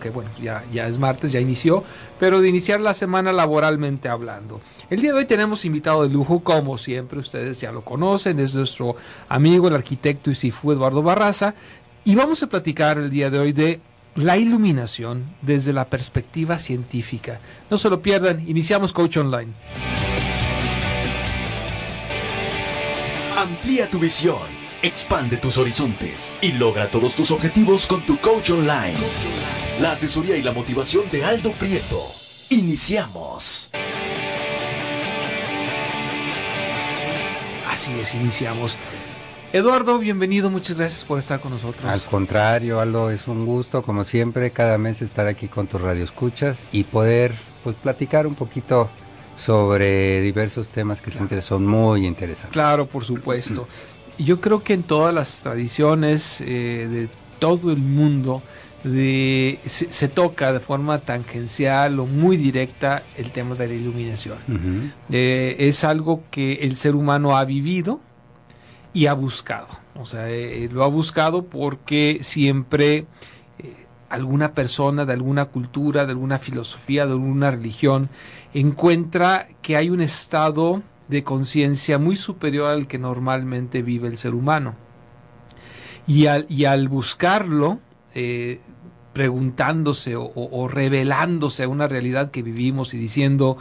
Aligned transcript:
Que 0.00 0.10
bueno, 0.10 0.28
ya, 0.42 0.64
ya 0.72 0.88
es 0.88 0.98
martes, 0.98 1.30
ya 1.30 1.40
inició, 1.40 1.84
pero 2.18 2.40
de 2.40 2.48
iniciar 2.48 2.80
la 2.80 2.94
semana 2.94 3.32
laboralmente 3.32 4.08
hablando. 4.08 4.60
El 4.90 5.00
día 5.00 5.12
de 5.12 5.18
hoy 5.18 5.24
tenemos 5.24 5.64
invitado 5.64 6.02
de 6.02 6.10
lujo, 6.10 6.40
como 6.40 6.76
siempre, 6.78 7.20
ustedes 7.20 7.60
ya 7.60 7.70
lo 7.70 7.82
conocen, 7.82 8.40
es 8.40 8.54
nuestro 8.54 8.96
amigo, 9.28 9.68
el 9.68 9.74
arquitecto 9.74 10.30
y 10.30 10.34
Sifu 10.34 10.72
Eduardo 10.72 11.02
Barraza, 11.02 11.54
y 12.04 12.16
vamos 12.16 12.42
a 12.42 12.48
platicar 12.48 12.98
el 12.98 13.08
día 13.08 13.30
de 13.30 13.38
hoy 13.38 13.52
de 13.52 13.80
la 14.16 14.36
iluminación 14.36 15.24
desde 15.42 15.72
la 15.72 15.88
perspectiva 15.88 16.58
científica. 16.58 17.38
No 17.70 17.78
se 17.78 17.88
lo 17.88 18.02
pierdan, 18.02 18.46
iniciamos 18.48 18.92
Coach 18.92 19.16
Online. 19.18 19.52
Amplía 23.36 23.88
tu 23.88 23.98
visión, 23.98 24.38
expande 24.86 25.38
tus 25.38 25.56
horizontes 25.56 26.38
y 26.42 26.52
logra 26.52 26.90
todos 26.90 27.16
tus 27.16 27.30
objetivos 27.30 27.86
con 27.86 28.04
tu 28.04 28.18
Coach 28.18 28.50
Online. 28.50 28.94
La 29.80 29.92
asesoría 29.92 30.36
y 30.36 30.42
la 30.42 30.52
motivación 30.52 31.04
de 31.10 31.24
Aldo 31.24 31.52
Prieto. 31.52 32.02
Iniciamos. 32.50 33.70
Así 37.66 37.92
es, 37.98 38.14
iniciamos. 38.14 38.76
Eduardo, 39.54 39.98
bienvenido, 39.98 40.50
muchas 40.50 40.76
gracias 40.76 41.04
por 41.04 41.18
estar 41.18 41.40
con 41.40 41.52
nosotros. 41.52 41.90
Al 41.90 42.02
contrario, 42.02 42.78
Aldo, 42.78 43.10
es 43.10 43.26
un 43.26 43.46
gusto, 43.46 43.82
como 43.82 44.04
siempre, 44.04 44.50
cada 44.50 44.76
mes 44.76 45.00
estar 45.00 45.26
aquí 45.26 45.48
con 45.48 45.66
tus 45.66 45.80
radioescuchas 45.80 46.66
y 46.72 46.84
poder 46.84 47.34
pues, 47.62 47.74
platicar 47.76 48.26
un 48.26 48.34
poquito 48.34 48.90
sobre 49.34 50.20
diversos 50.20 50.68
temas 50.68 51.00
que 51.00 51.10
siempre 51.10 51.40
son 51.40 51.66
muy 51.66 52.06
interesantes. 52.06 52.52
Claro, 52.52 52.86
por 52.86 53.04
supuesto. 53.04 53.66
Yo 54.18 54.40
creo 54.40 54.62
que 54.62 54.74
en 54.74 54.82
todas 54.82 55.14
las 55.14 55.40
tradiciones 55.40 56.40
eh, 56.40 56.88
de 56.90 57.08
todo 57.38 57.70
el 57.70 57.78
mundo 57.78 58.42
de, 58.82 59.58
se, 59.64 59.90
se, 59.92 60.08
toca 60.08 60.52
de 60.52 60.60
forma 60.60 60.98
tangencial 60.98 61.98
o 61.98 62.06
muy 62.06 62.36
directa 62.36 63.02
el 63.16 63.30
tema 63.30 63.54
de 63.54 63.68
la 63.68 63.74
iluminación. 63.74 64.38
Uh 64.46 64.52
-huh. 64.52 64.92
eh, 65.10 65.56
es 65.58 65.84
algo 65.84 66.22
que 66.30 66.54
el 66.62 66.76
ser 66.76 66.94
humano 66.94 67.36
ha 67.36 67.44
vivido 67.44 68.00
y 68.92 69.06
ha 69.06 69.14
buscado. 69.14 69.68
O 69.96 70.04
sea, 70.04 70.30
eh, 70.30 70.68
lo 70.70 70.84
ha 70.84 70.88
buscado 70.88 71.44
porque 71.46 72.18
siempre 72.20 73.06
alguna 74.14 74.54
persona 74.54 75.04
de 75.04 75.12
alguna 75.12 75.46
cultura, 75.46 76.06
de 76.06 76.12
alguna 76.12 76.38
filosofía, 76.38 77.06
de 77.06 77.12
alguna 77.12 77.50
religión 77.50 78.08
encuentra 78.54 79.48
que 79.60 79.76
hay 79.76 79.90
un 79.90 80.00
estado 80.00 80.82
de 81.08 81.22
conciencia 81.22 81.98
muy 81.98 82.16
superior 82.16 82.70
al 82.70 82.86
que 82.86 82.98
normalmente 82.98 83.82
vive 83.82 84.08
el 84.08 84.16
ser 84.16 84.34
humano. 84.34 84.74
Y 86.06 86.26
al, 86.26 86.46
y 86.48 86.66
al 86.66 86.88
buscarlo, 86.88 87.78
eh, 88.14 88.60
preguntándose 89.14 90.16
o, 90.16 90.68
revelándose 90.68 91.62
a 91.62 91.68
una 91.68 91.86
realidad 91.86 92.32
que 92.32 92.42
vivimos 92.42 92.94
y 92.94 92.98
diciendo, 92.98 93.56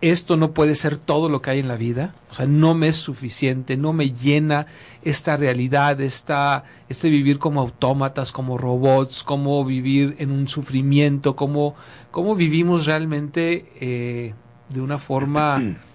esto 0.00 0.36
no 0.36 0.52
puede 0.52 0.76
ser 0.76 0.96
todo 0.96 1.28
lo 1.28 1.42
que 1.42 1.50
hay 1.50 1.58
en 1.58 1.68
la 1.68 1.76
vida, 1.76 2.14
o 2.30 2.34
sea, 2.34 2.46
no 2.46 2.74
me 2.74 2.88
es 2.88 2.96
suficiente, 2.96 3.76
no 3.76 3.92
me 3.92 4.12
llena 4.12 4.66
esta 5.02 5.36
realidad, 5.36 6.00
esta, 6.00 6.62
este 6.88 7.10
vivir 7.10 7.40
como 7.40 7.60
autómatas, 7.60 8.30
como 8.30 8.58
robots, 8.58 9.24
como 9.24 9.64
vivir 9.64 10.14
en 10.18 10.30
un 10.30 10.46
sufrimiento, 10.46 11.34
como, 11.34 11.74
como 12.12 12.36
vivimos 12.36 12.86
realmente 12.86 13.72
eh, 13.80 14.34
de 14.68 14.80
una 14.80 14.98
forma 14.98 15.60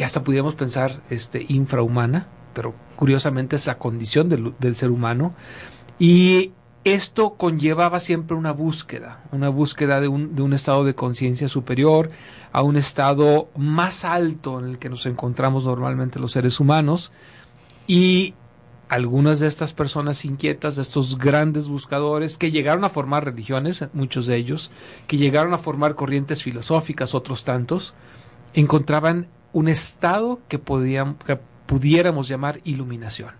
que 0.00 0.06
hasta 0.06 0.24
pudiéramos 0.24 0.54
pensar 0.54 1.02
este, 1.10 1.44
infrahumana, 1.50 2.26
pero 2.54 2.74
curiosamente 2.96 3.56
es 3.56 3.66
la 3.66 3.76
condición 3.76 4.30
del, 4.30 4.74
ser 4.74 4.90
humano. 4.90 5.34
Y 5.98 6.52
esto 6.84 7.34
conllevaba 7.34 8.00
siempre 8.00 8.34
una 8.34 8.52
búsqueda, 8.52 9.22
una 9.30 9.50
búsqueda 9.50 10.00
de 10.00 10.08
un, 10.08 10.34
de 10.34 10.40
un 10.40 10.54
estado 10.54 10.84
de 10.84 10.94
conciencia 10.94 11.48
superior 11.48 12.10
a 12.50 12.62
un 12.62 12.78
estado 12.78 13.50
más 13.58 14.06
alto 14.06 14.58
en 14.58 14.70
el 14.70 14.78
que 14.78 14.88
nos 14.88 15.04
encontramos 15.04 15.66
normalmente 15.66 16.18
los 16.18 16.32
seres 16.32 16.60
humanos 16.60 17.12
y 17.86 18.32
algunas 18.88 19.38
de 19.40 19.48
estas 19.48 19.74
personas 19.74 20.24
inquietas, 20.24 20.76
de 20.76 20.82
estos 20.82 21.18
grandes 21.18 21.68
buscadores 21.68 22.38
que 22.38 22.50
llegaron 22.50 22.84
a 22.84 22.88
formar 22.88 23.26
religiones, 23.26 23.84
muchos 23.92 24.24
de 24.24 24.36
ellos, 24.36 24.70
que 25.06 25.18
llegaron 25.18 25.52
a 25.52 25.58
formar 25.58 25.94
corrientes 25.94 26.42
filosóficas, 26.42 27.14
otros 27.14 27.44
tantos, 27.44 27.92
encontraban 28.54 29.28
un 29.52 29.68
estado 29.68 30.40
que, 30.48 30.58
podían, 30.58 31.14
que 31.14 31.38
pudiéramos 31.66 32.28
llamar 32.28 32.60
iluminación. 32.64 33.30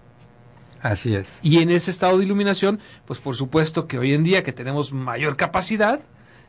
Así 0.82 1.14
es. 1.14 1.40
Y 1.42 1.58
en 1.58 1.70
ese 1.70 1.90
estado 1.90 2.18
de 2.18 2.24
iluminación, 2.24 2.80
pues 3.04 3.20
por 3.20 3.36
supuesto 3.36 3.86
que 3.86 3.98
hoy 3.98 4.14
en 4.14 4.24
día 4.24 4.42
que 4.42 4.52
tenemos 4.52 4.92
mayor 4.92 5.36
capacidad, 5.36 6.00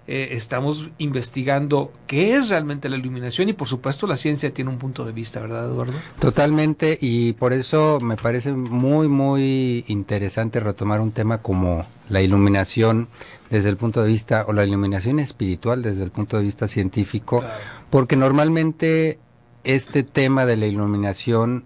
eh, 0.08 0.30
estamos 0.32 0.90
investigando 0.98 1.94
qué 2.08 2.36
es 2.36 2.50
realmente 2.50 2.90
la 2.90 2.98
iluminación 2.98 3.50
y 3.50 3.54
por 3.54 3.68
supuesto 3.68 4.08
la 4.08 4.18
ciencia 4.18 4.52
tiene 4.52 4.72
un 4.72 4.80
punto 4.80 5.06
de 5.06 5.12
vista, 5.12 5.40
¿verdad, 5.40 5.66
Eduardo? 5.70 5.94
Totalmente 6.20 6.98
y 7.00 7.34
por 7.34 7.54
eso 7.54 8.00
me 8.02 8.16
parece 8.16 8.52
muy, 8.52 9.08
muy 9.08 9.86
interesante 9.88 10.60
retomar 10.60 11.02
un 11.02 11.12
tema 11.12 11.38
como 11.38 11.86
la 12.10 12.22
iluminación 12.22 13.10
desde 13.52 13.70
el 13.70 13.78
punto 13.78 14.02
de 14.02 14.08
vista, 14.08 14.46
o 14.48 14.54
la 14.54 14.66
iluminación 14.66 15.20
espiritual 15.20 15.84
desde 15.84 16.04
el 16.04 16.10
punto 16.10 16.38
de 16.38 16.44
vista 16.44 16.68
científico, 16.68 17.42
claro. 17.42 17.54
porque 17.90 18.16
normalmente 18.16 19.20
este 19.64 20.04
tema 20.04 20.46
de 20.46 20.58
la 20.58 20.66
iluminación 20.68 21.66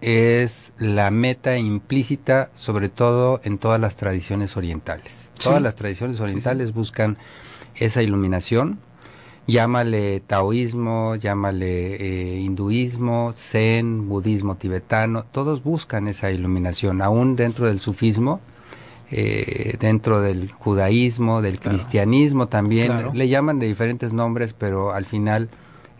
es 0.00 0.72
la 0.78 1.10
meta 1.10 1.58
implícita, 1.58 2.50
sobre 2.54 2.88
todo 2.88 3.40
en 3.44 3.58
todas 3.58 3.80
las 3.80 3.96
tradiciones 3.96 4.56
orientales. 4.56 5.30
Sí. 5.34 5.44
Todas 5.44 5.62
las 5.62 5.74
tradiciones 5.74 6.20
orientales 6.20 6.68
sí, 6.68 6.72
sí. 6.72 6.78
buscan 6.78 7.18
esa 7.76 8.02
iluminación, 8.02 8.78
llámale 9.46 10.20
taoísmo, 10.20 11.16
llámale 11.16 11.96
eh, 11.96 12.40
hinduismo, 12.40 13.32
zen, 13.34 14.08
budismo 14.08 14.56
tibetano, 14.56 15.24
todos 15.30 15.62
buscan 15.62 16.08
esa 16.08 16.30
iluminación, 16.30 17.02
aún 17.02 17.36
dentro 17.36 17.66
del 17.66 17.78
sufismo, 17.78 18.40
eh, 19.10 19.76
dentro 19.80 20.20
del 20.20 20.52
judaísmo, 20.52 21.42
del 21.42 21.58
claro. 21.58 21.76
cristianismo 21.76 22.48
también, 22.48 22.86
claro. 22.86 23.12
le 23.14 23.28
llaman 23.28 23.58
de 23.58 23.66
diferentes 23.66 24.12
nombres, 24.12 24.52
pero 24.52 24.92
al 24.92 25.04
final 25.04 25.50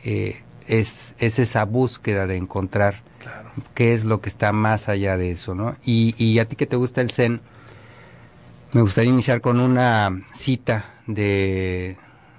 eh, 0.05 0.43
es, 0.70 1.16
es 1.19 1.41
esa 1.41 1.64
búsqueda 1.64 2.28
de 2.28 2.36
encontrar 2.36 3.03
claro. 3.19 3.50
qué 3.75 3.92
es 3.92 4.04
lo 4.04 4.20
que 4.20 4.28
está 4.28 4.53
más 4.53 4.88
allá 4.88 5.16
de 5.16 5.32
eso, 5.32 5.54
¿no? 5.54 5.76
Y, 5.84 6.14
y 6.16 6.38
a 6.38 6.44
ti 6.44 6.54
que 6.54 6.66
te 6.66 6.76
gusta 6.76 7.00
el 7.00 7.10
zen, 7.10 7.41
me 8.72 8.81
gustaría 8.81 9.10
iniciar 9.10 9.41
con 9.41 9.58
una 9.58 10.22
cita 10.32 10.94
de 11.08 11.97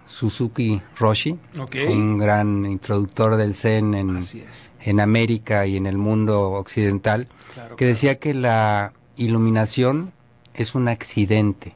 Suzuki 0.07 0.81
Roshi, 0.97 1.37
okay. 1.59 1.87
un 1.87 2.17
gran 2.17 2.65
introductor 2.65 3.35
del 3.35 3.53
Zen 3.53 3.93
en, 3.95 4.19
en 4.81 4.99
América 5.01 5.65
y 5.67 5.75
en 5.75 5.85
el 5.85 5.97
mundo 5.97 6.51
occidental, 6.51 7.27
claro, 7.53 7.75
que 7.75 7.85
decía 7.85 8.17
que 8.17 8.33
la 8.33 8.93
iluminación 9.17 10.13
es 10.53 10.73
un 10.73 10.87
accidente 10.87 11.73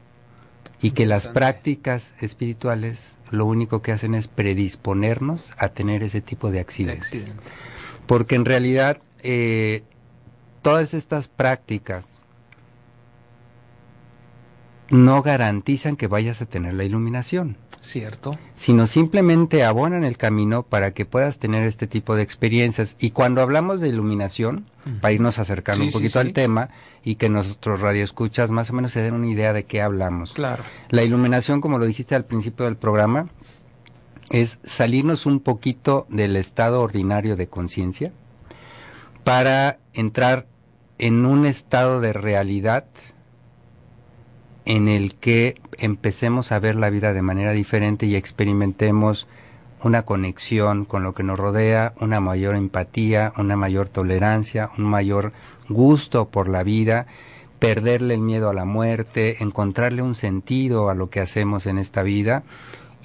y 0.81 0.91
que 0.91 1.05
las 1.05 1.27
prácticas 1.27 2.13
espirituales 2.21 3.17
lo 3.31 3.45
único 3.45 3.81
que 3.81 3.91
hacen 3.91 4.15
es 4.15 4.27
predisponernos 4.27 5.51
a 5.57 5.69
tener 5.69 6.03
ese 6.03 6.21
tipo 6.21 6.51
de 6.51 6.59
accidentes. 6.59 7.11
De 7.11 7.17
accidente. 7.17 7.51
Porque 8.07 8.35
en 8.35 8.45
realidad 8.45 8.99
eh, 9.19 9.83
todas 10.61 10.93
estas 10.93 11.27
prácticas 11.27 12.19
no 14.89 15.21
garantizan 15.23 15.95
que 15.95 16.07
vayas 16.07 16.41
a 16.41 16.45
tener 16.45 16.73
la 16.75 16.83
iluminación. 16.83 17.57
Cierto. 17.85 18.31
Sino 18.55 18.87
simplemente 18.87 19.63
abonan 19.63 20.03
el 20.03 20.17
camino 20.17 20.63
para 20.63 20.91
que 20.91 21.05
puedas 21.05 21.37
tener 21.37 21.63
este 21.65 21.87
tipo 21.87 22.15
de 22.15 22.23
experiencias. 22.23 22.95
Y 22.99 23.11
cuando 23.11 23.41
hablamos 23.41 23.79
de 23.79 23.89
iluminación, 23.89 24.65
uh 24.85 24.89
-huh. 24.89 24.99
para 24.99 25.13
irnos 25.13 25.37
acercando 25.39 25.83
sí, 25.83 25.87
un 25.87 25.93
poquito 25.93 26.19
sí, 26.19 26.27
al 26.27 26.33
tema 26.33 26.69
y 27.03 27.15
que 27.15 27.29
nuestros 27.29 27.81
radioescuchas 27.81 28.49
más 28.49 28.71
o 28.71 28.73
menos 28.73 28.91
se 28.91 29.01
den 29.01 29.13
una 29.13 29.27
idea 29.27 29.53
de 29.53 29.65
qué 29.65 29.81
hablamos. 29.81 30.33
Claro. 30.33 30.63
La 30.89 31.03
iluminación, 31.03 31.61
como 31.61 31.77
lo 31.77 31.85
dijiste 31.85 32.15
al 32.15 32.25
principio 32.25 32.65
del 32.65 32.75
programa, 32.75 33.29
es 34.31 34.59
salirnos 34.63 35.27
un 35.27 35.39
poquito 35.39 36.07
del 36.09 36.35
estado 36.35 36.81
ordinario 36.81 37.35
de 37.35 37.47
conciencia 37.47 38.11
para 39.23 39.77
entrar 39.93 40.47
en 40.97 41.25
un 41.25 41.45
estado 41.45 41.99
de 42.01 42.13
realidad 42.13 42.85
en 44.65 44.87
el 44.87 45.15
que 45.15 45.55
empecemos 45.77 46.51
a 46.51 46.59
ver 46.59 46.75
la 46.75 46.89
vida 46.89 47.13
de 47.13 47.21
manera 47.21 47.51
diferente 47.51 48.05
y 48.05 48.15
experimentemos 48.15 49.27
una 49.83 50.03
conexión 50.03 50.85
con 50.85 51.03
lo 51.03 51.13
que 51.13 51.23
nos 51.23 51.37
rodea, 51.37 51.93
una 51.99 52.19
mayor 52.19 52.55
empatía, 52.55 53.33
una 53.37 53.55
mayor 53.55 53.87
tolerancia, 53.87 54.71
un 54.77 54.85
mayor 54.85 55.31
gusto 55.69 56.29
por 56.29 56.47
la 56.47 56.63
vida, 56.63 57.05
perderle 57.59 58.15
el 58.15 58.21
miedo 58.21 58.49
a 58.49 58.53
la 58.53 58.65
muerte, 58.65 59.43
encontrarle 59.43 60.01
un 60.01 60.15
sentido 60.15 60.89
a 60.89 60.95
lo 60.95 61.09
que 61.09 61.19
hacemos 61.19 61.67
en 61.67 61.77
esta 61.77 62.01
vida 62.03 62.43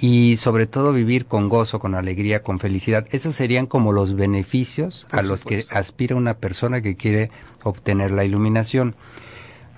y 0.01 0.39
sobre 0.39 0.67
todo 0.67 0.93
vivir 0.93 1.27
con 1.27 1.51
gozo, 1.51 1.79
con 1.79 1.95
alegría, 1.95 2.43
con 2.43 2.59
felicidad. 2.59 3.07
Esos 3.11 3.35
serían 3.35 3.67
como 3.67 3.93
los 3.93 4.15
beneficios 4.15 5.07
a 5.11 5.23
los 5.23 5.45
que 5.45 5.65
aspira 5.73 6.17
una 6.17 6.35
persona 6.39 6.81
que 6.81 6.97
quiere 6.97 7.31
obtener 7.63 8.11
la 8.11 8.25
iluminación. 8.25 8.95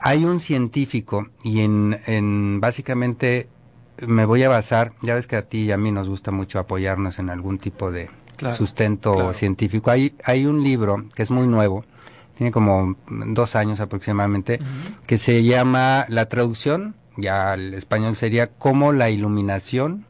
Hay 0.02 0.24
un 0.24 0.40
científico 0.40 1.28
y 1.42 1.60
en, 1.60 1.98
en 2.06 2.60
básicamente 2.60 3.48
me 4.06 4.24
voy 4.24 4.42
a 4.42 4.48
basar, 4.48 4.92
ya 5.02 5.14
ves 5.14 5.26
que 5.26 5.36
a 5.36 5.42
ti 5.42 5.62
y 5.62 5.72
a 5.72 5.76
mí 5.76 5.92
nos 5.92 6.08
gusta 6.08 6.30
mucho 6.30 6.58
apoyarnos 6.58 7.18
en 7.18 7.30
algún 7.30 7.58
tipo 7.58 7.90
de 7.90 8.10
sustento 8.56 9.32
científico. 9.32 9.90
Hay, 9.90 10.14
hay 10.24 10.46
un 10.46 10.62
libro 10.62 11.04
que 11.14 11.22
es 11.22 11.30
muy 11.30 11.46
nuevo, 11.46 11.84
tiene 12.36 12.50
como 12.50 12.96
dos 13.06 13.54
años 13.54 13.80
aproximadamente, 13.80 14.58
que 15.06 15.18
se 15.18 15.44
llama, 15.44 16.06
la 16.08 16.28
traducción, 16.28 16.96
ya 17.16 17.52
al 17.52 17.74
español 17.74 18.16
sería 18.16 18.48
Cómo 18.48 18.92
la 18.92 19.10
iluminación 19.10 20.06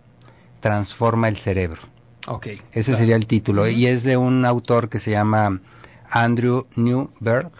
transforma 0.60 1.28
el 1.28 1.36
cerebro. 1.36 1.82
Okay, 2.28 2.56
Ese 2.70 2.96
sería 2.96 3.16
el 3.16 3.26
título. 3.26 3.68
Y 3.68 3.86
es 3.86 4.04
de 4.04 4.16
un 4.16 4.44
autor 4.44 4.88
que 4.88 5.00
se 5.00 5.10
llama 5.10 5.60
Andrew 6.08 6.66
Newberg, 6.76 7.50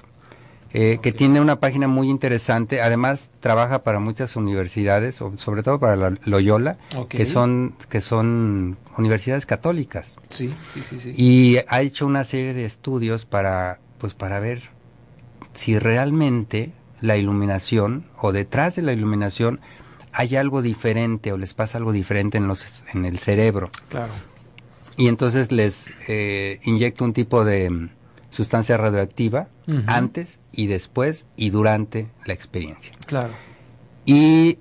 eh, 0.75 0.99
que 1.03 1.13
tiene 1.13 1.41
una 1.41 1.61
página 1.61 1.87
muy 1.87 2.09
interesante. 2.09 2.81
Además, 2.81 3.31
trabaja 3.41 3.83
para 3.83 3.99
muchas 3.99 4.37
universidades, 4.37 5.17
sobre 5.37 5.63
todo 5.63 5.79
para 5.79 5.97
la 5.97 6.15
Loyola, 6.25 6.79
que 7.09 7.27
son 7.27 7.75
que 7.91 8.01
son 8.01 8.79
universidades 8.97 9.45
católicas. 9.45 10.17
Sí, 10.29 10.55
sí, 10.73 10.81
sí, 10.81 10.99
sí. 10.99 11.13
Y 11.17 11.59
ha 11.69 11.83
hecho 11.83 12.07
una 12.07 12.25
serie 12.25 12.55
de 12.55 12.65
estudios 12.65 13.27
para, 13.27 13.81
pues, 13.99 14.15
para 14.15 14.41
ver 14.41 14.71
si 15.55 15.79
realmente 15.79 16.73
la 17.01 17.17
iluminación 17.17 18.07
o 18.19 18.33
detrás 18.33 18.77
de 18.77 18.83
la 18.83 18.93
iluminación 18.93 19.61
hay 20.13 20.37
algo 20.37 20.63
diferente 20.63 21.33
o 21.33 21.39
les 21.39 21.53
pasa 21.53 21.79
algo 21.79 21.93
diferente 21.93 22.39
en 22.39 22.47
los 22.47 22.83
en 22.95 23.05
el 23.05 23.19
cerebro. 23.19 23.71
Claro. 23.89 24.13
Y 24.97 25.09
entonces 25.09 25.53
les 25.53 25.93
eh, 26.09 26.61
inyecta 26.65 27.05
un 27.05 27.13
tipo 27.13 27.45
de 27.45 27.89
sustancia 28.33 28.79
radioactiva 28.79 29.49
antes 29.87 30.41
y 30.53 30.67
después 30.67 31.27
y 31.37 31.51
durante 31.51 32.09
la 32.25 32.33
experiencia. 32.33 32.93
Claro. 33.07 33.33
Y 34.07 34.59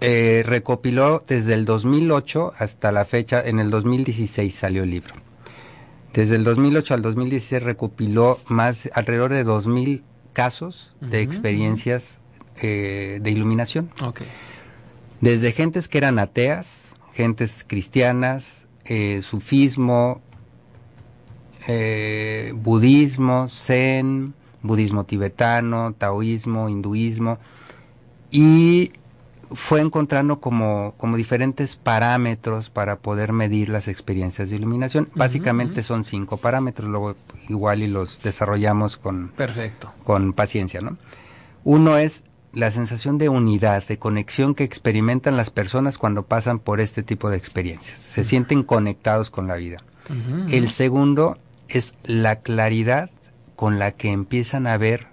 eh, 0.00 0.42
recopiló 0.44 1.24
desde 1.26 1.54
el 1.54 1.64
2008 1.64 2.54
hasta 2.58 2.90
la 2.90 3.04
fecha, 3.04 3.40
en 3.40 3.60
el 3.60 3.70
2016 3.70 4.52
salió 4.52 4.82
el 4.82 4.90
libro. 4.90 5.14
Desde 6.12 6.36
el 6.36 6.44
2008 6.44 6.94
al 6.94 7.02
2016 7.02 7.62
recopiló 7.62 8.40
más, 8.48 8.90
alrededor 8.94 9.32
de 9.32 9.46
2.000 9.46 10.02
casos 10.32 10.96
de 11.00 11.22
experiencias 11.22 12.18
eh, 12.60 13.20
de 13.22 13.30
iluminación. 13.30 13.90
Okay. 14.02 14.26
Desde 15.20 15.52
gentes 15.52 15.86
que 15.86 15.98
eran 15.98 16.18
ateas, 16.18 16.96
gentes 17.12 17.64
cristianas, 17.66 18.66
eh, 18.84 19.22
sufismo, 19.22 20.20
eh, 21.68 22.52
budismo, 22.56 23.48
zen, 23.48 24.34
budismo 24.62 25.04
tibetano, 25.04 25.92
taoísmo, 25.92 26.68
hinduismo, 26.68 27.38
y 28.30 28.92
fue 29.54 29.80
encontrando 29.80 30.40
como, 30.40 30.94
como 30.96 31.16
diferentes 31.16 31.76
parámetros 31.76 32.70
para 32.70 32.96
poder 32.96 33.32
medir 33.32 33.68
las 33.68 33.88
experiencias 33.88 34.50
de 34.50 34.56
iluminación. 34.56 35.08
Básicamente 35.14 35.82
son 35.82 36.04
cinco 36.04 36.38
parámetros, 36.38 36.88
luego 36.88 37.16
igual 37.48 37.82
y 37.82 37.86
los 37.86 38.22
desarrollamos 38.22 38.96
con, 38.96 39.28
Perfecto. 39.28 39.92
con 40.04 40.32
paciencia, 40.32 40.80
¿no? 40.80 40.96
Uno 41.64 41.96
es 41.96 42.24
la 42.52 42.70
sensación 42.70 43.18
de 43.18 43.28
unidad, 43.28 43.86
de 43.86 43.98
conexión 43.98 44.54
que 44.54 44.64
experimentan 44.64 45.36
las 45.36 45.50
personas 45.50 45.98
cuando 45.98 46.24
pasan 46.24 46.58
por 46.58 46.80
este 46.80 47.02
tipo 47.02 47.30
de 47.30 47.36
experiencias. 47.36 47.98
Se 47.98 48.24
sienten 48.24 48.62
conectados 48.62 49.30
con 49.30 49.48
la 49.48 49.56
vida. 49.56 49.78
El 50.50 50.68
segundo 50.68 51.38
es 51.72 51.94
la 52.04 52.40
claridad 52.40 53.10
con 53.56 53.78
la 53.78 53.92
que 53.92 54.12
empiezan 54.12 54.66
a 54.66 54.76
ver 54.76 55.06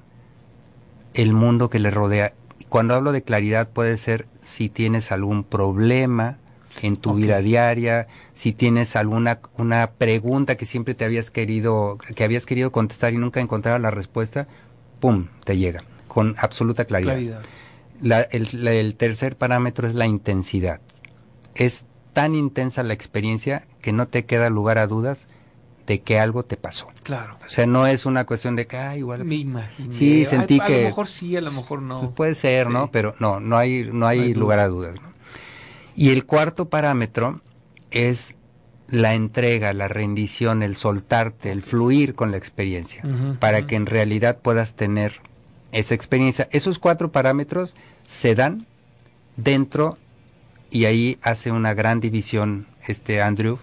el 1.13 1.33
mundo 1.33 1.69
que 1.69 1.79
les 1.79 1.94
rodea. 1.94 2.33
Cuando 2.67 2.94
hablo 2.94 3.11
de 3.11 3.23
claridad 3.23 3.69
puede 3.69 3.97
ser 3.97 4.27
si 4.41 4.69
tienes 4.69 5.11
algún 5.11 5.44
problema 5.44 6.38
en 6.81 6.97
tu 6.97 7.13
vida 7.13 7.39
diaria, 7.39 8.07
si 8.33 8.51
tienes 8.53 8.95
alguna 8.95 9.39
una 9.57 9.91
pregunta 9.91 10.56
que 10.56 10.65
siempre 10.65 10.95
te 10.95 11.06
habías 11.06 11.31
querido 11.31 11.97
que 12.15 12.23
habías 12.23 12.45
querido 12.45 12.71
contestar 12.71 13.13
y 13.13 13.17
nunca 13.17 13.39
encontraba 13.39 13.79
la 13.79 13.91
respuesta, 13.91 14.47
pum, 15.00 15.27
te 15.45 15.57
llega 15.57 15.83
con 16.07 16.35
absoluta 16.38 16.85
claridad. 16.85 17.41
el 18.01 18.95
tercer 18.95 19.38
parámetro 19.38 19.88
es 19.88 19.95
la 19.95 20.07
intensidad. 20.07 20.81
Es 21.55 21.85
tan 22.13 22.35
intensa 22.35 22.83
la 22.83 22.94
experiencia 22.94 23.65
que 23.81 23.94
no 23.94 24.07
te 24.07 24.25
queda 24.25 24.50
lugar 24.50 24.77
a 24.77 24.88
dudas 24.88 25.27
de 25.89 26.01
que 26.01 26.19
algo 26.19 26.44
te 26.44 26.56
pasó. 26.56 26.88
Claro. 27.01 27.39
O 27.44 27.50
sea, 27.50 27.65
no 27.65 27.88
es 27.88 28.06
una 28.06 28.24
cuestión 28.24 28.56
de 28.56 28.68
que, 28.68 28.77
ah, 28.77 28.95
igual. 28.95 29.25
Me 29.25 29.38
imaginé. 29.38 29.91
Sí, 29.91 30.24
sentí 30.24 30.59
que. 30.59 30.75
A 30.75 30.77
lo 30.81 30.83
mejor 30.83 31.07
sí, 31.07 31.36
a 31.36 31.41
lo 31.41 31.51
mejor 31.51 31.81
no. 31.81 32.12
Puede 32.12 32.36
ser, 32.36 32.69
¿no? 32.69 32.91
Pero 32.91 33.15
no, 33.18 33.39
no 33.39 33.57
hay, 33.57 33.89
no 33.91 34.06
hay, 34.06 34.36
lugar 34.36 34.59
a 34.59 34.68
dudas. 34.68 35.01
¿no? 35.01 35.12
Y 35.95 36.12
el 36.12 36.27
cuarto 36.27 36.69
parámetro 36.69 37.41
es 37.89 38.36
la 38.88 39.15
entrega, 39.15 39.74
la 39.74 39.88
rendición, 39.88 40.62
el 40.62 40.75
soltarte, 40.75 41.51
el 41.51 41.63
fluir 41.63 42.13
con 42.13 42.30
la 42.30 42.38
experiencia, 42.38 43.03
para 43.39 43.65
que 43.65 43.75
en 43.75 43.88
realidad 43.88 44.38
puedas 44.44 44.75
tener 44.75 45.21
esa 45.71 45.95
experiencia. 45.95 46.47
Esos 46.51 46.77
cuatro 46.77 47.12
parámetros 47.12 47.74
se 48.06 48.36
dan 48.36 48.68
dentro 49.38 49.97
y 50.69 50.86
ahí 50.86 51.18
hace 51.24 51.51
una 51.51 51.74
gran 51.74 52.00
división 52.00 52.68
este 52.88 53.24
Andrew 53.24 53.57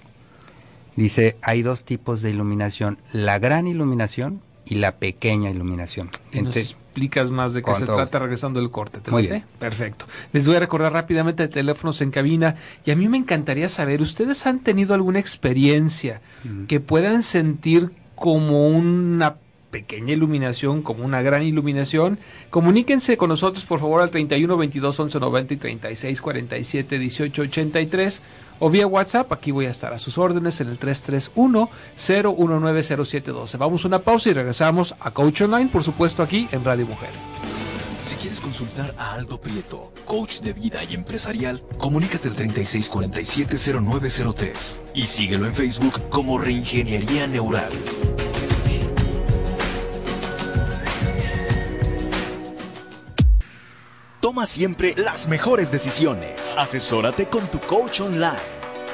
Dice, 0.96 1.37
hay 1.43 1.62
dos 1.62 1.84
tipos 1.84 2.22
de 2.22 2.31
iluminación, 2.31 2.98
la 3.12 3.38
gran 3.38 3.66
iluminación 3.66 4.40
y 4.64 4.76
la 4.76 4.96
pequeña 4.96 5.50
iluminación. 5.50 6.10
Y 6.32 6.43
nos 6.43 6.56
explicas 6.56 7.31
más 7.31 7.54
de 7.54 7.62
qué 7.62 7.72
se 7.75 7.84
trata 7.84 8.19
regresando 8.19 8.58
el 8.58 8.70
corte. 8.70 9.00
¿te 9.00 9.10
Muy 9.10 9.26
bien. 9.26 9.44
Perfecto. 9.58 10.06
Les 10.32 10.46
voy 10.46 10.56
a 10.56 10.60
recordar 10.60 10.93
rápidamente 10.93 11.43
de 11.44 11.48
teléfonos 11.48 12.00
en 12.00 12.10
cabina 12.10 12.56
y 12.84 12.90
a 12.90 12.96
mí 12.96 13.08
me 13.08 13.19
encantaría 13.19 13.68
saber, 13.68 14.00
¿ustedes 14.02 14.47
han 14.47 14.61
tenido 14.61 14.94
alguna 14.94 15.18
experiencia 15.18 16.21
que 16.68 16.80
puedan 16.80 17.23
sentir 17.23 17.90
como 18.14 18.68
una 18.68 19.37
pequeña 19.76 20.14
iluminación 20.14 20.80
como 20.80 21.04
una 21.04 21.21
gran 21.21 21.42
iluminación. 21.42 22.18
Comuníquense 22.49 23.18
con 23.18 23.28
nosotros 23.28 23.66
por 23.66 23.78
favor 23.78 24.00
al 24.00 24.11
31 24.11 24.56
22 24.56 25.00
11 25.00 25.21
90 25.21 25.52
y 25.52 25.56
36 25.59 26.23
47 26.23 26.99
18 26.99 27.42
83 27.42 28.23
o 28.61 28.71
vía 28.71 28.87
WhatsApp. 28.87 29.30
Aquí 29.35 29.50
voy 29.50 29.66
a 29.66 29.71
estar 29.71 29.92
a 29.92 29.99
sus 29.99 30.16
órdenes 30.16 30.62
en 30.62 30.68
el 30.68 30.78
331 30.78 31.68
019 31.95 32.83
0712. 32.83 33.59
Vamos 33.59 33.85
a 33.85 33.88
una 33.88 33.99
pausa 33.99 34.30
y 34.30 34.33
regresamos 34.33 34.95
a 34.99 35.11
Coach 35.11 35.42
Online, 35.42 35.68
por 35.68 35.83
supuesto 35.83 36.23
aquí 36.23 36.49
en 36.52 36.64
Radio 36.64 36.87
Mujer. 36.87 37.11
Si 38.02 38.14
quieres 38.14 38.40
consultar 38.40 38.95
a 38.97 39.12
Aldo 39.12 39.38
Prieto, 39.38 39.92
coach 40.06 40.40
de 40.40 40.54
vida 40.54 40.83
y 40.85 40.95
empresarial, 40.95 41.62
comunícate 41.76 42.28
al 42.28 42.37
3647-0903 42.37 44.78
y 44.95 45.04
síguelo 45.04 45.47
en 45.47 45.54
Facebook 45.54 46.00
como 46.09 46.38
Reingeniería 46.38 47.26
Neural. 47.26 47.73
Toma 54.26 54.45
siempre 54.45 54.92
las 54.97 55.28
mejores 55.28 55.71
decisiones. 55.71 56.59
Asesórate 56.59 57.26
con 57.26 57.49
tu 57.49 57.61
coach 57.61 58.00
online. 58.00 58.33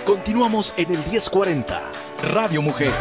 Continuamos 0.04 0.74
en 0.76 0.90
el 0.90 0.98
1040, 0.98 1.90
Radio 2.22 2.60
Mujer. 2.60 2.92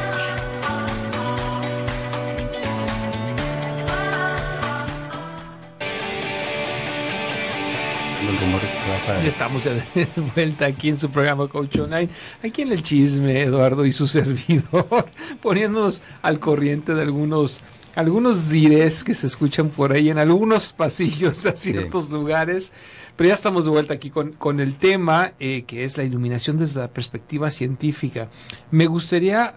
Estamos 9.25 9.65
ya 9.65 9.73
de 9.73 10.07
vuelta 10.35 10.67
aquí 10.67 10.87
en 10.87 10.97
su 10.97 11.09
programa 11.09 11.49
Coach 11.49 11.79
Online, 11.79 12.07
aquí 12.41 12.61
en 12.61 12.71
el 12.71 12.81
chisme, 12.81 13.41
Eduardo 13.41 13.85
y 13.85 13.91
su 13.91 14.07
servidor, 14.07 15.09
poniéndonos 15.41 16.01
al 16.21 16.39
corriente 16.39 16.93
de 16.93 17.01
algunos 17.01 17.61
algunos 17.95 18.49
dires 18.49 19.03
que 19.03 19.13
se 19.13 19.27
escuchan 19.27 19.69
por 19.69 19.91
ahí 19.91 20.09
en 20.09 20.17
algunos 20.17 20.73
pasillos 20.73 21.45
a 21.45 21.55
ciertos 21.55 22.09
lugares. 22.09 22.71
Pero 23.15 23.27
ya 23.27 23.33
estamos 23.33 23.65
de 23.65 23.71
vuelta 23.71 23.93
aquí 23.93 24.09
con, 24.09 24.31
con 24.33 24.59
el 24.59 24.77
tema 24.77 25.33
eh, 25.39 25.63
que 25.67 25.83
es 25.83 25.97
la 25.97 26.03
iluminación 26.03 26.57
desde 26.57 26.79
la 26.79 26.87
perspectiva 26.87 27.51
científica. 27.51 28.29
Me 28.71 28.87
gustaría, 28.87 29.55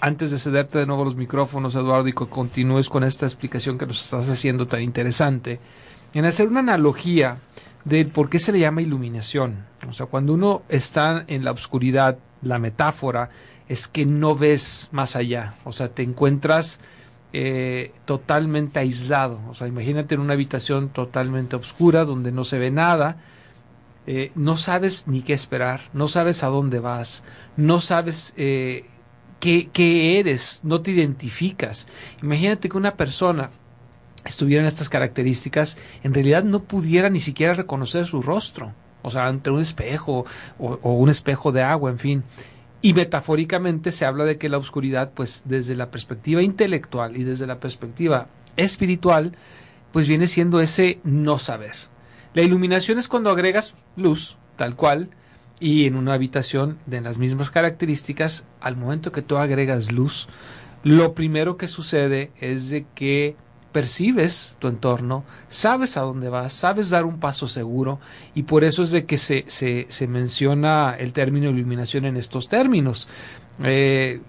antes 0.00 0.30
de 0.30 0.38
cederte 0.38 0.78
de 0.78 0.86
nuevo 0.86 1.04
los 1.04 1.16
micrófonos, 1.16 1.74
Eduardo, 1.74 2.08
y 2.08 2.12
que 2.12 2.26
continúes 2.26 2.88
con 2.88 3.04
esta 3.04 3.26
explicación 3.26 3.78
que 3.78 3.86
nos 3.86 4.02
estás 4.02 4.28
haciendo 4.28 4.66
tan 4.66 4.82
interesante, 4.82 5.60
en 6.14 6.24
hacer 6.24 6.48
una 6.48 6.60
analogía 6.60 7.38
de 7.84 8.04
por 8.04 8.30
qué 8.30 8.38
se 8.38 8.52
le 8.52 8.60
llama 8.60 8.82
iluminación. 8.82 9.66
O 9.88 9.92
sea, 9.92 10.06
cuando 10.06 10.32
uno 10.32 10.62
está 10.68 11.24
en 11.26 11.44
la 11.44 11.52
oscuridad, 11.52 12.18
la 12.42 12.58
metáfora 12.58 13.30
es 13.68 13.88
que 13.88 14.06
no 14.06 14.34
ves 14.34 14.88
más 14.92 15.16
allá. 15.16 15.54
O 15.64 15.72
sea, 15.72 15.88
te 15.88 16.02
encuentras 16.02 16.80
eh, 17.32 17.92
totalmente 18.04 18.78
aislado. 18.78 19.40
O 19.48 19.54
sea, 19.54 19.68
imagínate 19.68 20.14
en 20.14 20.20
una 20.20 20.34
habitación 20.34 20.88
totalmente 20.88 21.56
oscura 21.56 22.04
donde 22.04 22.32
no 22.32 22.44
se 22.44 22.58
ve 22.58 22.70
nada. 22.70 23.18
Eh, 24.06 24.32
no 24.34 24.56
sabes 24.56 25.06
ni 25.06 25.20
qué 25.20 25.34
esperar, 25.34 25.82
no 25.92 26.08
sabes 26.08 26.42
a 26.42 26.46
dónde 26.46 26.80
vas, 26.80 27.22
no 27.58 27.78
sabes 27.78 28.32
eh, 28.38 28.86
qué, 29.38 30.18
eres, 30.18 30.60
no 30.62 30.80
te 30.80 30.92
identificas. 30.92 31.88
Imagínate 32.22 32.70
que 32.70 32.78
una 32.78 32.94
persona 32.94 33.50
estuvieran 34.24 34.64
estas 34.64 34.88
características, 34.88 35.76
en 36.02 36.14
realidad 36.14 36.42
no 36.42 36.62
pudiera 36.62 37.10
ni 37.10 37.20
siquiera 37.20 37.52
reconocer 37.52 38.06
su 38.06 38.22
rostro, 38.22 38.72
o 39.02 39.10
sea, 39.10 39.26
ante 39.26 39.50
un 39.50 39.60
espejo 39.60 40.24
o, 40.58 40.92
un 40.94 41.10
espejo 41.10 41.52
de 41.52 41.62
agua, 41.62 41.90
en 41.90 41.98
fin. 41.98 42.24
Y 42.80 42.94
metafóricamente 42.94 43.90
se 43.92 44.04
habla 44.06 44.24
de 44.24 44.38
que 44.38 44.48
la 44.48 44.58
oscuridad, 44.58 45.12
pues 45.12 45.42
desde 45.46 45.74
la 45.74 45.90
perspectiva 45.90 46.42
intelectual 46.42 47.16
y 47.16 47.24
desde 47.24 47.46
la 47.46 47.58
perspectiva 47.58 48.28
espiritual, 48.56 49.32
pues 49.92 50.06
viene 50.06 50.26
siendo 50.26 50.60
ese 50.60 51.00
no 51.02 51.38
saber. 51.38 51.74
La 52.34 52.42
iluminación 52.42 52.98
es 52.98 53.08
cuando 53.08 53.30
agregas 53.30 53.74
luz, 53.96 54.36
tal 54.56 54.76
cual, 54.76 55.10
y 55.60 55.86
en 55.86 55.96
una 55.96 56.14
habitación 56.14 56.78
de 56.86 57.00
las 57.00 57.18
mismas 57.18 57.50
características, 57.50 58.44
al 58.60 58.76
momento 58.76 59.10
que 59.12 59.22
tú 59.22 59.36
agregas 59.38 59.90
luz, 59.90 60.28
lo 60.84 61.14
primero 61.14 61.56
que 61.56 61.66
sucede 61.66 62.30
es 62.40 62.70
de 62.70 62.86
que 62.94 63.34
percibes 63.78 64.56
tu 64.58 64.66
entorno, 64.66 65.24
sabes 65.46 65.96
a 65.96 66.00
dónde 66.00 66.28
vas, 66.28 66.52
sabes 66.52 66.90
dar 66.90 67.04
un 67.04 67.20
paso 67.20 67.46
seguro 67.46 68.00
y 68.34 68.42
por 68.42 68.64
eso 68.64 68.82
es 68.82 68.90
de 68.90 69.06
que 69.06 69.18
se, 69.18 69.44
se, 69.46 69.86
se 69.88 70.08
menciona 70.08 70.96
el 70.98 71.12
término 71.12 71.48
iluminación 71.48 72.04
en 72.04 72.16
estos 72.16 72.48
términos. 72.48 73.06
Eh, 73.62 74.20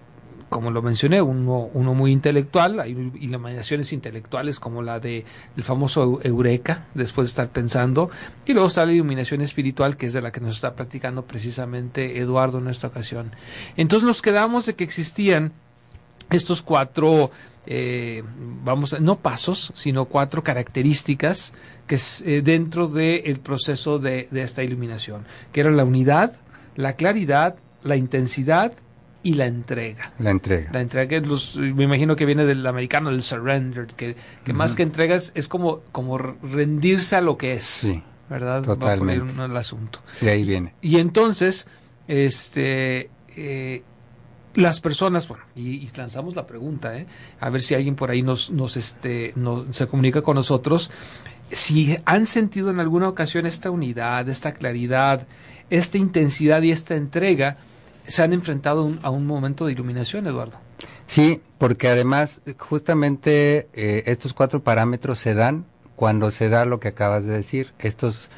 como 0.49 0.69
lo 0.69 0.83
mencioné, 0.83 1.19
uno, 1.19 1.71
uno 1.73 1.95
muy 1.95 2.11
intelectual, 2.11 2.79
hay 2.79 2.91
iluminaciones 3.19 3.91
intelectuales 3.91 4.59
como 4.59 4.83
la 4.83 4.99
de 4.99 5.25
el 5.57 5.63
famoso 5.63 6.19
Eureka, 6.21 6.85
después 6.93 7.25
de 7.25 7.29
estar 7.29 7.49
pensando, 7.49 8.11
y 8.45 8.53
luego 8.53 8.67
está 8.67 8.85
la 8.85 8.93
iluminación 8.93 9.41
espiritual, 9.41 9.97
que 9.97 10.05
es 10.05 10.13
de 10.13 10.21
la 10.21 10.31
que 10.31 10.41
nos 10.41 10.57
está 10.57 10.75
platicando 10.75 11.25
precisamente 11.25 12.19
Eduardo 12.19 12.59
en 12.59 12.67
esta 12.67 12.85
ocasión. 12.85 13.31
Entonces 13.77 14.05
nos 14.05 14.21
quedamos 14.21 14.67
de 14.67 14.75
que 14.75 14.83
existían 14.83 15.53
estos 16.37 16.61
cuatro 16.61 17.31
eh, 17.71 18.23
vamos, 18.63 18.99
no 18.99 19.19
pasos, 19.19 19.71
sino 19.75 20.05
cuatro 20.05 20.43
características 20.43 21.53
que 21.85 21.95
es 21.95 22.23
eh, 22.25 22.41
dentro 22.41 22.87
del 22.87 23.39
proceso 23.39 23.99
de, 23.99 24.27
esta 24.31 24.63
iluminación, 24.63 25.25
que 25.51 25.59
era 25.61 25.69
la 25.69 25.83
unidad, 25.83 26.33
la 26.75 26.93
claridad, 26.93 27.57
la 27.83 27.95
intensidad 27.95 28.73
y 29.21 29.33
la 29.33 29.45
entrega. 29.45 30.13
La 30.17 30.31
entrega. 30.31 30.71
La 30.71 30.81
entrega, 30.81 31.21
me 31.57 31.83
imagino 31.83 32.15
que 32.15 32.25
viene 32.25 32.45
del 32.45 32.65
americano, 32.65 33.11
del 33.11 33.21
surrender, 33.21 33.87
que, 33.87 34.15
más 34.53 34.75
que 34.75 34.83
entregas 34.83 35.31
es 35.35 35.47
como, 35.47 35.81
como 35.91 36.17
rendirse 36.17 37.17
a 37.17 37.21
lo 37.21 37.37
que 37.37 37.53
es. 37.53 37.65
Sí, 37.65 38.03
¿Verdad? 38.29 38.63
Totalmente. 38.63 39.33
Va 39.33 39.45
el 39.45 39.57
asunto. 39.57 39.99
De 40.21 40.31
ahí 40.31 40.43
viene. 40.45 40.73
Y 40.81 40.97
entonces, 40.97 41.67
este, 42.07 43.09
eh, 43.35 43.83
las 44.59 44.81
personas, 44.81 45.27
bueno, 45.27 45.43
y, 45.55 45.87
lanzamos 45.95 46.35
la 46.35 46.45
pregunta, 46.45 46.97
¿eh? 46.97 47.07
a 47.39 47.49
ver 47.49 47.61
si 47.61 47.75
alguien 47.75 47.95
por 47.95 48.11
ahí 48.11 48.21
nos, 48.21 48.51
nos, 48.51 48.77
este, 48.77 49.33
se 49.71 49.87
comunica 49.87 50.21
con 50.21 50.35
nosotros, 50.35 50.91
si 51.51 51.97
han 52.05 52.25
sentido 52.25 52.69
en 52.69 52.79
alguna 52.79 53.07
ocasión 53.07 53.45
esta 53.45 53.71
unidad, 53.71 54.29
esta 54.29 54.53
claridad, 54.53 55.27
esta 55.69 55.97
intensidad 55.97 56.61
y 56.61 56.71
esta 56.71 56.95
entrega, 56.95 57.57
se 58.05 58.23
han 58.23 58.33
enfrentado 58.33 58.91
a 59.01 59.09
un 59.09 59.25
momento 59.25 59.65
de 59.65 59.73
iluminación, 59.73 60.27
Eduardo. 60.27 60.59
Sí, 61.05 61.41
porque 61.57 61.87
además 61.87 62.41
justamente 62.57 63.67
eh, 63.73 64.03
estos 64.05 64.33
cuatro 64.33 64.61
parámetros 64.61 65.19
se 65.19 65.33
dan 65.33 65.65
cuando 65.95 66.31
se 66.31 66.49
da 66.49 66.65
lo 66.65 66.79
que 66.79 66.89
acabas 66.89 67.25
de 67.25 67.33
decir, 67.33 67.73
estos 67.79 68.29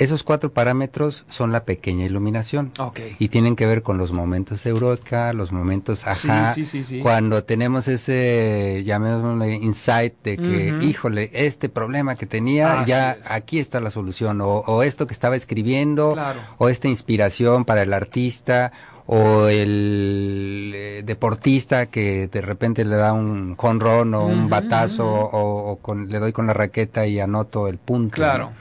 esos 0.00 0.22
cuatro 0.22 0.50
parámetros 0.50 1.26
son 1.28 1.52
la 1.52 1.64
pequeña 1.64 2.06
iluminación. 2.06 2.72
Y 3.18 3.28
tienen 3.28 3.54
que 3.54 3.66
ver 3.66 3.82
con 3.82 3.98
los 3.98 4.12
momentos 4.12 4.64
eureka, 4.64 5.34
los 5.34 5.52
momentos 5.52 6.06
ajá. 6.06 6.54
cuando 7.02 7.44
tenemos 7.44 7.86
ese, 7.86 8.82
llamémosle, 8.86 9.56
insight 9.56 10.14
de 10.24 10.38
que, 10.38 10.74
híjole, 10.80 11.30
este 11.34 11.68
problema 11.68 12.14
que 12.14 12.24
tenía, 12.24 12.82
ya 12.86 13.18
aquí 13.28 13.58
está 13.58 13.78
la 13.78 13.90
solución. 13.90 14.40
O, 14.42 14.82
esto 14.82 15.06
que 15.06 15.12
estaba 15.12 15.36
escribiendo, 15.36 16.16
o 16.56 16.70
esta 16.70 16.88
inspiración 16.88 17.66
para 17.66 17.82
el 17.82 17.92
artista, 17.92 18.72
o 19.12 19.48
el 19.48 20.72
eh, 20.74 21.02
deportista 21.04 21.86
que 21.86 22.28
de 22.28 22.40
repente 22.40 22.84
le 22.84 22.96
da 22.96 23.12
un 23.12 23.56
jonrón 23.56 24.14
o 24.14 24.24
un 24.24 24.48
batazo, 24.48 25.06
o, 25.06 25.76
con, 25.82 26.08
le 26.08 26.20
doy 26.20 26.32
con 26.32 26.46
la 26.46 26.54
raqueta 26.54 27.06
y 27.06 27.20
anoto 27.20 27.68
el 27.68 27.76
punto. 27.76 28.14
Claro 28.14 28.52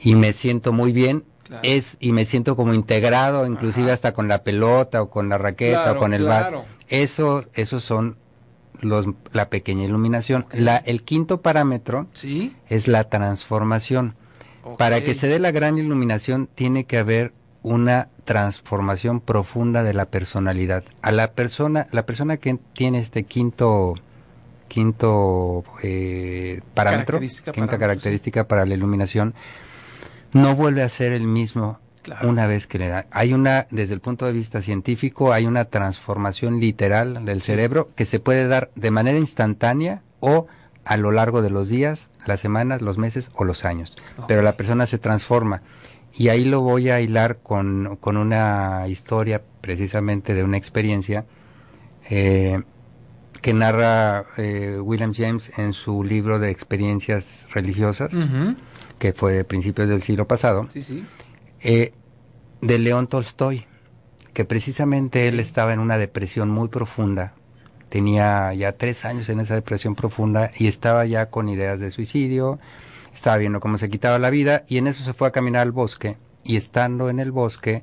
y 0.00 0.14
me 0.14 0.32
siento 0.32 0.72
muy 0.72 0.92
bien. 0.92 1.24
Es, 1.62 1.96
y 1.98 2.12
me 2.12 2.26
siento 2.26 2.56
como 2.56 2.74
integrado, 2.74 3.46
inclusive 3.46 3.90
hasta 3.90 4.12
con 4.12 4.28
la 4.28 4.42
pelota 4.42 5.00
o 5.00 5.08
con 5.08 5.30
la 5.30 5.38
raqueta 5.38 5.92
o 5.92 5.96
con 5.96 6.12
el 6.12 6.24
bat. 6.24 6.52
Eso, 6.88 7.46
esos 7.54 7.82
son 7.82 8.18
los, 8.80 9.06
la 9.32 9.48
pequeña 9.48 9.84
iluminación. 9.84 10.46
La, 10.52 10.76
el 10.76 11.02
quinto 11.02 11.40
parámetro 11.40 12.06
¿Sí? 12.12 12.54
es 12.68 12.86
la 12.86 13.04
transformación. 13.04 14.14
Para 14.76 15.02
que 15.02 15.14
se 15.14 15.28
dé 15.28 15.38
la 15.38 15.50
gran 15.50 15.78
iluminación 15.78 16.48
tiene 16.54 16.84
que 16.84 16.98
haber 16.98 17.32
una 17.62 18.08
transformación 18.24 19.20
profunda 19.20 19.82
de 19.82 19.94
la 19.94 20.04
personalidad. 20.04 20.84
A 21.00 21.12
la 21.12 21.32
persona, 21.32 21.86
la 21.90 22.04
persona 22.04 22.36
que 22.36 22.58
tiene 22.74 22.98
este 22.98 23.22
quinto 23.22 23.94
quinto 24.68 25.64
eh, 25.82 26.60
parámetro, 26.74 27.18
quinta 27.52 27.78
característica 27.78 28.46
para 28.46 28.66
la 28.66 28.74
iluminación, 28.74 29.34
no 30.32 30.54
vuelve 30.54 30.82
a 30.82 30.88
ser 30.88 31.12
el 31.12 31.24
mismo 31.24 31.78
una 32.22 32.46
vez 32.46 32.66
que 32.66 32.78
le 32.78 32.88
da. 32.88 33.06
Hay 33.10 33.32
una, 33.32 33.66
desde 33.70 33.94
el 33.94 34.00
punto 34.00 34.26
de 34.26 34.32
vista 34.32 34.62
científico, 34.62 35.32
hay 35.32 35.46
una 35.46 35.66
transformación 35.66 36.60
literal 36.60 37.24
del 37.24 37.42
cerebro 37.42 37.90
que 37.94 38.04
se 38.04 38.20
puede 38.20 38.48
dar 38.48 38.70
de 38.74 38.90
manera 38.90 39.18
instantánea 39.18 40.02
o 40.20 40.46
a 40.84 40.96
lo 40.96 41.12
largo 41.12 41.42
de 41.42 41.50
los 41.50 41.68
días, 41.68 42.08
las 42.24 42.40
semanas, 42.40 42.80
los 42.80 42.96
meses 42.96 43.30
o 43.34 43.44
los 43.44 43.64
años. 43.64 43.96
Pero 44.26 44.42
la 44.42 44.56
persona 44.56 44.86
se 44.86 44.98
transforma. 44.98 45.62
Y 46.14 46.30
ahí 46.30 46.44
lo 46.44 46.62
voy 46.62 46.88
a 46.88 47.00
hilar 47.00 47.38
con, 47.42 47.96
con 48.00 48.16
una 48.16 48.88
historia 48.88 49.42
precisamente 49.60 50.32
de 50.34 50.44
una 50.44 50.56
experiencia 50.56 51.26
eh, 52.08 52.62
que 53.42 53.52
narra 53.52 54.24
eh, 54.36 54.78
William 54.80 55.12
James 55.14 55.52
en 55.58 55.74
su 55.74 56.02
libro 56.02 56.38
de 56.38 56.50
experiencias 56.50 57.46
religiosas 57.52 58.12
que 58.98 59.12
fue 59.12 59.32
de 59.32 59.44
principios 59.44 59.88
del 59.88 60.02
siglo 60.02 60.26
pasado, 60.26 60.68
eh, 61.60 61.92
de 62.60 62.78
León 62.78 63.06
Tolstoy, 63.06 63.66
que 64.32 64.44
precisamente 64.44 65.28
él 65.28 65.40
estaba 65.40 65.72
en 65.72 65.80
una 65.80 65.98
depresión 65.98 66.50
muy 66.50 66.68
profunda, 66.68 67.34
tenía 67.88 68.52
ya 68.54 68.72
tres 68.72 69.04
años 69.04 69.28
en 69.28 69.40
esa 69.40 69.54
depresión 69.54 69.94
profunda 69.94 70.50
y 70.56 70.66
estaba 70.66 71.06
ya 71.06 71.26
con 71.26 71.48
ideas 71.48 71.80
de 71.80 71.90
suicidio, 71.90 72.58
estaba 73.14 73.36
viendo 73.36 73.60
cómo 73.60 73.78
se 73.78 73.88
quitaba 73.88 74.18
la 74.18 74.30
vida 74.30 74.64
y 74.68 74.78
en 74.78 74.86
eso 74.86 75.04
se 75.04 75.12
fue 75.12 75.28
a 75.28 75.32
caminar 75.32 75.62
al 75.62 75.72
bosque 75.72 76.16
y 76.44 76.56
estando 76.56 77.10
en 77.10 77.20
el 77.20 77.32
bosque 77.32 77.82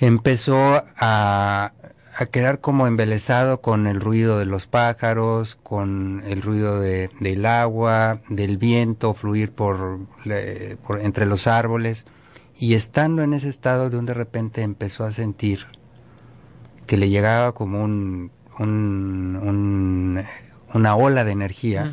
empezó 0.00 0.84
a 0.96 1.72
a 2.18 2.26
quedar 2.26 2.60
como 2.60 2.86
embelesado 2.86 3.60
con 3.60 3.86
el 3.86 4.00
ruido 4.00 4.38
de 4.38 4.46
los 4.46 4.66
pájaros, 4.66 5.58
con 5.62 6.22
el 6.26 6.40
ruido 6.40 6.80
de, 6.80 7.10
del 7.20 7.44
agua, 7.44 8.20
del 8.28 8.56
viento 8.56 9.12
fluir 9.12 9.52
por, 9.52 9.98
por, 10.86 11.00
entre 11.00 11.26
los 11.26 11.46
árboles. 11.46 12.06
Y 12.58 12.74
estando 12.74 13.22
en 13.22 13.34
ese 13.34 13.50
estado 13.50 13.90
de 13.90 13.98
un 13.98 14.06
de 14.06 14.14
repente 14.14 14.62
empezó 14.62 15.04
a 15.04 15.12
sentir 15.12 15.66
que 16.86 16.96
le 16.96 17.10
llegaba 17.10 17.52
como 17.52 17.82
un, 17.84 18.30
un, 18.58 20.24
una 20.72 20.96
ola 20.96 21.24
de 21.24 21.32
energía. 21.32 21.92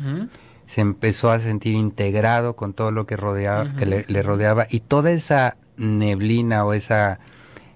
Se 0.64 0.80
empezó 0.80 1.30
a 1.30 1.40
sentir 1.40 1.74
integrado 1.74 2.56
con 2.56 2.72
todo 2.72 2.90
lo 2.90 3.04
que 3.04 3.18
rodeaba, 3.18 3.74
que 3.76 3.84
le, 3.84 4.06
le 4.08 4.22
rodeaba 4.22 4.66
y 4.70 4.80
toda 4.80 5.10
esa 5.10 5.58
neblina 5.76 6.64
o 6.64 6.72
esa 6.72 7.18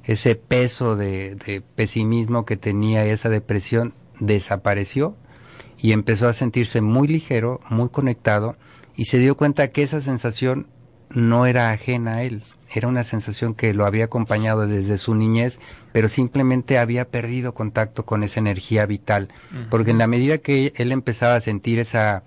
ese 0.08 0.34
peso 0.34 0.96
de, 0.96 1.62
pesimismo 1.76 2.44
que 2.44 2.56
tenía, 2.56 3.04
esa 3.04 3.28
depresión, 3.28 3.92
desapareció 4.18 5.14
y 5.78 5.92
empezó 5.92 6.26
a 6.26 6.32
sentirse 6.32 6.80
muy 6.80 7.06
ligero, 7.06 7.60
muy 7.68 7.90
conectado 7.90 8.56
y 8.96 9.04
se 9.04 9.18
dio 9.18 9.36
cuenta 9.36 9.68
que 9.68 9.82
esa 9.82 10.00
sensación 10.00 10.66
no 11.10 11.46
era 11.46 11.70
ajena 11.70 12.14
a 12.14 12.22
él, 12.22 12.42
era 12.74 12.88
una 12.88 13.04
sensación 13.04 13.54
que 13.54 13.72
lo 13.74 13.86
había 13.86 14.06
acompañado 14.06 14.66
desde 14.66 14.98
su 14.98 15.14
niñez, 15.14 15.60
pero 15.92 16.08
simplemente 16.08 16.78
había 16.78 17.08
perdido 17.08 17.54
contacto 17.54 18.04
con 18.04 18.24
esa 18.24 18.40
energía 18.40 18.86
vital, 18.86 19.28
porque 19.70 19.92
en 19.92 19.98
la 19.98 20.06
medida 20.06 20.38
que 20.38 20.72
él 20.76 20.90
empezaba 20.90 21.36
a 21.36 21.40
sentir 21.40 21.78
esa 21.78 22.24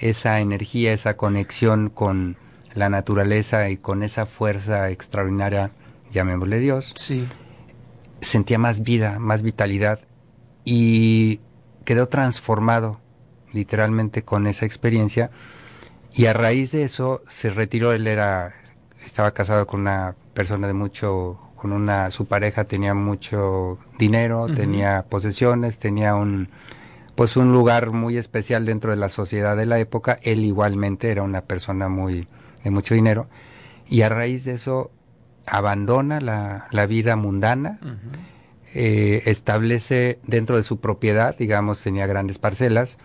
esa 0.00 0.40
energía, 0.40 0.92
esa 0.92 1.16
conexión 1.16 1.90
con 1.90 2.36
la 2.74 2.88
naturaleza 2.88 3.68
y 3.68 3.76
con 3.76 4.02
esa 4.02 4.26
fuerza 4.26 4.90
extraordinaria, 4.90 5.70
llamémosle 6.10 6.58
Dios, 6.58 6.92
Sí. 6.96 7.26
sentía 8.20 8.58
más 8.58 8.82
vida, 8.82 9.18
más 9.18 9.42
vitalidad 9.42 10.00
y 10.64 11.40
quedó 11.84 12.08
transformado 12.08 13.00
literalmente 13.52 14.22
con 14.22 14.46
esa 14.46 14.66
experiencia. 14.66 15.30
Y 16.12 16.26
a 16.26 16.32
raíz 16.32 16.72
de 16.72 16.84
eso 16.84 17.22
se 17.28 17.50
retiró, 17.50 17.92
él 17.92 18.06
era 18.06 18.52
estaba 19.04 19.32
casado 19.32 19.66
con 19.66 19.80
una 19.80 20.14
persona 20.34 20.66
de 20.66 20.74
mucho 20.74 21.38
con 21.56 21.72
una 21.72 22.10
su 22.10 22.24
pareja 22.26 22.64
tenía 22.64 22.94
mucho 22.94 23.78
dinero, 23.98 24.46
tenía 24.48 25.04
posesiones, 25.08 25.78
tenía 25.78 26.14
un 26.14 26.48
pues 27.14 27.36
un 27.36 27.52
lugar 27.52 27.90
muy 27.90 28.16
especial 28.16 28.64
dentro 28.64 28.90
de 28.92 28.96
la 28.96 29.10
sociedad 29.10 29.56
de 29.58 29.66
la 29.66 29.78
época, 29.78 30.18
él 30.22 30.42
igualmente 30.42 31.10
era 31.10 31.22
una 31.22 31.42
persona 31.42 31.88
muy 31.90 32.28
de 32.64 32.70
mucho 32.70 32.94
dinero. 32.94 33.28
Y 33.90 34.02
a 34.02 34.08
raíz 34.08 34.44
de 34.44 34.52
eso 34.52 34.90
abandona 35.50 36.20
la, 36.20 36.66
la 36.70 36.86
vida 36.86 37.16
mundana, 37.16 37.78
eh, 38.74 39.22
establece 39.26 40.18
dentro 40.24 40.56
de 40.56 40.62
su 40.62 40.78
propiedad, 40.80 41.36
digamos, 41.36 41.80
tenía 41.82 42.06
grandes 42.06 42.38
parcelas, 42.38 42.98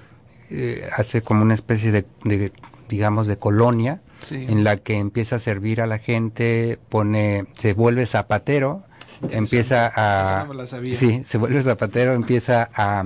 eh, 0.51 0.87
hace 0.95 1.21
como 1.21 1.41
una 1.41 1.55
especie 1.55 1.91
de, 1.91 2.05
de, 2.23 2.51
digamos, 2.89 3.27
de 3.27 3.37
colonia 3.37 4.01
Sí. 4.21 4.45
en 4.47 4.63
la 4.63 4.77
que 4.77 4.97
empieza 4.97 5.35
a 5.35 5.39
servir 5.39 5.81
a 5.81 5.87
la 5.87 5.99
gente, 5.99 6.79
pone, 6.89 7.45
se 7.57 7.73
vuelve 7.73 8.07
zapatero, 8.07 8.83
empieza 9.29 9.91
a, 9.95 10.45
no 10.45 10.65
sí, 10.95 11.23
se 11.25 11.37
vuelve 11.37 11.61
zapatero, 11.61 12.13
empieza 12.13 12.69
a, 12.73 13.03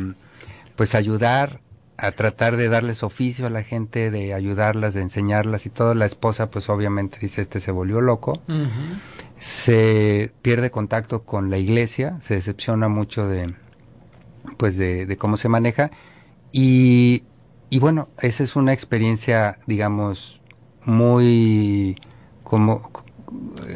pues, 0.77 0.95
ayudar, 0.95 1.59
a 1.97 2.11
tratar 2.11 2.55
de 2.55 2.69
darles 2.69 3.03
oficio 3.03 3.47
a 3.47 3.49
la 3.49 3.63
gente, 3.63 4.11
de 4.11 4.33
ayudarlas, 4.33 4.93
de 4.93 5.01
enseñarlas 5.01 5.65
y 5.65 5.69
todo. 5.69 5.93
La 5.93 6.05
esposa, 6.05 6.49
pues, 6.51 6.69
obviamente 6.69 7.17
dice, 7.19 7.41
este 7.41 7.59
se 7.59 7.71
volvió 7.71 7.99
loco. 7.99 8.41
Se 9.39 10.31
pierde 10.41 10.69
contacto 10.71 11.23
con 11.23 11.49
la 11.49 11.57
iglesia, 11.57 12.17
se 12.21 12.35
decepciona 12.35 12.89
mucho 12.89 13.27
de 13.27 13.47
pues 14.57 14.77
de, 14.77 15.05
de 15.05 15.17
cómo 15.17 15.37
se 15.37 15.47
maneja 15.49 15.91
y, 16.51 17.23
y 17.69 17.79
bueno, 17.79 18.09
esa 18.19 18.43
es 18.43 18.55
una 18.55 18.73
experiencia, 18.73 19.57
digamos, 19.67 20.41
muy 20.85 21.95
como 22.43 22.89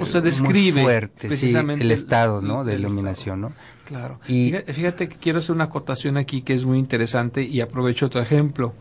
O 0.01 0.05
sea, 0.05 0.21
muy 0.21 0.29
describe 0.29 0.81
fuerte, 0.81 1.27
precisamente 1.27 1.83
el 1.83 1.91
el- 1.91 1.97
estado, 1.97 2.41
¿no? 2.41 2.63
De 2.63 2.75
iluminación, 2.75 3.41
¿no? 3.41 3.53
Claro. 3.85 4.19
Y- 4.27 4.49
Fíjate- 4.51 4.73
Fíjate 4.73 5.09
que 5.09 5.15
quiero 5.17 5.39
hacer 5.39 5.55
una 5.55 5.65
acotación 5.65 6.17
aquí 6.17 6.41
que 6.41 6.53
es 6.53 6.65
muy 6.65 6.79
interesante 6.79 7.43
y 7.43 7.61
aprovecho 7.61 8.09
tu 8.09 8.19
ejemplo. 8.19 8.73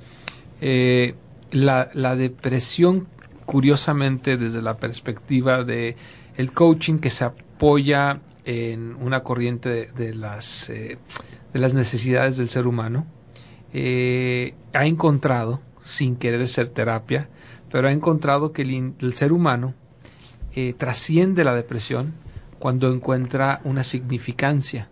Eh, 0.61 1.15
la, 1.51 1.91
la 1.93 2.17
depresión, 2.17 3.07
curiosamente, 3.45 4.37
desde 4.39 4.63
la 4.63 4.77
perspectiva 4.79 5.65
de 5.65 5.97
el 6.37 6.53
coaching 6.53 6.99
que 6.99 7.11
se 7.11 7.25
apoya 7.25 8.21
en 8.45 8.97
una 8.97 9.23
corriente 9.23 9.87
de, 9.95 10.15
las, 10.15 10.69
eh, 10.71 10.99
de 11.53 11.61
las 11.61 11.75
necesidades 11.75 12.37
del 12.37 12.49
ser 12.49 12.67
humano, 12.67 13.07
eh, 13.73 14.55
ha 14.75 14.87
encontrado, 14.87 15.61
sin 15.81 16.17
querer 16.17 16.47
ser 16.49 16.69
terapia, 16.69 17.29
pero 17.71 17.89
ha 17.89 17.93
encontrado 17.93 18.53
que 18.53 18.63
el, 18.63 19.15
ser 19.15 19.33
humano 19.33 19.75
eh, 20.55 20.75
trasciende 20.77 21.45
la 21.45 21.55
depresión 21.55 22.13
cuando 22.59 22.93
encuentra 22.93 23.61
una 23.65 23.83
significancia. 23.85 24.89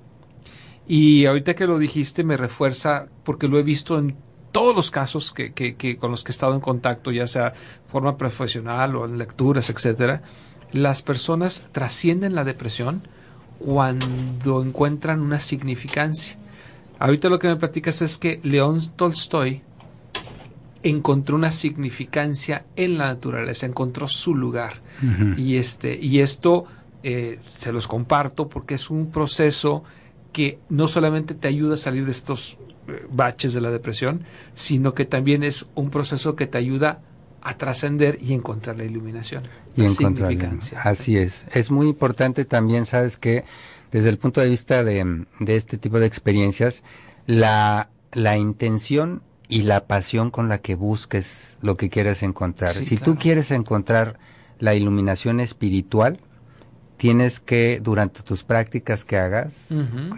Y 0.89 1.27
ahorita 1.27 1.55
que 1.55 1.67
lo 1.67 1.79
dijiste 1.79 2.25
me 2.25 2.37
refuerza 2.37 3.07
porque 3.23 3.47
lo 3.49 3.59
he 3.59 3.63
visto 3.63 3.99
en 3.99 4.17
todos 4.51 4.75
los 4.75 4.91
casos 4.91 5.33
que- 5.33 5.53
que 5.53 5.97
con 5.97 6.11
los 6.11 6.25
que 6.25 6.33
he 6.33 6.35
estado 6.35 6.55
en 6.55 6.61
contacto, 6.61 7.13
ya 7.13 7.27
sea 7.29 7.53
forma 7.87 8.17
profesional 8.17 8.97
o 8.97 9.05
en 9.05 9.19
lecturas, 9.19 9.71
etcétera, 9.71 10.23
las 10.73 11.03
personas 11.03 11.65
trascienden 11.73 12.35
la 12.35 12.45
depresión 12.45 13.03
cuando 13.59 14.63
encuentran 14.63 15.21
una 15.21 15.41
significancia. 15.41 16.37
Ahorita 16.99 17.29
lo 17.29 17.39
que 17.39 17.49
me 17.49 17.57
platicas 17.57 18.03
es 18.03 18.19
que 18.19 18.41
León 18.43 18.81
Tolstoy 18.97 19.63
encontró 20.83 21.37
una 21.37 21.53
significancia 21.53 22.65
en 22.77 22.99
la 22.99 23.07
naturaleza, 23.07 23.67
encontró 23.67 24.09
su 24.09 24.35
lugar. 24.35 24.81
Y 25.37 25.57
este, 25.57 25.99
y 25.99 26.21
esto 26.21 26.65
eh, 27.03 27.39
se 27.49 27.73
los 27.73 27.89
comparto 27.89 28.49
porque 28.49 28.75
es 28.75 28.91
un 28.91 29.11
proceso 29.11 29.83
que 30.33 30.59
no 30.69 30.89
solamente 30.89 31.35
te 31.35 31.49
ayuda 31.49 31.75
a 31.75 31.79
salir 31.79 32.05
de 32.05 32.11
estos 32.11 32.59
eh, 32.87 33.07
baches 33.11 33.55
de 33.55 33.63
la 33.63 33.71
depresión, 33.71 34.23
sino 34.53 34.93
que 34.93 35.07
también 35.07 35.43
es 35.43 35.67
un 35.75 35.91
proceso 35.91 36.37
que 36.37 36.47
te 36.47 36.59
ayuda 36.59 37.01
a 37.43 37.57
trascender 37.57 38.19
y 38.21 38.35
encontrar 38.35 38.77
la 38.77 38.85
iluminación. 38.85 39.43
y 39.77 39.83
la 39.83 39.89
encontrar 39.89 40.31
significancia. 40.31 40.81
Así 40.83 41.17
es. 41.17 41.47
Es 41.53 41.71
muy 41.71 41.89
importante 41.89 42.45
también, 42.45 42.87
sabes 42.87 43.17
que 43.17 43.45
desde 43.91 44.09
el 44.09 44.19
punto 44.19 44.41
de 44.41 44.49
vista 44.49 44.85
de, 44.85 45.25
de 45.41 45.57
este 45.57 45.79
tipo 45.79 45.99
de 45.99 46.07
experiencias, 46.07 46.85
la, 47.27 47.89
la 48.13 48.37
intención 48.37 49.23
y 49.49 49.63
la 49.63 49.87
pasión 49.87 50.31
con 50.31 50.49
la 50.49 50.59
que 50.59 50.77
busques 50.77 51.57
lo 51.61 51.77
que 51.77 51.91
quieres 51.91 52.23
encontrar. 52.23 52.71
Sí, 52.71 52.87
si 52.87 52.97
claro. 52.97 53.13
tú 53.13 53.19
quieres 53.19 53.51
encontrar 53.51 54.19
la 54.59 54.75
iluminación 54.75 55.41
espiritual, 55.41 56.21
tienes 57.01 57.41
que, 57.41 57.81
durante 57.83 58.21
tus 58.23 58.45
prácticas 58.45 59.07
que 59.07 59.17
hagas, 59.17 59.69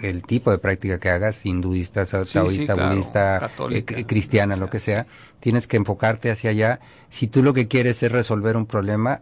el 0.03 0.25
tipo 0.25 0.51
de 0.51 0.59
práctica 0.59 0.99
que 0.99 1.11
hagas, 1.11 1.47
hinduista, 1.47 2.05
Sí, 2.07 2.11
taoísta, 2.11 2.49
sí, 2.49 2.66
claro, 2.66 2.88
budista, 2.88 3.38
católica, 3.38 3.97
eh, 3.97 4.05
cristiana, 4.05 4.57
lo 4.57 4.68
que 4.68 4.81
sea, 4.81 5.07
tienes 5.38 5.68
que 5.68 5.77
enfocarte 5.77 6.33
hacia 6.33 6.51
allá. 6.51 6.81
Si 7.09 7.29
tú 7.29 7.45
lo 7.45 7.55
que 7.55 7.68
quieres 7.68 8.03
es 8.03 8.11
resolver 8.11 8.57
un 8.57 8.66
problema, 8.66 9.21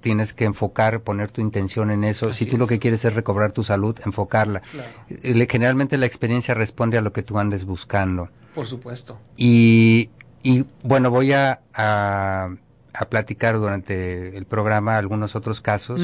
tienes 0.00 0.32
que 0.32 0.46
enfocar, 0.46 1.02
poner 1.02 1.30
tu 1.30 1.42
intención 1.42 1.90
en 1.90 2.04
eso. 2.04 2.30
Así 2.30 2.46
si 2.46 2.50
tú 2.50 2.56
lo 2.56 2.66
que 2.66 2.78
quieres 2.78 3.04
es 3.04 3.12
recobrar 3.12 3.52
tu 3.52 3.62
salud, 3.62 3.94
enfocarla. 4.06 4.60
Claro. 4.60 4.88
Eh, 5.10 5.46
Generalmente 5.50 5.98
la 5.98 6.06
experiencia 6.06 6.54
responde 6.54 6.96
a 6.96 7.02
lo 7.02 7.12
que 7.12 7.22
tú 7.22 7.38
andes 7.38 7.66
buscando. 7.66 8.30
Por 8.54 8.66
supuesto. 8.66 9.20
Y, 9.36 10.08
y 10.42 10.64
bueno, 10.82 11.10
voy 11.10 11.34
a, 11.34 11.60
a, 11.74 12.48
a 12.94 13.04
platicar 13.04 13.58
durante 13.58 14.34
el 14.34 14.46
programa 14.46 14.96
algunos 14.96 15.36
otros 15.36 15.60
casos 15.60 16.00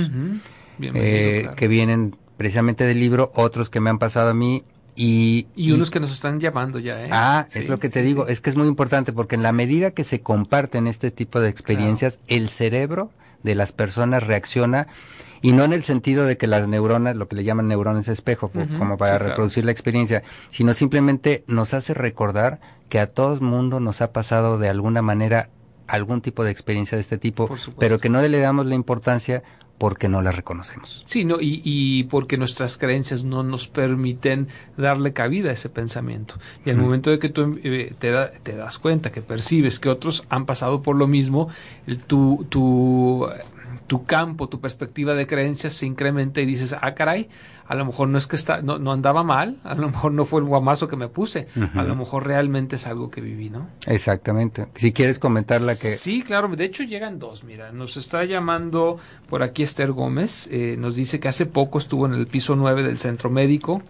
eh, 0.80 1.40
claro. 1.42 1.56
que 1.56 1.68
vienen 1.68 2.16
precisamente 2.36 2.84
del 2.84 3.00
libro, 3.00 3.32
otros 3.34 3.70
que 3.70 3.80
me 3.80 3.90
han 3.90 3.98
pasado 3.98 4.30
a 4.30 4.34
mí 4.34 4.64
y, 4.98 5.46
Y 5.54 5.70
unos 5.70 5.92
que 5.92 6.00
nos 6.00 6.12
están 6.12 6.40
llamando 6.40 6.80
ya, 6.80 7.04
¿eh? 7.04 7.08
Ah, 7.12 7.46
Sí, 7.48 7.60
es 7.60 7.68
lo 7.68 7.78
que 7.78 7.88
te 7.88 8.00
sí, 8.00 8.06
digo, 8.06 8.26
sí. 8.26 8.32
es 8.32 8.40
que 8.40 8.50
es 8.50 8.56
muy 8.56 8.66
importante 8.66 9.12
porque 9.12 9.36
en 9.36 9.44
la 9.44 9.52
medida 9.52 9.92
que 9.92 10.02
se 10.02 10.20
comparten 10.20 10.88
este 10.88 11.12
tipo 11.12 11.40
de 11.40 11.48
experiencias, 11.48 12.18
el 12.26 12.48
cerebro 12.48 13.12
de 13.44 13.54
las 13.54 13.70
personas 13.70 14.26
reacciona 14.26 14.88
y 15.40 15.52
no 15.52 15.62
en 15.62 15.72
el 15.72 15.84
sentido 15.84 16.24
de 16.24 16.36
que 16.36 16.48
las 16.48 16.66
neuronas, 16.66 17.14
lo 17.14 17.28
que 17.28 17.36
le 17.36 17.44
llaman 17.44 17.68
neuronas 17.68 18.08
espejo, 18.08 18.50
como 18.50 18.96
para 18.98 19.18
claro. 19.18 19.26
reproducir 19.26 19.64
la 19.64 19.70
experiencia, 19.70 20.24
sino 20.50 20.74
simplemente 20.74 21.44
nos 21.46 21.74
hace 21.74 21.94
recordar 21.94 22.58
que 22.88 22.98
a 22.98 23.06
todo 23.06 23.34
el 23.34 23.40
mundo 23.40 23.78
nos 23.78 24.00
ha 24.00 24.12
pasado 24.12 24.58
de 24.58 24.68
alguna 24.68 25.00
manera 25.00 25.50
algún 25.86 26.20
tipo 26.20 26.42
de 26.42 26.50
experiencia 26.50 26.96
de 26.96 27.02
este 27.02 27.18
tipo, 27.18 27.48
pero 27.78 28.00
que 28.00 28.08
no 28.08 28.20
le 28.20 28.40
damos 28.40 28.66
la 28.66 28.74
importancia 28.74 29.44
porque 29.78 30.08
no 30.08 30.22
la 30.22 30.32
reconocemos. 30.32 31.04
Sí, 31.06 31.24
no, 31.24 31.40
y, 31.40 31.62
y 31.64 32.02
porque 32.04 32.36
nuestras 32.36 32.76
creencias 32.76 33.24
no 33.24 33.44
nos 33.44 33.68
permiten 33.68 34.48
darle 34.76 35.12
cabida 35.12 35.50
a 35.50 35.52
ese 35.52 35.68
pensamiento. 35.68 36.34
Y 36.64 36.70
al 36.70 36.76
momento 36.78 37.10
de 37.10 37.18
que 37.20 37.28
tú 37.28 37.58
eh, 37.62 37.94
te, 37.98 38.10
da- 38.10 38.30
te 38.32 38.56
das 38.56 38.78
cuenta, 38.78 39.12
que 39.12 39.22
percibes 39.22 39.78
que 39.78 39.88
otros 39.88 40.24
han 40.28 40.46
pasado 40.46 40.82
por 40.82 40.96
lo 40.96 41.06
mismo, 41.06 41.48
el- 41.86 41.98
tu, 41.98 42.44
tu, 42.48 43.28
tu 43.88 44.04
campo, 44.04 44.48
tu 44.48 44.60
perspectiva 44.60 45.14
de 45.14 45.26
creencias 45.26 45.72
se 45.74 45.86
incrementa 45.86 46.40
y 46.40 46.46
dices, 46.46 46.76
ah, 46.80 46.94
caray, 46.94 47.28
a 47.66 47.74
lo 47.74 47.84
mejor 47.84 48.08
no 48.08 48.16
es 48.18 48.26
que 48.28 48.36
está, 48.36 48.62
no, 48.62 48.78
no 48.78 48.92
andaba 48.92 49.24
mal, 49.24 49.56
a 49.64 49.74
lo 49.74 49.88
mejor 49.88 50.12
no 50.12 50.24
fue 50.24 50.40
el 50.40 50.46
guamazo 50.46 50.86
que 50.86 50.94
me 50.96 51.08
puse, 51.08 51.48
a 51.74 51.82
lo 51.82 51.96
mejor 51.96 52.26
realmente 52.26 52.76
es 52.76 52.86
algo 52.86 53.10
que 53.10 53.20
viví, 53.20 53.50
¿no? 53.50 53.68
Exactamente. 53.86 54.66
Si 54.76 54.92
quieres 54.92 55.18
comentar 55.18 55.60
la 55.60 55.72
que... 55.72 55.88
Sí, 55.88 56.22
claro. 56.22 56.48
De 56.54 56.64
hecho, 56.64 56.82
llegan 56.84 57.18
dos. 57.18 57.42
Mira, 57.44 57.72
nos 57.72 57.96
está 57.96 58.24
llamando 58.24 58.98
por 59.28 59.42
aquí 59.42 59.64
Esther 59.64 59.90
Gómez. 59.92 60.48
eh, 60.52 60.76
nos 60.78 60.94
dice 60.94 61.18
que 61.18 61.28
hace 61.28 61.46
poco 61.46 61.78
estuvo 61.78 62.06
en 62.06 62.14
el 62.14 62.26
piso 62.26 62.54
9 62.56 62.82
del 62.84 62.98
centro 62.98 63.28
médico. 63.30 63.82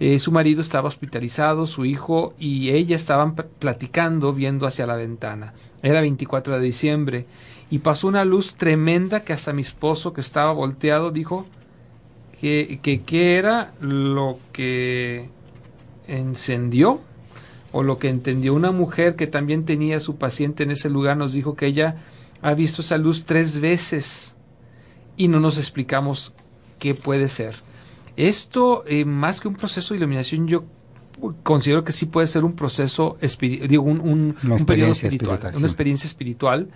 Eh, 0.00 0.18
su 0.18 0.32
marido 0.32 0.62
estaba 0.62 0.88
hospitalizado, 0.88 1.66
su 1.66 1.84
hijo 1.84 2.32
y 2.38 2.70
ella 2.70 2.96
estaban 2.96 3.34
pl- 3.34 3.48
platicando 3.58 4.32
viendo 4.32 4.66
hacia 4.66 4.86
la 4.86 4.96
ventana. 4.96 5.52
Era 5.82 6.00
24 6.00 6.54
de 6.58 6.60
diciembre 6.64 7.26
y 7.70 7.78
pasó 7.78 8.08
una 8.08 8.24
luz 8.24 8.56
tremenda 8.56 9.24
que 9.24 9.32
hasta 9.32 9.52
mi 9.52 9.62
esposo 9.62 10.12
que 10.12 10.20
estaba 10.20 10.52
volteado 10.52 11.10
dijo 11.10 11.46
que 12.40 12.80
que 13.06 13.36
era 13.36 13.72
lo 13.80 14.38
que 14.52 15.28
encendió 16.08 17.00
o 17.72 17.82
lo 17.82 17.98
que 17.98 18.08
entendió 18.08 18.54
una 18.54 18.72
mujer 18.72 19.14
que 19.14 19.26
también 19.26 19.64
tenía 19.64 19.98
a 19.98 20.00
su 20.00 20.16
paciente 20.16 20.64
en 20.64 20.70
ese 20.70 20.90
lugar 20.90 21.16
nos 21.16 21.32
dijo 21.32 21.54
que 21.54 21.66
ella 21.66 21.96
ha 22.42 22.54
visto 22.54 22.82
esa 22.82 22.98
luz 22.98 23.26
tres 23.26 23.60
veces 23.60 24.36
y 25.16 25.28
no 25.28 25.38
nos 25.38 25.58
explicamos 25.58 26.34
qué 26.78 26.94
puede 26.94 27.28
ser. 27.28 27.56
Esto, 28.16 28.84
eh, 28.86 29.04
más 29.04 29.40
que 29.40 29.48
un 29.48 29.54
proceso 29.54 29.94
de 29.94 29.98
iluminación, 29.98 30.48
yo 30.48 30.64
considero 31.42 31.84
que 31.84 31.92
sí 31.92 32.06
puede 32.06 32.26
ser 32.26 32.44
un 32.44 32.54
proceso, 32.54 33.18
digo, 33.68 33.82
un, 33.82 34.00
un, 34.00 34.64
periodo 34.64 34.92
espiritual, 34.92 35.38
una 35.54 35.66
experiencia 35.66 36.06
espiritual, 36.06 36.68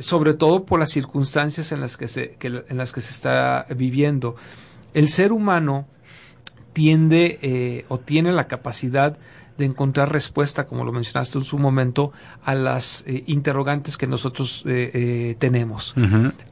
sobre 0.00 0.34
todo 0.34 0.64
por 0.64 0.80
las 0.80 0.90
circunstancias 0.90 1.72
en 1.72 1.80
las 1.80 1.96
que 1.96 2.08
se, 2.08 2.36
en 2.42 2.76
las 2.76 2.92
que 2.92 3.00
se 3.00 3.12
está 3.12 3.66
viviendo. 3.76 4.34
El 4.92 5.08
ser 5.08 5.32
humano 5.32 5.86
tiende 6.72 7.38
eh, 7.42 7.84
o 7.88 7.98
tiene 7.98 8.32
la 8.32 8.48
capacidad 8.48 9.16
de 9.60 9.66
encontrar 9.66 10.10
respuesta, 10.10 10.64
como 10.64 10.84
lo 10.84 10.90
mencionaste 10.90 11.38
en 11.38 11.44
su 11.44 11.58
momento, 11.58 12.12
a 12.42 12.54
las 12.54 13.04
eh, 13.06 13.24
interrogantes 13.26 13.96
que 13.98 14.06
nosotros 14.06 14.64
eh, 14.66 14.90
eh, 14.92 15.36
tenemos. 15.38 15.94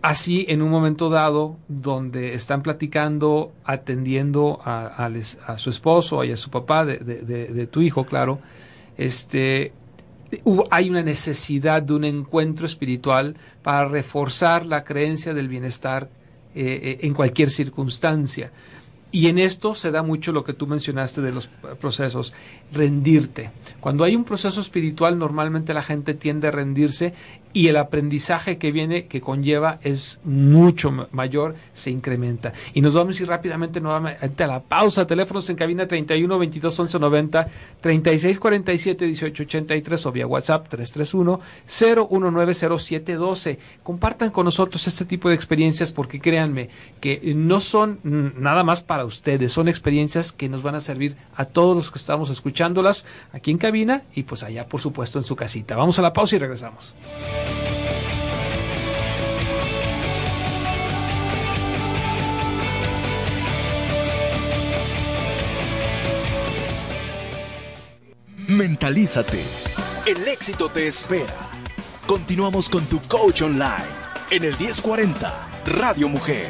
Así, 0.03 0.45
en 0.49 0.61
un 0.61 0.71
momento 0.71 1.09
dado, 1.09 1.57
donde 1.69 2.35
están 2.35 2.63
platicando, 2.63 3.53
atendiendo 3.65 4.61
a, 4.63 5.11
su 5.57 5.71
esposo 5.71 6.23
y 6.23 6.33
a 6.33 6.37
su 6.37 6.51
papá, 6.51 6.85
de, 6.85 7.67
tu 7.69 7.81
hijo, 7.81 8.05
claro, 8.05 8.41
este, 8.99 9.73
hay 10.71 10.91
una 10.91 11.03
necesidad 11.03 11.83
de 11.83 11.95
un 11.95 12.05
encuentro 12.05 12.67
espiritual 12.67 13.37
para 13.63 13.89
reforzar 13.89 14.67
la 14.67 14.85
creencia 14.85 15.35
del 15.35 15.49
bienestar 15.49 16.09
en 16.55 17.15
cualquier 17.15 17.51
circunstancia. 17.51 18.51
Y 19.11 19.29
en 19.29 19.39
esto 19.39 19.75
se 19.75 19.91
da 19.91 20.03
mucho 20.03 20.33
lo 20.33 20.45
que 20.45 20.53
tú 20.53 20.67
mencionaste 20.67 21.23
de 21.23 21.33
los 21.33 21.47
procesos, 21.81 22.35
rendirte. 22.73 23.51
Cuando 23.81 24.05
hay 24.05 24.15
un 24.15 24.25
proceso 24.25 24.61
espiritual, 24.61 25.19
normalmente 25.19 25.73
la 25.73 25.83
gente 25.83 26.13
tiende 26.13 26.49
a 26.49 26.51
rendirse 26.51 27.15
y 27.59 27.67
el 27.67 27.77
aprendizaje 27.77 28.57
que 28.57 28.71
viene, 28.71 29.07
que 29.07 29.21
conlleva, 29.21 29.81
es 29.83 30.21
mucho 30.23 30.93
mayor, 31.11 31.57
se 31.73 31.91
incrementa. 31.91 32.53
Y 32.73 32.83
nos 32.83 32.95
vamos 32.95 33.19
a 33.19 33.23
ir 33.25 33.29
rápidamente 33.29 33.81
nuevamente 33.81 34.45
a 34.45 34.47
la 34.47 34.61
pausa. 34.61 35.09
Teléfonos 35.09 35.51
en 35.51 35.57
cabina 35.57 35.89
31 35.89 36.39
22 36.39 36.79
11 36.79 36.99
90 37.01 37.49
36 37.81 38.39
47 38.39 39.07
18 39.07 39.43
83 39.43 40.07
o 40.07 40.13
vía 40.13 40.29
WhatsApp 40.29 40.69
331 40.69 41.41
0190 41.67 43.17
12. 43.17 43.59
Compartan 43.83 44.31
con 44.31 44.45
nosotros 44.45 44.87
este 44.87 45.05
tipo 45.05 45.29
de 45.29 45.35
experiencias 45.35 45.91
porque 45.91 46.21
créanme 46.21 46.69
que 47.01 47.21
no 47.35 47.59
son 47.59 47.99
nada 48.05 48.63
más 48.63 48.85
para 48.85 49.05
ustedes, 49.05 49.53
son 49.53 49.67
experiencias 49.67 50.31
que 50.31 50.49
nos 50.49 50.63
van 50.63 50.77
a 50.77 50.81
servir 50.81 51.17
a 51.35 51.45
todos 51.45 51.75
los 51.77 51.91
que 51.91 51.99
estamos 51.99 52.31
escuchándolas 52.31 53.05
aquí 53.33 53.51
en 53.51 53.59
cabina 53.59 54.05
y 54.15 54.23
pues 54.23 54.45
allá 54.45 54.69
por 54.69 54.81
supuesto 54.81 55.19
en 55.19 55.25
su 55.25 55.35
casita. 55.35 55.75
Vamos 55.75 55.99
a 55.99 56.03
la 56.03 56.13
pausa 56.13 56.37
y 56.37 56.39
regresamos. 56.39 56.95
Mentalízate. 68.59 69.45
El 70.07 70.27
éxito 70.27 70.69
te 70.69 70.87
espera. 70.89 71.35
Continuamos 72.07 72.69
con 72.69 72.85
tu 72.87 72.99
coach 73.03 73.43
online 73.43 73.85
en 74.31 74.45
el 74.45 74.59
1040 74.59 75.49
Radio 75.67 76.09
Mujer. 76.09 76.49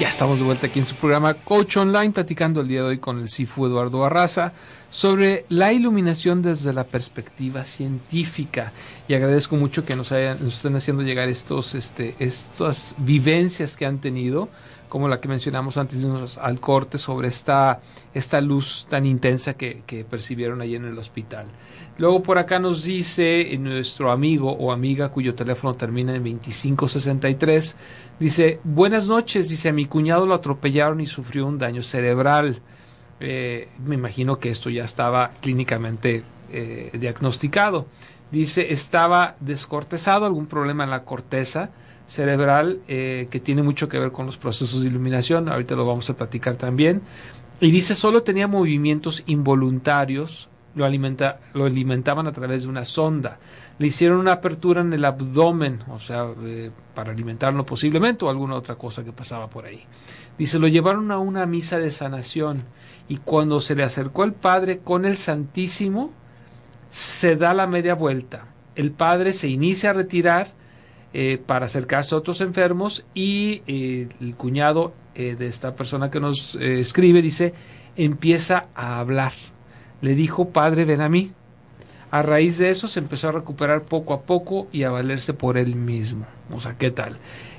Ya 0.00 0.08
estamos 0.08 0.40
de 0.40 0.44
vuelta 0.44 0.66
aquí 0.66 0.80
en 0.80 0.86
su 0.86 0.96
programa 0.96 1.34
Coach 1.34 1.76
Online, 1.76 2.10
platicando 2.10 2.60
el 2.60 2.66
día 2.66 2.82
de 2.82 2.88
hoy 2.88 2.98
con 2.98 3.20
el 3.20 3.28
Sifu 3.28 3.66
Eduardo 3.66 4.00
Barraza 4.00 4.52
sobre 4.90 5.46
la 5.48 5.72
iluminación 5.72 6.42
desde 6.42 6.72
la 6.72 6.82
perspectiva 6.82 7.62
científica. 7.62 8.72
Y 9.06 9.14
agradezco 9.14 9.54
mucho 9.54 9.84
que 9.84 9.94
nos, 9.94 10.10
hayan, 10.10 10.44
estén 10.48 10.74
haciendo 10.74 11.04
llegar 11.04 11.28
estos, 11.28 11.76
este, 11.76 12.16
estas 12.18 12.96
vivencias 12.98 13.76
que 13.76 13.86
han 13.86 14.00
tenido, 14.00 14.48
como 14.94 15.08
la 15.08 15.20
que 15.20 15.26
mencionamos 15.26 15.76
antes 15.76 16.06
al 16.38 16.60
corte, 16.60 16.98
sobre 16.98 17.26
esta, 17.26 17.80
esta 18.14 18.40
luz 18.40 18.86
tan 18.88 19.06
intensa 19.06 19.54
que, 19.54 20.06
percibieron 20.08 20.60
allí 20.60 20.76
en 20.76 20.84
el 20.84 20.96
hospital. 20.96 21.46
Luego 21.98 22.22
por 22.22 22.38
acá 22.38 22.60
nos 22.60 22.84
dice 22.84 23.58
nuestro 23.58 24.12
amigo 24.12 24.52
o 24.52 24.70
amiga 24.70 25.08
cuyo 25.08 25.34
teléfono 25.34 25.74
termina 25.74 26.14
en 26.14 26.22
2563, 26.22 27.76
dice, 28.20 28.60
buenas 28.62 29.08
noches, 29.08 29.48
dice, 29.48 29.70
a 29.70 29.72
mi 29.72 29.86
cuñado 29.86 30.26
lo 30.26 30.34
atropellaron 30.34 31.00
y 31.00 31.08
sufrió 31.08 31.44
un 31.44 31.58
daño 31.58 31.82
cerebral. 31.82 32.60
Eh, 33.18 33.70
me 33.84 33.96
imagino 33.96 34.38
que 34.38 34.50
esto 34.50 34.70
ya 34.70 34.84
estaba 34.84 35.32
clínicamente 35.40 36.22
eh, 36.52 36.92
diagnosticado. 36.92 37.88
Dice, 38.30 38.72
estaba 38.72 39.34
descortezado, 39.40 40.24
algún 40.24 40.46
problema 40.46 40.84
en 40.84 40.90
la 40.90 41.02
corteza 41.02 41.70
cerebral 42.06 42.80
eh, 42.88 43.28
que 43.30 43.40
tiene 43.40 43.62
mucho 43.62 43.88
que 43.88 43.98
ver 43.98 44.12
con 44.12 44.26
los 44.26 44.36
procesos 44.36 44.82
de 44.82 44.88
iluminación, 44.88 45.48
ahorita 45.48 45.74
lo 45.74 45.86
vamos 45.86 46.08
a 46.10 46.14
platicar 46.16 46.56
también. 46.56 47.02
Y 47.60 47.70
dice, 47.70 47.94
solo 47.94 48.22
tenía 48.22 48.46
movimientos 48.46 49.22
involuntarios 49.26 50.50
lo, 50.74 50.84
alimenta, 50.84 51.38
lo 51.52 51.64
alimentaban 51.64 52.26
a 52.26 52.32
través 52.32 52.62
de 52.62 52.68
una 52.68 52.84
sonda. 52.84 53.38
Le 53.78 53.88
hicieron 53.88 54.18
una 54.18 54.32
apertura 54.32 54.80
en 54.80 54.92
el 54.92 55.04
abdomen, 55.04 55.80
o 55.88 55.98
sea, 55.98 56.26
eh, 56.42 56.70
para 56.94 57.12
alimentarlo 57.12 57.64
posiblemente 57.66 58.24
o 58.24 58.30
alguna 58.30 58.54
otra 58.54 58.76
cosa 58.76 59.04
que 59.04 59.12
pasaba 59.12 59.48
por 59.48 59.66
ahí. 59.66 59.84
Dice, 60.38 60.58
lo 60.58 60.68
llevaron 60.68 61.10
a 61.10 61.18
una 61.18 61.46
misa 61.46 61.78
de 61.78 61.90
sanación 61.90 62.64
y 63.08 63.18
cuando 63.18 63.60
se 63.60 63.74
le 63.74 63.82
acercó 63.82 64.24
el 64.24 64.32
padre 64.32 64.78
con 64.78 65.04
el 65.04 65.16
Santísimo, 65.16 66.12
se 66.90 67.36
da 67.36 67.54
la 67.54 67.66
media 67.66 67.94
vuelta. 67.94 68.46
El 68.76 68.90
padre 68.90 69.32
se 69.32 69.48
inicia 69.48 69.90
a 69.90 69.94
retirar 69.94 70.52
eh, 71.14 71.40
para 71.44 71.66
acercarse 71.66 72.14
a 72.14 72.18
otros 72.18 72.42
enfermos 72.42 73.06
y 73.14 73.62
eh, 73.66 74.08
el 74.20 74.34
cuñado 74.34 74.92
de 75.14 75.46
esta 75.46 75.76
persona 75.76 76.10
que 76.10 76.18
nos 76.18 76.56
escribe 76.56 77.22
dice, 77.22 77.54
empieza 77.94 78.66
a 78.74 78.98
hablar 78.98 79.32
le 80.04 80.14
dijo, 80.14 80.50
Padre, 80.50 80.84
ven 80.84 81.00
a 81.00 81.08
mí. 81.08 81.32
A 82.10 82.20
raíz 82.20 82.58
de 82.58 82.68
eso 82.68 82.88
se 82.88 83.00
empezó 83.00 83.30
a 83.30 83.32
recuperar 83.32 83.86
poco 83.86 84.12
a 84.12 84.20
poco 84.20 84.68
y 84.70 84.82
a 84.82 84.90
valerse 84.90 85.32
por 85.32 85.56
él 85.56 85.74
mismo. 85.74 86.26
O 86.52 86.60
sea, 86.60 86.76
¿qué 86.76 86.90
tal? 86.90 87.16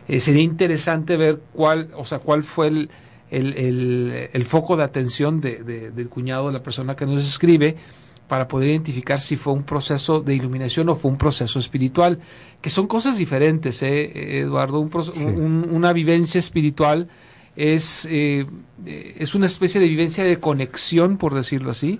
Eh, 0.07 0.19
sería 0.19 0.43
interesante 0.43 1.17
ver 1.17 1.39
cuál, 1.53 1.89
o 1.97 2.05
sea, 2.05 2.19
cuál 2.19 2.43
fue 2.43 2.67
el, 2.67 2.89
el, 3.31 4.29
el, 4.31 4.45
foco 4.45 4.77
de 4.77 4.83
atención 4.83 5.41
de, 5.41 5.63
del 5.63 6.07
cuñado 6.07 6.47
de 6.47 6.53
la 6.53 6.61
persona 6.61 6.95
que 6.95 7.07
nos 7.07 7.27
escribe 7.27 7.77
para 8.27 8.47
poder 8.47 8.69
identificar 8.69 9.21
si 9.21 9.35
fue 9.35 9.53
un 9.53 9.63
proceso 9.63 10.21
de 10.21 10.35
iluminación 10.35 10.89
o 10.89 10.95
fue 10.95 11.11
un 11.11 11.17
proceso 11.17 11.59
espiritual, 11.59 12.19
que 12.61 12.69
son 12.69 12.87
cosas 12.87 13.17
diferentes, 13.17 13.83
¿eh, 13.83 14.39
Eduardo. 14.39 14.79
Un, 14.79 15.67
una 15.71 15.93
vivencia 15.93 16.39
espiritual 16.39 17.07
es, 17.55 18.07
eh, 18.09 18.45
es 18.85 19.35
una 19.35 19.45
especie 19.45 19.79
de 19.79 19.87
vivencia 19.87 20.23
de 20.23 20.39
conexión, 20.39 21.17
por 21.17 21.33
decirlo 21.33 21.71
así, 21.71 21.99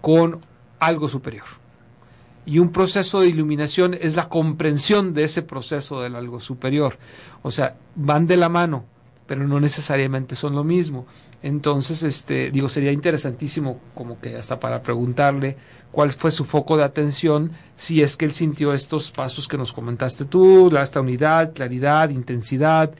con 0.00 0.40
algo 0.78 1.08
superior. 1.08 1.44
Y 2.46 2.58
un 2.58 2.72
proceso 2.72 3.20
de 3.20 3.28
iluminación 3.28 3.96
es 4.00 4.16
la 4.16 4.28
comprensión 4.28 5.14
de 5.14 5.24
ese 5.24 5.42
proceso 5.42 6.00
del 6.00 6.16
algo 6.16 6.40
superior. 6.40 6.98
O 7.42 7.50
sea, 7.50 7.76
van 7.94 8.26
de 8.26 8.36
la 8.36 8.48
mano, 8.48 8.84
pero 9.30 9.46
no 9.46 9.60
necesariamente 9.60 10.34
son 10.34 10.56
lo 10.56 10.64
mismo. 10.64 11.06
Entonces, 11.40 12.02
este, 12.02 12.50
digo, 12.50 12.68
sería 12.68 12.90
interesantísimo 12.90 13.78
como 13.94 14.18
que 14.18 14.34
hasta 14.34 14.58
para 14.58 14.82
preguntarle 14.82 15.56
cuál 15.92 16.10
fue 16.10 16.32
su 16.32 16.44
foco 16.44 16.76
de 16.76 16.82
atención, 16.82 17.52
si 17.76 18.02
es 18.02 18.16
que 18.16 18.24
él 18.24 18.32
sintió 18.32 18.74
estos 18.74 19.12
pasos 19.12 19.46
que 19.46 19.56
nos 19.56 19.72
comentaste 19.72 20.24
tú, 20.24 20.76
esta 20.76 21.00
unidad, 21.00 21.52
claridad, 21.52 22.10
intensidad, 22.10 22.90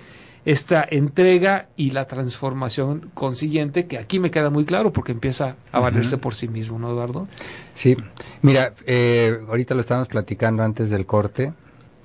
esta 0.44 0.86
entrega 0.88 1.68
y 1.74 1.90
la 1.90 2.06
transformación 2.06 3.10
consiguiente, 3.12 3.86
que 3.86 3.98
aquí 3.98 4.20
me 4.20 4.30
queda 4.30 4.50
muy 4.50 4.64
claro 4.64 4.92
porque 4.92 5.10
empieza 5.10 5.56
a 5.72 5.80
valerse 5.80 6.16
por 6.16 6.36
sí 6.36 6.46
mismo, 6.46 6.78
¿no, 6.78 6.92
Eduardo? 6.92 7.26
Sí, 7.74 7.96
mira, 8.42 8.72
eh, 8.86 9.36
ahorita 9.48 9.74
lo 9.74 9.80
estábamos 9.80 10.06
platicando 10.06 10.62
antes 10.62 10.90
del 10.90 11.06
corte, 11.06 11.52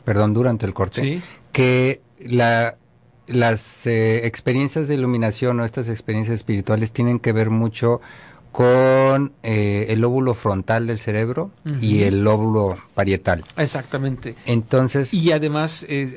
perdón, 0.03 0.33
durante 0.33 0.65
el 0.65 0.73
corte, 0.73 1.21
que 1.51 2.01
la, 2.19 2.75
las 3.27 3.87
eh, 3.87 4.25
experiencias 4.25 4.87
de 4.87 4.95
iluminación 4.95 5.59
o 5.59 5.65
estas 5.65 5.89
experiencias 5.89 6.35
espirituales 6.35 6.91
tienen 6.91 7.19
que 7.19 7.31
ver 7.31 7.49
mucho 7.49 8.01
con 8.55 9.33
eh, 9.43 9.87
el 9.89 9.99
lóbulo 9.99 10.33
frontal 10.33 10.87
del 10.87 10.97
cerebro 10.97 11.51
y 11.81 12.03
el 12.03 12.23
lóbulo 12.23 12.77
parietal. 12.93 13.43
Exactamente. 13.57 14.35
Entonces. 14.45 15.13
Y 15.13 15.33
además, 15.33 15.85
eh, 15.89 16.15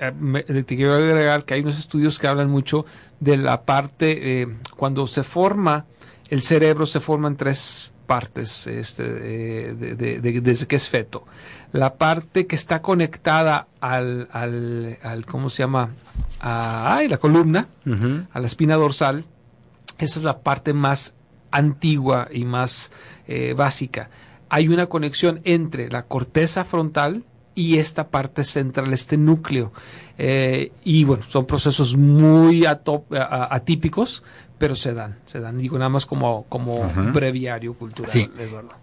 te 0.65 0.77
quiero 0.77 0.95
agregar 0.95 1.45
que 1.45 1.55
hay 1.55 1.63
unos 1.63 1.81
estudios 1.81 2.21
que 2.21 2.29
hablan 2.29 2.49
mucho 2.49 2.87
de 3.19 3.39
la 3.39 3.63
parte, 3.63 4.43
eh, 4.43 4.49
cuando 4.77 5.09
se 5.09 5.25
forma 5.25 5.87
el 6.31 6.43
cerebro, 6.43 6.87
se 6.87 7.01
forman 7.01 7.37
tres 7.37 7.91
partes 8.09 8.67
este, 8.67 9.05
de, 9.05 10.41
desde 10.41 10.67
que 10.67 10.77
es 10.77 10.89
feto. 10.89 11.27
La 11.73 11.95
parte 11.95 12.47
que 12.47 12.57
está 12.57 12.81
conectada 12.81 13.69
al, 13.81 14.29
al, 14.33 15.27
¿cómo 15.27 15.51
se 15.51 15.59
llama? 15.63 15.91
A, 16.41 17.03
la 17.09 17.19
columna, 17.19 17.69
a 18.33 18.41
la 18.41 18.47
espina 18.47 18.77
dorsal. 18.77 19.27
Esa 19.99 20.19
es 20.19 20.25
la 20.25 20.39
parte 20.39 20.73
más 20.73 21.15
antigua 21.51 22.29
y 22.33 22.45
más 22.45 22.91
eh, 23.27 23.55
básica. 23.55 24.09
Hay 24.49 24.69
una 24.69 24.87
conexión 24.87 25.43
entre 25.45 25.91
la 25.91 26.07
corteza 26.07 26.65
frontal 26.65 27.25
y 27.59 27.79
esta 27.79 28.07
parte 28.07 28.45
central, 28.45 28.93
este 28.93 29.17
núcleo. 29.17 29.73
Eh, 30.17 30.71
y 30.85 31.03
bueno, 31.03 31.25
son 31.25 31.45
procesos 31.45 31.97
muy 31.97 32.65
atípicos, 32.65 34.23
pero 34.59 34.77
se 34.77 34.95
dan, 34.95 35.19
se 35.25 35.41
dan, 35.41 35.59
digo 35.59 35.77
nada 35.77 35.89
más 35.89 36.07
como, 36.07 36.45
como 36.45 36.89
breviario 37.13 37.75
cultural. 37.75 38.13
Sí. 38.13 38.31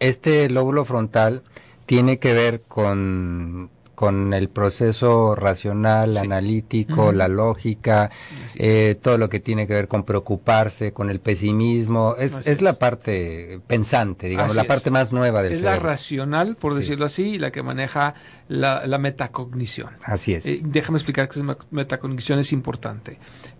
Este 0.01 0.49
lóbulo 0.49 0.83
frontal 0.83 1.41
tiene 1.85 2.19
que 2.19 2.33
ver 2.33 2.63
con 2.67 3.69
con 3.95 4.33
el 4.33 4.49
proceso 4.49 5.35
racional, 5.35 6.17
analítico, 6.17 7.11
la 7.11 7.27
lógica, 7.27 8.11
eh, 8.55 8.95
todo 9.01 9.17
lo 9.17 9.29
que 9.29 9.39
tiene 9.39 9.65
que 9.65 9.73
ver 9.73 9.87
con 9.87 10.03
preocuparse, 10.03 10.93
con 10.93 11.09
el 11.09 11.19
pesimismo. 11.19 12.15
Es, 12.19 12.45
es, 12.45 12.61
la 12.61 12.73
parte 12.73 13.59
pensante, 13.65 14.27
digamos, 14.27 14.55
la 14.55 14.65
parte 14.65 14.91
más 14.91 15.11
nueva 15.11 15.41
del 15.41 15.53
es 15.53 15.59
cerebro. 15.59 15.77
Es 15.77 15.83
la 15.83 15.89
racional, 15.89 16.55
por 16.57 16.75
decirlo 16.75 17.05
así, 17.05 17.23
y 17.23 17.39
la 17.39 17.51
que 17.51 17.63
maneja 17.63 18.13
la, 18.47 18.85
la 18.85 18.97
metacognición. 18.97 19.89
Así 20.03 20.33
es. 20.33 20.45
Eh, 20.45 20.61
déjame 20.63 20.97
explicar 20.97 21.27
que 21.27 21.39
esa 21.39 21.57
metacognición 21.71 22.39
es 22.39 22.51
importante. 22.51 23.17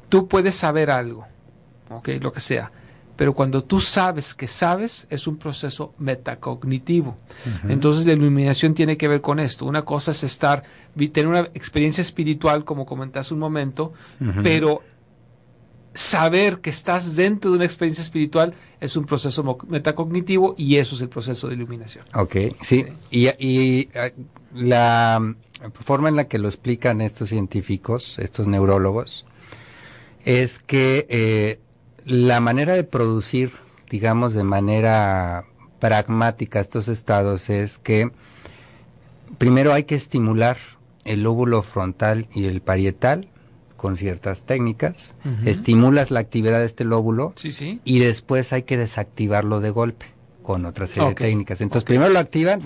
Tú 0.10 0.28
puedes 0.28 0.56
saber 0.56 0.92
algo, 0.92 1.26
¿ok? 1.90 2.10
Lo 2.22 2.32
que 2.32 2.42
sea 2.42 2.72
pero 3.16 3.34
cuando 3.34 3.64
tú 3.64 3.80
sabes 3.80 4.34
que 4.34 4.48
sabes, 4.48 5.08
es 5.10 5.28
un 5.28 5.38
proceso 5.38 5.94
metacognitivo. 5.98 7.18
Entonces 7.68 8.06
la 8.06 8.14
iluminación 8.14 8.74
tiene 8.74 8.98
que 8.98 9.08
ver 9.08 9.22
con 9.22 9.40
esto. 9.40 9.66
Una 9.66 9.84
cosa 9.84 10.12
es 10.12 10.24
estar, 10.24 10.64
tener 10.96 11.28
una 11.28 11.42
experiencia 11.54 12.02
espiritual, 12.02 12.66
como 12.66 12.86
comentaste 12.86 13.34
un 13.34 13.40
momento, 13.40 13.94
pero 14.44 14.82
saber 15.94 16.60
que 16.60 16.70
estás 16.70 17.16
dentro 17.16 17.52
de 17.52 17.58
una 17.58 17.66
experiencia 17.66 18.02
espiritual 18.02 18.54
es 18.82 18.98
un 18.98 19.06
proceso 19.06 19.58
metacognitivo 19.70 20.54
y 20.58 20.76
eso 20.76 20.96
es 20.96 21.02
el 21.02 21.10
proceso 21.10 21.48
de 21.48 21.56
iluminación. 21.56 22.06
Ok, 22.14 22.36
sí. 22.62 22.86
Y, 23.10 23.28
y 23.40 23.90
eh, 23.94 24.14
la 24.54 25.36
forma 25.74 26.10
en 26.10 26.18
la 26.18 26.28
que 26.28 26.38
lo 26.38 26.50
explican 26.50 27.00
estos 27.00 27.30
científicos, 27.30 28.20
estos 28.20 28.46
neurólogos, 28.46 29.26
es 30.26 30.60
que 30.60 31.08
eh, 31.10 31.60
la 32.06 32.40
manera 32.40 32.74
de 32.74 32.84
producir, 32.84 33.52
digamos, 33.90 34.34
de 34.34 34.44
manera 34.44 35.46
pragmática 35.80 36.60
estos 36.60 36.88
estados 36.88 37.50
es 37.50 37.78
que 37.78 38.12
primero 39.38 39.74
hay 39.74 39.84
que 39.84 39.96
estimular 39.96 40.58
el 41.04 41.24
lóbulo 41.24 41.62
frontal 41.62 42.28
y 42.34 42.46
el 42.46 42.62
parietal 42.62 43.28
con 43.76 43.98
ciertas 43.98 44.46
técnicas, 44.46 45.16
estimulas 45.46 46.10
la 46.10 46.20
actividad 46.20 46.60
de 46.60 46.66
este 46.66 46.86
lóbulo 46.86 47.34
y 47.84 48.00
después 48.00 48.54
hay 48.54 48.64
que 48.64 48.78
desactivarlo 48.78 49.60
de 49.60 49.70
golpe 49.70 50.08
con 50.42 50.66
otra 50.66 50.88
serie 50.88 51.10
de 51.10 51.16
técnicas. 51.16 51.62
Entonces 51.62 51.86
primero 51.86 52.10
lo 52.10 52.20
activan, 52.20 52.62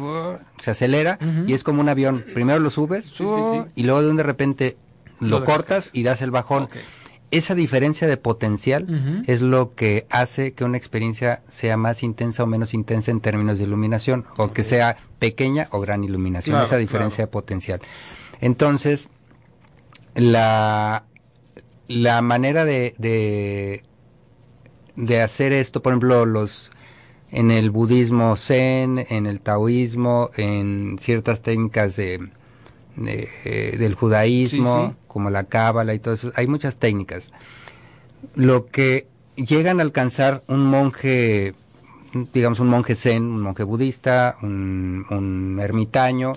se 0.59 0.71
acelera 0.71 1.17
y 1.47 1.53
es 1.53 1.63
como 1.63 1.81
un 1.81 1.89
avión. 1.89 2.23
Primero 2.33 2.59
lo 2.59 2.69
subes 2.69 3.11
y 3.75 3.83
luego 3.83 4.01
de 4.01 4.09
un 4.09 4.17
de 4.17 4.23
repente 4.23 4.77
lo, 5.19 5.43
cortas 5.43 5.89
y 5.91 6.03
das 6.03 6.21
el 6.21 6.31
bajón 6.31 6.67
esa 7.31 7.55
diferencia 7.55 8.07
de 8.07 8.17
potencial 8.17 9.23
es 9.27 9.41
lo 9.41 9.71
que 9.75 10.07
hace 10.09 10.53
que 10.53 10.63
una 10.63 10.77
experiencia 10.77 11.43
sea 11.47 11.77
más 11.77 12.03
intensa 12.03 12.43
o 12.43 12.47
menos 12.47 12.73
intensa 12.73 13.11
en 13.11 13.21
términos 13.21 13.59
de 13.59 13.65
iluminación, 13.65 14.25
o 14.37 14.51
que 14.51 14.63
sea 14.63 14.97
pequeña 15.19 15.67
o 15.71 15.79
gran 15.79 16.03
iluminación, 16.03 16.61
esa 16.61 16.77
diferencia 16.77 17.25
de 17.25 17.27
potencial. 17.27 17.81
Entonces, 18.41 19.09
la, 20.15 21.05
la 21.87 22.21
manera 22.21 22.65
de, 22.65 22.95
de, 22.97 23.83
de 24.95 25.21
hacer 25.21 25.53
esto, 25.53 25.81
por 25.81 25.93
ejemplo, 25.93 26.25
los 26.25 26.71
en 27.31 27.51
el 27.51 27.69
budismo 27.69 28.35
zen, 28.35 29.05
en 29.09 29.27
el 29.27 29.39
taoísmo, 29.39 30.31
en 30.35 30.97
ciertas 30.99 31.43
técnicas 31.43 31.95
de 31.95 32.27
eh, 33.05 33.75
del 33.77 33.93
judaísmo, 33.93 34.95
como 35.09 35.29
la 35.29 35.43
cábala 35.43 35.93
y 35.93 35.99
todo 35.99 36.13
eso. 36.13 36.31
Hay 36.35 36.47
muchas 36.47 36.77
técnicas. 36.77 37.33
Lo 38.35 38.67
que 38.67 39.07
llegan 39.35 39.79
a 39.79 39.83
alcanzar 39.83 40.43
un 40.47 40.65
monje, 40.65 41.53
digamos 42.33 42.61
un 42.61 42.69
monje 42.69 42.95
zen, 42.95 43.23
un 43.23 43.41
monje 43.41 43.63
budista, 43.63 44.37
un, 44.41 45.59
ermitaño, 45.61 46.33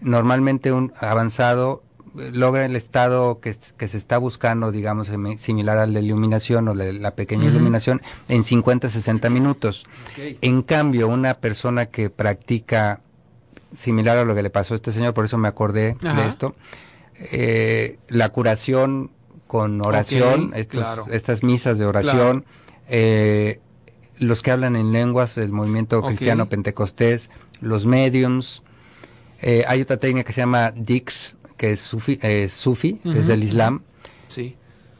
normalmente 0.00 0.72
un 0.72 0.92
avanzado 1.00 1.82
logra 2.14 2.66
el 2.66 2.76
estado 2.76 3.40
que, 3.40 3.54
se 3.54 3.96
está 3.96 4.18
buscando, 4.18 4.70
digamos, 4.70 5.10
similar 5.38 5.78
a 5.78 5.86
la 5.86 6.00
iluminación 6.00 6.68
o 6.68 6.74
la, 6.74 7.14
pequeña 7.14 7.46
iluminación 7.46 8.02
en 8.28 8.44
50, 8.44 8.90
60 8.90 9.30
minutos. 9.30 9.86
En 10.40 10.62
cambio, 10.62 11.08
una 11.08 11.34
persona 11.34 11.86
que 11.86 12.10
practica 12.10 13.00
similar 13.74 14.18
a 14.18 14.24
lo 14.24 14.34
que 14.34 14.42
le 14.42 14.50
pasó 14.50 14.74
a 14.74 14.76
este 14.76 14.92
señor, 14.92 15.14
por 15.14 15.24
eso 15.24 15.38
me 15.38 15.48
acordé 15.48 15.96
de 16.00 16.28
esto. 16.28 16.54
Eh, 17.30 17.98
la 18.08 18.30
curación 18.30 19.10
con 19.46 19.80
oración, 19.82 20.52
estas 20.54 21.42
misas 21.42 21.78
de 21.78 21.84
oración, 21.84 22.44
eh, 22.88 23.60
los 24.18 24.42
que 24.42 24.50
hablan 24.50 24.76
en 24.76 24.92
lenguas 24.92 25.34
del 25.34 25.52
movimiento 25.52 26.02
cristiano 26.02 26.48
pentecostés, 26.48 27.30
los 27.60 27.86
mediums. 27.86 28.62
Eh, 29.40 29.64
hay 29.68 29.82
otra 29.82 29.98
técnica 29.98 30.24
que 30.24 30.32
se 30.32 30.40
llama 30.40 30.70
Dix, 30.70 31.36
que 31.56 31.72
es 31.72 31.80
sufi, 31.80 32.18
sufi 32.48 33.00
es 33.04 33.26
del 33.26 33.44
Islam. 33.44 33.82
Sí. 34.28 34.56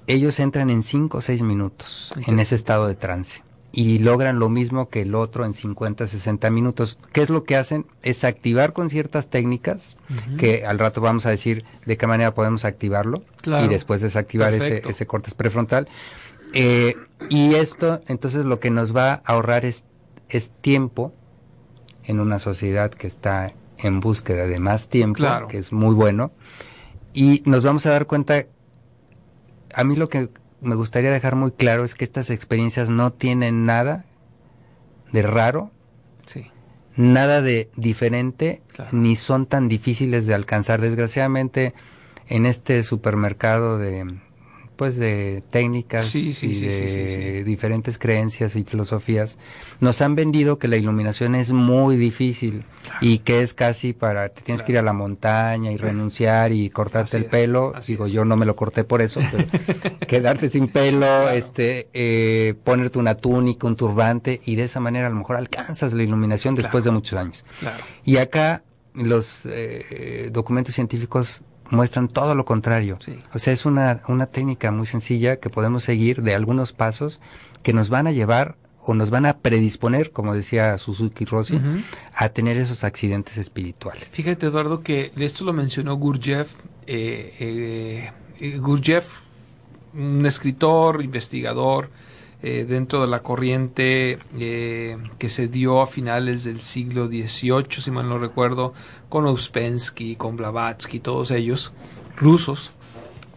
Ellos 0.06 0.38
entran 0.40 0.68
en 0.68 0.82
5 0.82 1.18
o 1.18 1.20
6 1.20 1.42
minutos 1.42 2.12
en 2.26 2.40
ese 2.40 2.54
estado 2.54 2.88
de 2.88 2.94
trance 2.94 3.42
y 3.72 3.98
logran 3.98 4.38
lo 4.38 4.50
mismo 4.50 4.90
que 4.90 5.02
el 5.02 5.14
otro 5.14 5.46
en 5.46 5.54
50, 5.54 6.06
60 6.06 6.50
minutos. 6.50 6.98
¿Qué 7.12 7.22
es 7.22 7.30
lo 7.30 7.44
que 7.44 7.56
hacen? 7.56 7.86
Es 8.02 8.22
activar 8.22 8.74
con 8.74 8.90
ciertas 8.90 9.28
técnicas, 9.28 9.96
que 10.38 10.66
al 10.66 10.78
rato 10.78 11.00
vamos 11.00 11.24
a 11.24 11.30
decir 11.30 11.64
de 11.86 11.96
qué 11.96 12.06
manera 12.06 12.34
podemos 12.34 12.66
activarlo 12.66 13.24
y 13.46 13.68
después 13.68 14.02
desactivar 14.02 14.52
ese, 14.52 14.82
ese 14.88 15.06
cortes 15.06 15.32
prefrontal. 15.32 15.88
Eh, 16.52 16.96
y 17.30 17.54
esto, 17.54 18.02
entonces, 18.08 18.44
lo 18.44 18.60
que 18.60 18.70
nos 18.70 18.94
va 18.94 19.12
a 19.12 19.22
ahorrar 19.24 19.64
es, 19.64 19.84
es 20.28 20.50
tiempo 20.50 21.14
en 22.04 22.20
una 22.20 22.38
sociedad 22.38 22.90
que 22.90 23.06
está 23.06 23.54
en 23.78 24.00
búsqueda 24.00 24.46
de 24.46 24.58
más 24.58 24.88
tiempo, 24.88 25.24
que 25.48 25.58
es 25.58 25.72
muy 25.72 25.94
bueno, 25.94 26.30
y 27.14 27.42
nos 27.46 27.64
vamos 27.64 27.86
a 27.86 27.90
dar 27.90 28.06
cuenta, 28.06 28.44
a 29.74 29.84
mí 29.84 29.96
lo 29.96 30.08
que 30.08 30.30
me 30.62 30.76
gustaría 30.76 31.10
dejar 31.10 31.34
muy 31.36 31.50
claro 31.50 31.84
es 31.84 31.94
que 31.94 32.04
estas 32.04 32.30
experiencias 32.30 32.88
no 32.88 33.10
tienen 33.10 33.66
nada 33.66 34.04
de 35.12 35.22
raro, 35.22 35.70
nada 36.96 37.40
de 37.40 37.70
diferente, 37.76 38.62
ni 38.92 39.16
son 39.16 39.46
tan 39.46 39.68
difíciles 39.68 40.26
de 40.26 40.34
alcanzar. 40.34 40.80
Desgraciadamente, 40.80 41.74
en 42.28 42.46
este 42.46 42.82
supermercado 42.82 43.78
de 43.78 44.20
pues 44.82 44.96
de 44.96 45.44
técnicas 45.48 46.12
y 46.12 46.32
de 46.32 47.44
diferentes 47.44 47.98
creencias 47.98 48.56
y 48.56 48.64
filosofías, 48.64 49.38
nos 49.78 50.02
han 50.02 50.16
vendido 50.16 50.58
que 50.58 50.66
la 50.66 50.76
iluminación 50.76 51.36
es 51.36 51.52
muy 51.52 51.96
difícil 51.96 52.64
y 53.00 53.18
que 53.18 53.42
es 53.42 53.54
casi 53.54 53.92
para, 53.92 54.30
te 54.30 54.42
tienes 54.42 54.64
que 54.64 54.72
ir 54.72 54.78
a 54.78 54.82
la 54.82 54.92
montaña 54.92 55.70
y 55.70 55.76
renunciar 55.76 56.50
y 56.52 56.68
cortarte 56.68 57.16
el 57.16 57.26
pelo. 57.26 57.74
Digo, 57.86 58.08
yo 58.08 58.24
no 58.24 58.36
me 58.36 58.44
lo 58.44 58.56
corté 58.56 58.82
por 58.82 59.02
eso, 59.02 59.20
quedarte 60.08 60.50
sin 60.50 60.66
pelo, 60.66 61.30
este, 61.30 61.88
eh, 61.92 62.54
ponerte 62.64 62.98
una 62.98 63.14
túnica, 63.14 63.68
un 63.68 63.76
turbante 63.76 64.40
y 64.44 64.56
de 64.56 64.64
esa 64.64 64.80
manera 64.80 65.06
a 65.06 65.10
lo 65.10 65.16
mejor 65.16 65.36
alcanzas 65.36 65.92
la 65.92 66.02
iluminación 66.02 66.56
después 66.56 66.82
de 66.82 66.90
muchos 66.90 67.16
años. 67.20 67.44
Y 68.04 68.16
acá 68.16 68.64
los 68.94 69.46
eh, 69.46 70.28
documentos 70.32 70.74
científicos 70.74 71.44
muestran 71.72 72.06
todo 72.06 72.34
lo 72.34 72.44
contrario. 72.44 72.98
O 73.34 73.38
sea, 73.38 73.52
es 73.52 73.64
una, 73.64 74.02
una 74.06 74.26
técnica 74.26 74.70
muy 74.70 74.86
sencilla 74.86 75.36
que 75.36 75.50
podemos 75.50 75.82
seguir 75.82 76.22
de 76.22 76.34
algunos 76.34 76.72
pasos 76.72 77.20
que 77.62 77.72
nos 77.72 77.88
van 77.88 78.06
a 78.06 78.12
llevar 78.12 78.56
o 78.84 78.94
nos 78.94 79.10
van 79.10 79.26
a 79.26 79.38
predisponer, 79.38 80.10
como 80.10 80.34
decía 80.34 80.76
Suzuki 80.76 81.24
Rossi, 81.24 81.58
a 82.14 82.28
tener 82.28 82.56
esos 82.56 82.84
accidentes 82.84 83.38
espirituales. 83.38 84.08
Fíjate, 84.08 84.46
Eduardo, 84.46 84.82
que 84.82 85.12
esto 85.16 85.44
lo 85.44 85.52
mencionó 85.52 85.94
Gurdjieff. 85.96 86.54
Eh, 86.86 88.12
eh, 88.40 88.58
Gurdjieff, 88.58 89.20
un 89.94 90.26
escritor, 90.26 91.02
investigador, 91.02 91.90
eh, 92.44 92.66
dentro 92.68 93.00
de 93.00 93.06
la 93.06 93.20
corriente 93.20 94.18
eh, 94.36 94.98
que 95.16 95.28
se 95.28 95.46
dio 95.46 95.80
a 95.80 95.86
finales 95.86 96.42
del 96.42 96.60
siglo 96.60 97.06
XVIII, 97.06 97.66
si 97.80 97.92
mal 97.92 98.08
no 98.08 98.18
recuerdo, 98.18 98.74
con 99.12 99.26
Ouspensky, 99.26 100.16
con 100.16 100.36
Blavatsky, 100.36 100.98
todos 100.98 101.32
ellos, 101.32 101.74
rusos, 102.16 102.72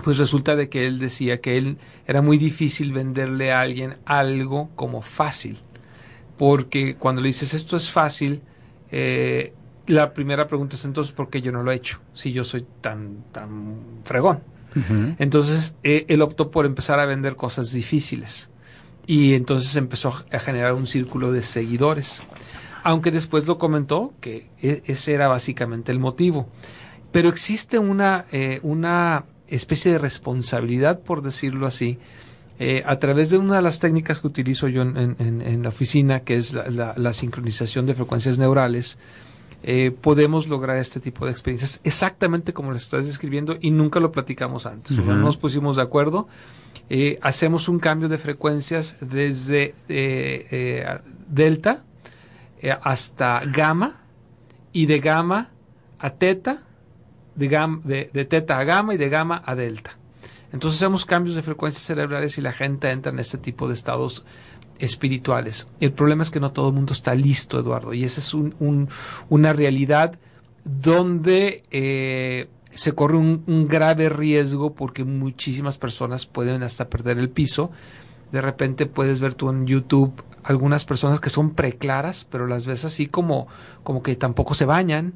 pues 0.06 0.18
resulta 0.18 0.56
de 0.56 0.70
que 0.70 0.88
él 0.88 1.00
decía 1.00 1.42
que 1.42 1.58
él 1.58 1.78
era 2.08 2.22
muy 2.22 2.38
difícil 2.38 2.94
venderle 2.94 3.52
a 3.52 3.60
alguien 3.60 3.98
algo 4.06 4.70
como 4.76 5.02
fácil, 5.02 5.58
porque 6.38 6.96
cuando 6.96 7.22
le 7.22 7.28
dices 7.28 7.54
esto 7.54 7.76
es 7.76 7.92
fácil, 7.92 8.42
eh, 8.90 9.54
la 9.86 10.14
primera 10.14 10.48
pregunta 10.48 10.78
es 10.78 10.86
entonces 10.86 11.14
¿por 11.14 11.30
qué 11.30 11.42
yo 11.42 11.52
no 11.52 11.62
lo 11.62 11.74
he 11.74 11.76
hecho? 11.76 12.00
Si 12.14 12.32
yo 12.32 12.46
soy 12.46 12.66
tan, 12.80 13.26
tan 13.34 13.76
fregón. 14.06 14.44
Entonces 15.20 15.76
él 15.84 16.22
optó 16.22 16.52
por 16.52 16.66
empezar 16.66 17.02
a 17.02 17.06
vender 17.06 17.36
cosas 17.36 17.74
difíciles 17.74 18.50
y 19.06 19.34
entonces 19.34 19.76
empezó 19.76 20.14
a 20.32 20.40
generar 20.40 20.74
un 20.74 20.88
círculo 20.88 21.34
de 21.34 21.44
seguidores. 21.44 22.24
Aunque 22.86 23.10
después 23.10 23.48
lo 23.48 23.58
comentó 23.58 24.14
que 24.22 24.48
e, 24.62 24.84
ese 24.86 25.14
era 25.14 25.28
básicamente 25.28 25.92
el 25.92 26.00
motivo. 26.00 26.48
pero 27.12 27.30
existe 27.30 27.80
una, 27.80 28.26
eh, 28.34 28.60
una 28.62 29.24
especie 29.48 29.90
de 29.94 30.00
responsabilidad, 30.00 31.00
por 31.00 31.22
decirlo 31.22 31.66
así, 31.66 31.98
eh, 32.60 32.84
a 32.86 33.00
través 33.00 33.30
de 33.30 33.38
una 33.38 33.56
de 33.56 33.62
las 33.62 33.80
técnicas 33.80 34.20
que 34.20 34.28
utilizo 34.28 34.68
yo 34.68 34.82
en, 34.82 34.98
en, 34.98 35.42
en 35.42 35.64
la 35.64 35.70
oficina, 35.70 36.20
que 36.20 36.36
es 36.36 36.54
la, 36.54 36.70
la, 36.70 36.94
la, 36.98 37.14
sincronización 37.14 37.86
de 37.86 37.96
frecuencias 37.96 38.38
neurales, 38.38 39.00
eh, 39.64 39.92
podemos 40.00 40.50
lograr 40.50 40.76
este 40.76 41.00
tipo 41.00 41.26
de 41.26 41.32
experiencias 41.32 41.80
exactamente 41.86 42.52
como 42.52 42.72
lo 42.72 42.76
estás 42.76 43.08
describiendo 43.08 43.58
y 43.62 43.72
nunca 43.72 44.02
lo 44.02 44.12
platicamos 44.12 44.66
antes. 44.66 44.98
Uh 44.98 45.02
-huh. 45.02 45.06
no 45.06 45.16
nos 45.16 45.38
pusimos 45.38 45.78
de 45.78 45.84
acuerdo. 45.84 46.28
Eh, 46.90 47.18
hacemos 47.22 47.70
un 47.70 47.80
cambio 47.80 48.10
de 48.10 48.18
frecuencias 48.18 48.98
desde 49.00 49.74
delta 51.30 51.85
hasta 52.72 53.42
gamma 53.46 54.02
y 54.72 54.86
de 54.86 55.00
gamma 55.00 55.50
a 56.00 56.12
teta, 56.12 56.64
de, 57.36 58.10
de, 58.12 58.26
teta 58.26 58.60
a 58.60 58.64
gamma 58.64 58.94
y 58.94 58.98
de 58.98 59.10
gamma 59.10 59.42
a 59.46 59.56
delta. 59.56 59.98
Entonces 60.52 60.82
hacemos 60.82 61.06
cambios 61.06 61.36
de 61.36 61.42
frecuencias 61.42 61.84
cerebrales 61.84 62.38
y 62.38 62.42
la 62.42 62.54
gente 62.54 62.90
entra 62.90 63.12
en 63.12 63.20
este 63.20 63.38
tipo 63.38 63.68
de 63.68 63.74
estados 63.74 64.26
espirituales. 64.80 65.68
El 65.80 65.92
problema 65.92 66.24
es 66.24 66.30
que 66.30 66.40
no 66.40 66.52
todo 66.52 66.70
el 66.70 66.76
mundo 66.76 66.94
está 66.94 67.16
listo, 67.16 67.60
Eduardo, 67.60 67.94
y 67.94 68.04
esa 68.04 68.20
es 68.20 68.34
un, 68.34 68.56
un, 68.60 68.90
una 69.30 69.54
realidad 69.54 70.18
donde 70.66 71.64
eh, 71.72 72.48
se 72.76 72.94
corre 72.94 73.18
un, 73.18 73.68
grave 73.68 74.10
riesgo 74.10 74.74
porque 74.74 75.06
muchísimas 75.06 75.78
personas 75.78 76.26
pueden 76.26 76.62
hasta 76.64 76.90
perder 76.90 77.18
el 77.18 77.30
piso. 77.30 77.72
De 78.36 78.42
repente 78.42 78.86
puedes 78.86 79.22
ver 79.22 79.34
tú 79.34 79.50
en 79.50 79.66
YouTube 79.66 80.12
algunas 80.44 80.84
personas 80.84 81.22
que 81.22 81.30
son 81.30 81.52
preclaras, 81.52 82.28
pero 82.30 82.48
las 82.48 82.66
ves 82.66 82.84
así 82.84 83.08
como, 83.08 83.48
como 83.84 84.04
que 84.04 84.18
tampoco 84.18 84.54
se 84.56 84.66
bañan. 84.66 85.14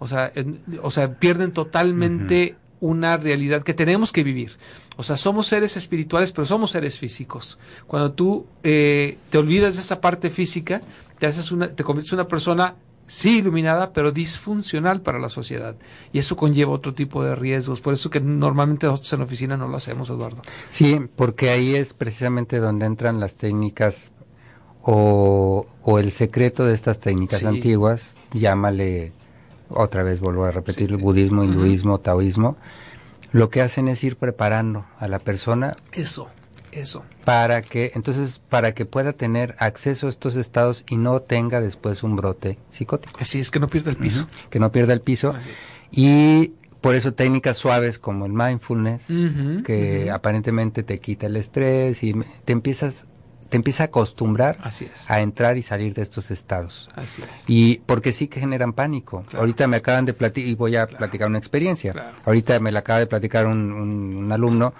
O 0.00 0.08
sea, 0.08 0.32
en, 0.34 0.60
o 0.82 0.90
sea 0.90 1.14
pierden 1.14 1.52
totalmente... 1.52 2.56
Uh 2.56 2.60
-huh 2.60 2.66
una 2.80 3.16
realidad 3.16 3.62
que 3.62 3.74
tenemos 3.74 4.12
que 4.12 4.22
vivir. 4.22 4.58
O 4.96 5.02
sea, 5.02 5.16
somos 5.16 5.46
seres 5.46 5.76
espirituales, 5.76 6.32
pero 6.32 6.44
somos 6.44 6.70
seres 6.70 6.98
físicos. 6.98 7.58
Cuando 7.86 8.12
tú 8.12 8.46
eh, 8.62 9.18
te 9.30 9.38
olvidas 9.38 9.76
de 9.76 9.80
esa 9.80 10.00
parte 10.00 10.30
física, 10.30 10.82
te 11.18 11.26
haces 11.26 11.52
una, 11.52 11.68
te 11.68 11.84
conviertes 11.84 12.12
en 12.12 12.20
una 12.20 12.28
persona 12.28 12.74
sí 13.06 13.38
iluminada, 13.38 13.92
pero 13.92 14.12
disfuncional 14.12 15.00
para 15.02 15.18
la 15.18 15.28
sociedad. 15.28 15.76
Y 16.12 16.18
eso 16.18 16.36
conlleva 16.36 16.72
otro 16.72 16.94
tipo 16.94 17.22
de 17.22 17.34
riesgos. 17.34 17.80
Por 17.80 17.94
eso 17.94 18.10
que 18.10 18.20
normalmente 18.20 18.86
nosotros 18.86 19.12
en 19.12 19.18
la 19.20 19.24
oficina 19.24 19.56
no 19.56 19.68
lo 19.68 19.76
hacemos, 19.76 20.10
Eduardo. 20.10 20.42
Sí, 20.70 21.00
porque 21.16 21.50
ahí 21.50 21.74
es 21.74 21.94
precisamente 21.94 22.58
donde 22.58 22.86
entran 22.86 23.20
las 23.20 23.36
técnicas 23.36 24.12
o, 24.82 25.66
o 25.82 25.98
el 25.98 26.10
secreto 26.12 26.64
de 26.64 26.74
estas 26.74 27.00
técnicas 27.00 27.40
sí. 27.40 27.46
antiguas, 27.46 28.14
llámale 28.32 29.12
otra 29.68 30.04
vez 30.04 30.20
vuelvo 30.20 30.44
a 30.44 30.52
repetir, 30.52 30.88
sí, 30.88 30.94
el 30.94 31.00
budismo, 31.00 31.42
hinduismo, 31.42 31.94
uh 31.94 31.98
-huh. 31.98 32.02
taoísmo, 32.02 32.56
lo 33.32 33.50
que 33.50 33.62
hacen 33.62 33.88
es 33.88 34.04
ir 34.04 34.16
preparando 34.16 34.86
a 34.98 35.08
la 35.08 35.18
persona. 35.18 35.74
Eso, 35.92 36.28
eso. 36.80 37.04
Para 37.24 37.62
que, 37.62 37.92
entonces, 37.94 38.40
para 38.48 38.74
que 38.74 38.86
pueda 38.86 39.12
tener 39.12 39.54
acceso 39.58 40.06
a 40.06 40.10
estos 40.10 40.36
estados 40.36 40.84
y 40.88 40.96
no 40.96 41.20
tenga 41.20 41.60
después 41.60 42.02
un 42.02 42.16
brote 42.16 42.58
psicótico. 42.70 43.18
Así 43.20 43.40
es, 43.40 43.50
que 43.50 43.60
no 43.60 43.68
pierda 43.68 43.90
el 43.90 43.96
piso. 43.96 44.24
Uh 44.24 44.26
-huh. 44.26 44.48
Que 44.50 44.58
no 44.58 44.70
pierda 44.72 44.92
el 44.92 45.00
piso. 45.00 45.34
Y 45.90 46.52
por 46.80 46.94
eso 46.94 47.12
técnicas 47.12 47.56
suaves 47.56 47.98
como 47.98 48.26
el 48.26 48.32
mindfulness, 48.32 49.10
uh 49.10 49.12
-huh. 49.12 49.62
que 49.64 50.10
aparentemente 50.10 50.82
te 50.82 51.00
quita 51.00 51.26
el 51.26 51.36
estrés 51.36 52.02
y 52.02 52.14
te 52.44 52.52
empiezas 52.52 53.06
te 53.48 53.56
empieza 53.56 53.84
a 53.84 53.86
acostumbrar 53.86 54.58
a 55.08 55.20
entrar 55.20 55.56
y 55.56 55.62
salir 55.62 55.94
de 55.94 56.02
estos 56.02 56.30
estados. 56.30 56.88
Así 56.96 57.22
es. 57.22 57.44
Y 57.46 57.80
porque 57.86 58.12
sí 58.12 58.26
que 58.28 58.40
generan 58.40 58.72
pánico. 58.72 59.22
Claro. 59.28 59.40
Ahorita 59.40 59.68
me 59.68 59.76
acaban 59.76 60.04
de 60.04 60.14
platicar, 60.14 60.48
y 60.48 60.54
voy 60.54 60.76
a 60.76 60.86
claro. 60.86 60.98
platicar 60.98 61.28
una 61.28 61.38
experiencia. 61.38 61.92
Claro. 61.92 62.16
Ahorita 62.24 62.58
me 62.60 62.72
la 62.72 62.80
acaba 62.80 62.98
de 62.98 63.06
platicar 63.06 63.46
un, 63.46 63.72
un, 63.72 64.16
un 64.16 64.32
alumno 64.32 64.74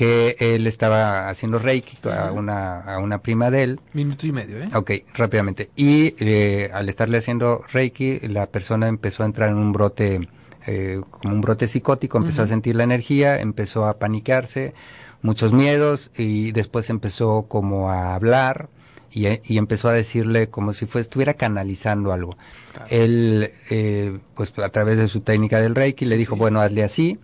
que 0.00 0.34
él 0.40 0.66
estaba 0.66 1.28
haciendo 1.28 1.58
Reiki 1.58 1.98
a 2.08 2.32
una, 2.32 2.80
a 2.80 3.00
una 3.00 3.20
prima 3.20 3.50
de 3.50 3.64
él. 3.64 3.80
Minuto 3.92 4.26
y 4.26 4.32
medio, 4.32 4.62
¿eh? 4.62 4.68
Ok, 4.74 4.92
rápidamente. 5.12 5.68
Y 5.76 6.14
eh, 6.20 6.70
al 6.72 6.88
estarle 6.88 7.18
haciendo 7.18 7.62
Reiki, 7.70 8.20
la 8.20 8.46
persona 8.46 8.88
empezó 8.88 9.24
a 9.24 9.26
entrar 9.26 9.50
en 9.50 9.56
un 9.56 9.74
brote, 9.74 10.26
eh, 10.66 11.02
como 11.10 11.34
un 11.34 11.42
brote 11.42 11.68
psicótico, 11.68 12.16
empezó 12.16 12.40
uh 12.40 12.44
-huh. 12.44 12.48
a 12.48 12.48
sentir 12.48 12.76
la 12.76 12.84
energía, 12.84 13.38
empezó 13.42 13.84
a 13.84 13.98
paniquearse, 13.98 14.72
muchos 15.20 15.52
miedos 15.52 16.10
y 16.16 16.52
después 16.52 16.88
empezó 16.88 17.42
como 17.42 17.90
a 17.90 18.14
hablar 18.14 18.70
y, 19.12 19.26
y 19.44 19.58
empezó 19.58 19.90
a 19.90 19.92
decirle 19.92 20.48
como 20.48 20.72
si 20.72 20.86
fue, 20.86 21.02
estuviera 21.02 21.34
canalizando 21.34 22.14
algo. 22.14 22.38
Claro. 22.72 22.88
Él, 22.88 23.50
eh, 23.68 24.18
pues 24.34 24.50
a 24.58 24.70
través 24.70 24.96
de 24.96 25.08
su 25.08 25.20
técnica 25.20 25.60
del 25.60 25.74
Reiki, 25.74 26.06
sí, 26.06 26.08
le 26.10 26.16
dijo, 26.16 26.36
sí. 26.36 26.38
bueno, 26.38 26.62
hazle 26.62 26.84
así 26.84 27.18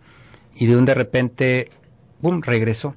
y 0.58 0.66
de 0.66 0.76
un 0.76 0.84
de 0.84 0.94
repente, 0.94 1.70
¡pum!, 2.20 2.40
regresó. 2.42 2.94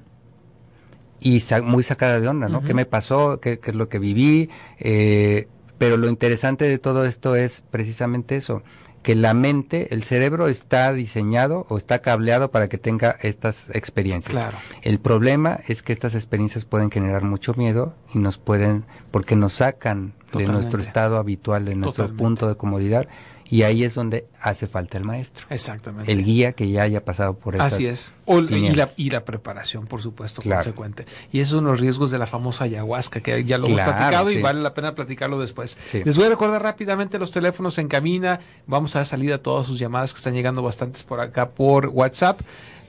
Y 1.20 1.40
sa 1.40 1.60
muy 1.60 1.82
sacada 1.82 2.18
de 2.20 2.28
onda, 2.28 2.48
¿no? 2.48 2.58
Uh 2.58 2.60
-huh. 2.62 2.66
¿Qué 2.66 2.74
me 2.74 2.86
pasó? 2.86 3.40
¿Qué, 3.40 3.58
¿Qué, 3.58 3.70
es 3.70 3.76
lo 3.76 3.88
que 3.88 3.98
viví? 3.98 4.48
Eh, 4.78 5.48
pero 5.78 5.96
lo 5.96 6.08
interesante 6.08 6.64
de 6.66 6.78
todo 6.78 7.04
esto 7.04 7.36
es 7.36 7.62
precisamente 7.70 8.36
eso, 8.36 8.62
que 9.02 9.14
la 9.14 9.32
mente, 9.32 9.94
el 9.94 10.02
cerebro 10.02 10.48
está 10.48 10.92
diseñado 10.92 11.66
o 11.70 11.78
está 11.78 12.00
cableado 12.00 12.50
para 12.50 12.68
que 12.68 12.76
tenga 12.76 13.16
estas 13.22 13.66
experiencias. 13.72 14.30
Claro. 14.32 14.58
El 14.82 14.98
problema 14.98 15.60
es 15.68 15.82
que 15.82 15.92
estas 15.92 16.14
experiencias 16.14 16.64
pueden 16.66 16.90
generar 16.90 17.22
mucho 17.24 17.54
miedo 17.54 17.94
y 18.12 18.18
nos 18.18 18.36
pueden, 18.36 18.84
porque 19.10 19.36
nos 19.36 19.54
sacan 19.54 20.12
Totalmente. 20.12 20.38
de 20.38 20.52
nuestro 20.52 20.80
estado 20.82 21.16
habitual, 21.16 21.64
de 21.64 21.76
nuestro 21.76 22.04
Totalmente. 22.04 22.22
punto 22.22 22.48
de 22.48 22.56
comodidad. 22.56 23.08
Y 23.50 23.64
ahí 23.64 23.82
es 23.82 23.96
donde 23.96 24.26
hace 24.40 24.68
falta 24.68 24.96
el 24.96 25.04
maestro. 25.04 25.44
Exactamente. 25.50 26.10
El 26.10 26.24
guía 26.24 26.52
que 26.52 26.70
ya 26.70 26.82
haya 26.82 27.04
pasado 27.04 27.34
por 27.34 27.56
esas 27.56 27.74
Así 27.74 27.86
es. 27.86 28.14
O, 28.24 28.38
y, 28.38 28.70
la, 28.70 28.88
y, 28.96 29.10
la, 29.10 29.24
preparación, 29.24 29.86
por 29.86 30.00
supuesto, 30.00 30.40
claro. 30.40 30.58
consecuente. 30.58 31.04
Y 31.32 31.40
esos 31.40 31.56
son 31.56 31.64
los 31.64 31.80
riesgos 31.80 32.12
de 32.12 32.18
la 32.18 32.26
famosa 32.26 32.64
ayahuasca, 32.64 33.20
que 33.20 33.44
ya 33.44 33.58
lo 33.58 33.66
claro, 33.66 33.82
hemos 33.82 33.96
platicado 33.96 34.30
sí. 34.30 34.38
y 34.38 34.42
vale 34.42 34.60
la 34.60 34.72
pena 34.72 34.94
platicarlo 34.94 35.40
después. 35.40 35.76
Sí. 35.84 36.02
Les 36.04 36.16
voy 36.16 36.26
a 36.26 36.28
recordar 36.28 36.62
rápidamente 36.62 37.18
los 37.18 37.32
teléfonos 37.32 37.76
en 37.78 37.88
cabina. 37.88 38.38
Vamos 38.68 38.94
a 38.94 39.00
dar 39.00 39.06
salida 39.06 39.34
a 39.34 39.38
todas 39.38 39.66
sus 39.66 39.80
llamadas 39.80 40.12
que 40.14 40.18
están 40.18 40.34
llegando 40.34 40.62
bastantes 40.62 41.02
por 41.02 41.20
acá 41.20 41.50
por 41.50 41.88
WhatsApp. 41.88 42.40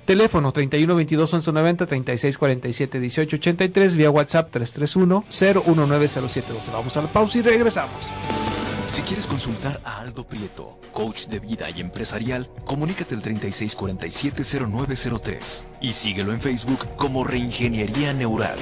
Teléfono 0.05 0.51
31 0.51 0.95
22 0.95 1.33
11 1.33 1.51
90 1.53 1.85
36 1.85 2.37
47 2.37 2.99
18 2.99 3.35
83 3.35 3.95
vía 3.95 4.11
WhatsApp 4.11 4.51
331 4.51 5.23
0190712. 5.29 6.71
Vamos 6.71 6.97
a 6.97 7.01
la 7.01 7.07
pausa 7.07 7.39
y 7.39 7.41
regresamos. 7.41 8.50
Si 8.91 9.01
quieres 9.03 9.25
consultar 9.25 9.79
a 9.85 10.01
Aldo 10.01 10.27
Prieto, 10.27 10.77
coach 10.91 11.27
de 11.27 11.39
vida 11.39 11.69
y 11.69 11.79
empresarial, 11.79 12.49
comunícate 12.65 13.15
al 13.15 13.21
3647-0903 13.21 15.63
y 15.79 15.93
síguelo 15.93 16.33
en 16.33 16.41
Facebook 16.41 16.85
como 16.97 17.23
Reingeniería 17.23 18.11
Neural. 18.11 18.59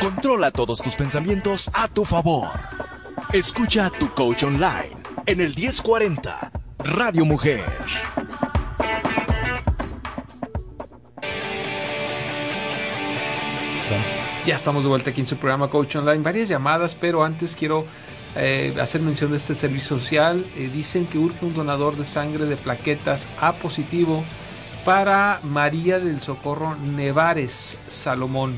Controla 0.00 0.50
todos 0.50 0.80
tus 0.80 0.96
pensamientos 0.96 1.70
a 1.74 1.88
tu 1.88 2.06
favor. 2.06 2.48
Escucha 3.34 3.84
a 3.84 3.90
tu 3.90 4.14
coach 4.14 4.44
online 4.44 4.96
en 5.26 5.42
el 5.42 5.54
1040 5.54 6.52
Radio 6.78 7.26
Mujer. 7.26 7.66
Ya 14.44 14.56
estamos 14.56 14.82
de 14.82 14.90
vuelta 14.90 15.10
aquí 15.10 15.20
en 15.20 15.28
su 15.28 15.36
programa 15.36 15.70
Coach 15.70 15.94
Online. 15.94 16.20
Varias 16.20 16.48
llamadas, 16.48 16.96
pero 16.96 17.22
antes 17.22 17.54
quiero 17.54 17.86
eh, 18.34 18.74
hacer 18.80 19.00
mención 19.00 19.30
de 19.30 19.36
este 19.36 19.54
servicio 19.54 20.00
social. 20.00 20.44
Eh, 20.56 20.68
dicen 20.74 21.06
que 21.06 21.18
urge 21.18 21.46
un 21.46 21.54
donador 21.54 21.94
de 21.94 22.04
sangre 22.04 22.46
de 22.46 22.56
plaquetas 22.56 23.28
A 23.40 23.52
positivo 23.52 24.24
para 24.84 25.38
María 25.44 26.00
del 26.00 26.20
Socorro 26.20 26.74
Nevares 26.74 27.78
Salomón. 27.86 28.56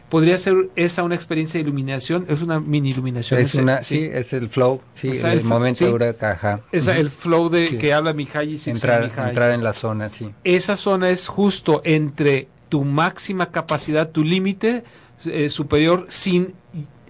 podría 0.08 0.36
ser 0.38 0.70
esa 0.76 1.02
una 1.02 1.14
experiencia 1.14 1.58
de 1.58 1.62
iluminación, 1.62 2.26
es 2.28 2.42
una 2.42 2.60
mini 2.60 2.90
iluminación. 2.90 3.40
Es 3.40 3.54
una, 3.54 3.82
sí. 3.82 4.08
es 4.12 4.32
el 4.32 4.48
flow, 4.48 4.80
sí, 4.92 5.08
el, 5.22 5.44
momento 5.44 5.98
de 5.98 6.14
caja. 6.14 6.60
Es 6.70 6.88
el 6.88 7.10
flow 7.10 7.48
de 7.48 7.78
que 7.78 7.92
habla 7.92 8.12
Mihaly 8.12 8.60
entrar, 8.66 9.04
entrar 9.04 9.52
en 9.52 9.64
la 9.64 9.72
zona, 9.72 10.10
sí. 10.10 10.32
Esa 10.44 10.76
zona 10.76 11.10
es 11.10 11.28
justo 11.28 11.80
entre 11.84 12.48
tu 12.68 12.84
máxima 12.84 13.50
capacidad, 13.50 14.10
tu 14.10 14.24
límite 14.24 14.84
eh, 15.26 15.48
superior 15.48 16.06
sin 16.08 16.54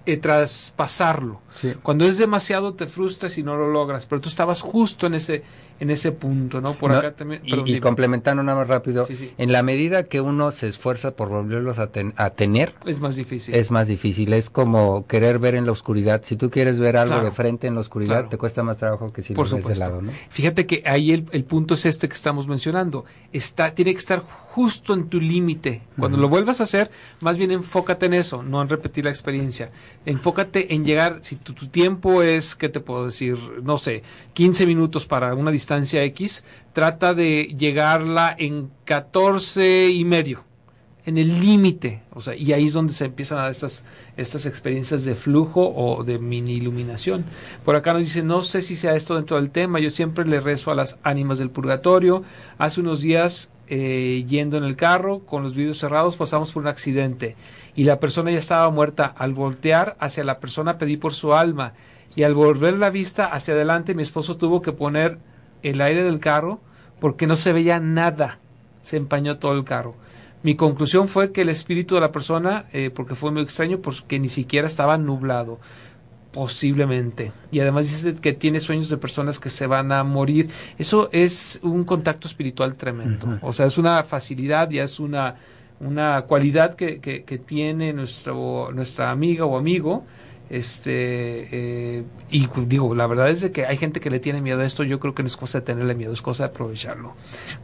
eh, 0.07 0.17
traspasarlo. 0.17 1.41
Cuando 1.83 2.05
es 2.05 2.19
demasiado 2.19 2.75
te 2.75 2.87
frustras 2.87 3.39
y 3.39 3.43
no 3.43 3.57
lo 3.57 3.71
logras, 3.71 4.07
pero 4.07 4.21
tú 4.21 4.29
estabas 4.29 4.61
justo 4.61 5.07
en 5.07 5.15
ese 5.15 5.43
en 5.81 5.91
ese 5.91 6.13
punto, 6.13 6.61
¿no? 6.61 6.75
Por 6.75 6.93
acá 6.93 7.13
también. 7.13 7.43
y, 7.45 7.81
complementando 7.81 8.43
nada 8.43 8.59
más 8.59 8.69
rápido, 8.69 9.07
en 9.39 9.53
la 9.53 9.63
medida 9.63 10.05
que 10.05 10.21
uno 10.21 10.51
se 10.53 10.69
esfuerza 10.69 11.17
por 11.17 11.29
volverlos 11.29 11.79
a, 11.79 11.89
tener, 11.89 12.75
es 12.87 13.01
más 13.01 13.17
difícil. 13.17 13.55
Es 13.55 13.71
más 13.71 13.89
difícil, 13.89 14.33
es 14.33 14.51
como 14.51 15.07
querer 15.07 15.39
ver 15.39 15.55
en 15.55 15.67
la 15.67 15.73
oscuridad. 15.73 16.23
Si 16.25 16.37
tú 16.37 16.51
quieres 16.51 16.79
ver 16.79 16.97
algo 16.97 17.21
de 17.21 17.31
frente 17.31 17.67
en 17.67 17.75
la 17.75 17.81
oscuridad, 17.81 18.29
te 18.29 18.39
cuesta 18.39 18.63
más 18.63 18.79
trabajo 18.79 19.13
que 19.13 19.23
si 19.23 19.35
lo 19.35 19.43
ves 19.43 19.65
de 19.65 19.77
lado, 19.77 20.01
¿no? 20.01 20.13
Fíjate 20.31 20.67
que 20.67 20.83
ahí 20.87 21.13
el, 21.13 21.45
punto 21.45 21.75
es 21.75 21.87
este 21.87 22.09
que 22.09 22.15
estamos 22.15 22.47
mencionando. 22.47 23.05
Está, 23.33 23.75
tiene 23.75 23.93
que 23.93 23.99
estar 23.99 24.21
justo 24.21 24.95
en 24.95 25.09
tu 25.09 25.21
límite. 25.21 25.83
Cuando 25.99 26.19
lo 26.19 26.29
vuelvas 26.29 26.61
a 26.61 26.65
hacer, 26.65 26.91
más 27.21 27.37
bien 27.37 27.51
enfócate 27.51 28.07
en 28.07 28.15
eso, 28.15 28.43
no 28.43 28.63
en 28.63 28.69
repetir 28.69 29.05
la 29.05 29.11
experiencia. 29.11 29.71
Enfócate 30.07 30.75
en 30.75 30.85
llegar, 30.85 31.19
si 31.23 31.37
tu, 31.45 31.53
tu 31.53 31.69
tiempo 31.69 32.23
es, 32.23 32.57
¿qué 32.57 32.69
te 32.69 32.81
puedo 32.81 33.07
decir? 33.07 33.39
No 33.63 33.79
sé, 33.79 34.03
15 34.33 34.67
minutos 34.67 35.07
para 35.07 35.35
una 35.35 35.51
distancia 35.51 36.03
X, 36.05 36.45
trata 36.73 37.15
de 37.15 37.55
llegarla 37.57 38.35
en 38.37 38.71
14 38.85 39.91
y 39.91 40.05
medio, 40.05 40.45
en 41.07 41.19
el 41.19 41.41
límite, 41.41 42.03
o 42.13 42.21
sea, 42.23 42.35
y 42.35 42.53
ahí 42.53 42.65
es 42.65 42.73
donde 42.73 42.95
se 42.95 43.05
empiezan 43.05 43.39
a 43.39 43.43
dar 43.43 43.51
estas, 43.51 43.85
estas 44.17 44.47
experiencias 44.47 45.05
de 45.05 45.15
flujo 45.15 45.73
o 45.77 46.03
de 46.03 46.19
mini 46.19 46.55
iluminación. 46.55 47.27
Por 47.63 47.77
acá 47.77 47.93
nos 47.93 48.03
dice, 48.03 48.23
no 48.23 48.41
sé 48.41 48.63
si 48.63 48.75
sea 48.75 48.95
esto 48.95 49.15
dentro 49.15 49.37
del 49.37 49.51
tema, 49.51 49.81
yo 49.81 49.91
siempre 49.91 50.25
le 50.25 50.41
rezo 50.41 50.71
a 50.71 50.75
las 50.75 50.99
ánimas 51.03 51.39
del 51.39 51.51
purgatorio. 51.51 52.23
Hace 52.57 52.81
unos 52.81 53.03
días, 53.03 53.53
eh, 53.67 54.25
yendo 54.27 54.57
en 54.57 54.65
el 54.65 54.77
carro, 54.77 55.21
con 55.21 55.43
los 55.43 55.55
vidrios 55.55 55.77
cerrados, 55.77 56.17
pasamos 56.17 56.53
por 56.53 56.63
un 56.63 56.69
accidente 56.69 57.37
y 57.77 57.85
la 57.85 58.01
persona 58.01 58.31
ya 58.31 58.39
estaba 58.39 58.71
muerta. 58.71 59.15
Al 59.19 59.35
voltear 59.35 59.97
hacia 60.01 60.25
la 60.25 60.41
persona 60.41 60.79
pedí 60.79 60.97
por 60.97 61.13
su 61.13 61.35
alma 61.35 61.75
y 62.17 62.23
al 62.23 62.33
volver 62.33 62.79
la 62.79 62.89
vista 62.89 63.27
hacia 63.27 63.53
adelante 63.53 63.95
mi 63.95 64.03
esposo 64.03 64.39
tuvo 64.39 64.63
que 64.63 64.73
poner 64.73 65.19
el 65.63 65.81
aire 65.83 66.03
del 66.03 66.21
carro 66.21 66.61
porque 66.99 67.27
no 67.27 67.37
se 67.37 67.53
veía 67.53 67.81
nada, 67.81 68.39
se 68.81 68.97
empañó 68.97 69.39
todo 69.39 69.53
el 69.53 69.65
carro. 69.65 69.97
Mi 70.45 70.57
conclusión 70.57 71.09
fue 71.09 71.33
que 71.33 71.41
el 71.41 71.49
espíritu 71.49 71.95
de 71.95 72.03
la 72.03 72.13
persona, 72.13 72.67
eh, 72.75 72.91
porque 72.95 73.15
fue 73.15 73.31
muy 73.31 73.41
extraño, 73.41 73.79
porque 73.79 74.19
ni 74.19 74.29
siquiera 74.29 74.67
estaba 74.67 74.99
nublado, 74.99 75.59
posiblemente. 76.33 77.33
Y 77.51 77.61
además 77.61 77.87
dice 77.89 78.15
que 78.15 78.35
tiene 78.35 78.61
sueños 78.61 78.91
de 78.91 78.99
personas 78.99 79.41
que 79.41 79.49
se 79.49 79.67
van 79.67 79.91
a 79.91 80.05
morir. 80.05 80.51
Eso 80.77 81.09
es 81.13 81.59
un 81.63 81.85
contacto 81.85 82.29
espiritual 82.29 82.75
tremendo. 82.75 83.39
O 83.41 83.55
sea, 83.55 83.65
es 83.65 83.79
una 83.79 84.05
facilidad, 84.05 84.69
ya 84.69 84.83
es 84.83 85.01
una, 85.01 85.37
una 85.81 86.23
cualidad 86.29 86.75
que, 86.75 87.01
que, 87.01 87.25
que 87.25 87.39
tiene 87.39 87.95
nuestro, 87.95 88.71
nuestra 88.71 89.11
amiga 89.11 89.47
o 89.47 89.57
amigo 89.57 90.05
este 90.51 91.49
eh, 91.53 92.05
y 92.31 92.49
digo 92.67 92.95
la 92.95 93.07
verdad 93.07 93.31
es 93.31 93.41
de 93.41 93.51
que 93.51 93.65
hay 93.65 93.79
gente 93.79 94.01
que 94.01 94.11
le 94.11 94.21
tiene 94.21 94.43
miedo 94.43 94.61
a 94.61 94.67
esto 94.67 94.85
yo 94.85 95.01
creo 95.01 95.15
que 95.15 95.23
no 95.23 95.27
es 95.27 95.37
cosa 95.37 95.61
de 95.61 95.65
tenerle 95.65 95.95
miedo 95.95 96.13
es 96.13 96.23
cosa 96.23 96.45
de 96.45 96.51
aprovecharlo. 96.51 97.15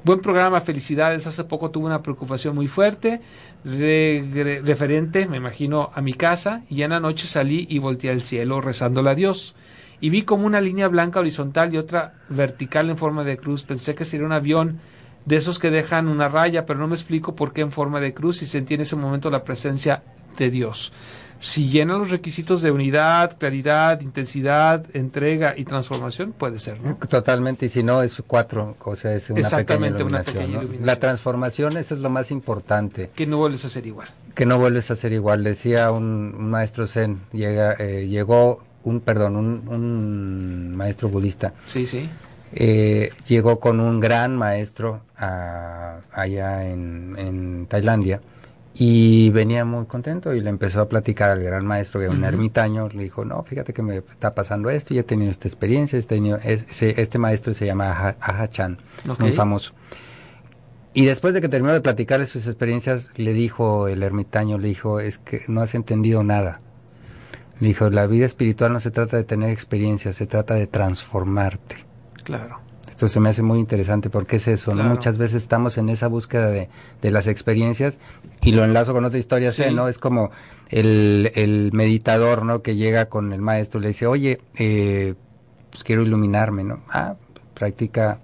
Buen 0.03 0.20
programa 0.20 0.61
felicidades 0.61 1.26
hace 1.26 1.45
poco 1.45 1.70
tuve 1.70 1.87
una 1.87 2.03
preocupación 2.03 2.55
muy 2.55 2.68
fuerte 2.68 3.20
referente 3.64 5.26
me 5.26 5.37
imagino 5.37 5.91
a 5.95 6.01
mi 6.01 6.14
casa 6.14 6.62
y 6.70 6.83
en 6.83 6.91
la 6.91 7.01
noche 7.01 7.26
salí 7.26 7.66
y 7.68 7.78
volteé 7.78 8.11
al 8.11 8.22
cielo 8.22 8.61
rezándole 8.61 9.11
a 9.11 9.14
Dios. 9.14 9.57
Y 10.03 10.09
vi 10.09 10.22
como 10.22 10.47
una 10.47 10.62
línea 10.62 10.89
blanca 10.89 11.20
horizontal 11.20 11.74
y 11.74 11.76
otra 11.76 12.14
vertical 12.31 12.89
en 12.89 12.97
forma 12.97 13.24
de 13.24 13.37
cruz 13.37 13.64
pensé 13.64 13.95
que 13.95 14.07
sería 14.07 14.24
un 14.24 14.33
avión 14.33 14.81
de 15.26 15.37
esos 15.37 15.59
que 15.59 15.70
dejan 15.70 16.09
una 16.09 16.28
raya 16.31 16.64
pero 16.64 16.78
no 16.78 16.89
me 16.89 16.95
explico 16.95 17.37
por 17.37 17.53
qué 17.53 17.61
en 17.61 17.72
forma 17.72 18.01
de 18.01 18.14
cruz 18.14 18.41
y 18.41 18.47
sentí 18.47 18.72
en 18.72 18.81
ese 18.81 18.97
momento 18.97 19.28
la 19.28 19.45
presencia 19.45 20.03
de 20.39 20.51
Dios 20.51 20.95
si 21.41 21.68
llena 21.70 21.97
los 21.97 22.11
requisitos 22.11 22.61
de 22.61 22.70
unidad, 22.70 23.36
claridad, 23.38 24.01
intensidad, 24.03 24.84
entrega 24.93 25.55
y 25.57 25.64
transformación, 25.64 26.32
puede 26.36 26.59
ser, 26.59 26.80
¿no? 26.80 26.97
Totalmente, 26.97 27.66
y 27.66 27.68
si 27.70 27.82
no, 27.82 28.03
es 28.03 28.22
cuatro, 28.26 28.76
o 28.84 28.95
sea, 28.95 29.14
es 29.14 29.30
una 29.30 29.49
pequeña 29.49 29.88
iluminación. 29.88 30.84
La 30.84 30.97
transformación, 30.97 31.78
eso 31.78 31.95
es 31.95 32.01
lo 32.01 32.11
más 32.11 32.30
importante. 32.30 33.11
Que 33.14 33.26
no 33.26 33.38
vuelves 33.38 33.64
a 33.64 33.70
ser 33.70 33.86
igual. 33.86 34.09
Que 34.34 34.45
no 34.45 34.59
vuelves 34.59 34.91
a 34.91 34.97
ser 34.97 35.12
igual. 35.12 35.43
Decía 35.43 35.91
un, 35.91 36.51
maestro 36.51 36.86
zen, 36.86 37.20
llega, 37.32 37.72
eh, 37.78 38.07
llegó 38.07 38.62
un, 38.84 39.01
perdón, 39.01 39.36
un, 39.36 40.76
maestro 40.76 41.09
budista. 41.09 41.55
Sí, 41.66 41.86
sí. 41.86 42.09
Eh, 42.53 43.12
llegó 43.28 43.61
con 43.61 43.80
un 43.80 43.99
gran 44.01 44.36
maestro 44.36 45.03
allá 45.16 46.68
en, 46.68 47.14
en 47.16 47.66
Tailandia 47.66 48.20
y 48.75 49.31
venía 49.31 49.64
muy 49.64 49.87
contento 49.87 50.33
y 50.35 50.41
le 50.41 50.51
empezó 50.51 50.81
a 50.81 50.89
platicar 50.89 51.31
al 51.31 51.43
gran 51.43 51.66
maestro, 51.66 52.01
que 52.01 52.07
era 52.07 52.14
un 52.14 52.25
ermitaño, 52.25 52.89
le 52.89 53.03
dijo, 53.03 53.25
no, 53.25 53.43
fíjate 53.43 53.73
que 53.73 53.83
me 53.83 53.97
está 53.97 54.35
pasando 54.35 54.71
esto, 54.71 54.95
ya 54.95 55.01
he 55.01 55.05
tenido 55.05 55.31
esta 55.31 55.49
experiencia, 55.49 55.99
este, 55.99 57.01
este 57.01 57.18
maestro 57.18 57.53
se 57.53 57.66
llama 57.66 58.14
Aha, 58.21 58.49
Chan, 58.49 58.79
muy 59.18 59.33
famoso. 59.33 59.73
Y 60.93 61.05
después 61.05 61.35
de 61.35 61.41
que 61.41 61.49
terminó 61.49 61.73
de 61.73 61.81
platicarle 61.81 62.27
sus 62.27 62.47
experiencias, 62.47 63.11
le 63.14 63.33
dijo 63.33 63.87
el 63.87 64.03
ermitaño, 64.03 64.59
le 64.59 64.68
dijo, 64.68 64.99
es 64.99 65.18
que 65.18 65.43
no 65.47 65.61
has 65.61 65.75
entendido 65.75 66.25
nada. 66.25 66.61
Le 67.61 67.68
dijo, 67.68 67.91
la 67.91 68.07
vida 68.07 68.27
espiritual 68.27 68.73
no 68.73 68.81
se 68.81 68.91
trata 68.91 69.16
de 69.16 69.25
tener 69.25 69.51
experiencias, 69.51 70.16
se 70.16 70.27
trata 70.27 70.55
de 70.55 70.66
transformarte. 70.66 71.77
Claro. 72.25 72.61
Esto 73.01 73.09
se 73.09 73.20
me 73.20 73.30
hace 73.30 73.40
muy 73.40 73.59
interesante 73.59 74.11
porque 74.11 74.36
es 74.36 74.46
eso, 74.46 74.74
¿no? 74.74 74.84
Muchas 74.84 75.16
veces 75.16 75.42
estamos 75.42 75.78
en 75.78 75.88
esa 75.88 76.07
búsqueda 76.07 76.51
de, 76.51 76.68
de 77.01 77.11
las 77.11 77.28
experiencias 77.28 77.98
y 78.42 78.53
lo 78.53 78.62
enlazo 78.62 78.92
con 78.92 79.07
otra 79.07 79.18
historia, 79.18 79.51
¿no? 79.72 79.88
Es 79.88 79.96
como 79.96 80.30
el, 80.68 81.32
el, 81.34 81.70
meditador, 81.72 82.44
¿no? 82.44 82.61
Que 82.61 82.76
llega 82.76 83.07
con 83.07 83.32
el 83.32 83.40
maestro 83.40 83.80
y 83.80 83.84
le 83.84 83.88
dice, 83.88 84.07
oye, 84.07 84.42
eh, 84.59 85.14
pues 85.70 85.82
quiero 85.82 86.03
iluminarme, 86.03 86.62
¿no? 86.62 86.82
Ah, 86.90 87.14
practica 87.55 88.18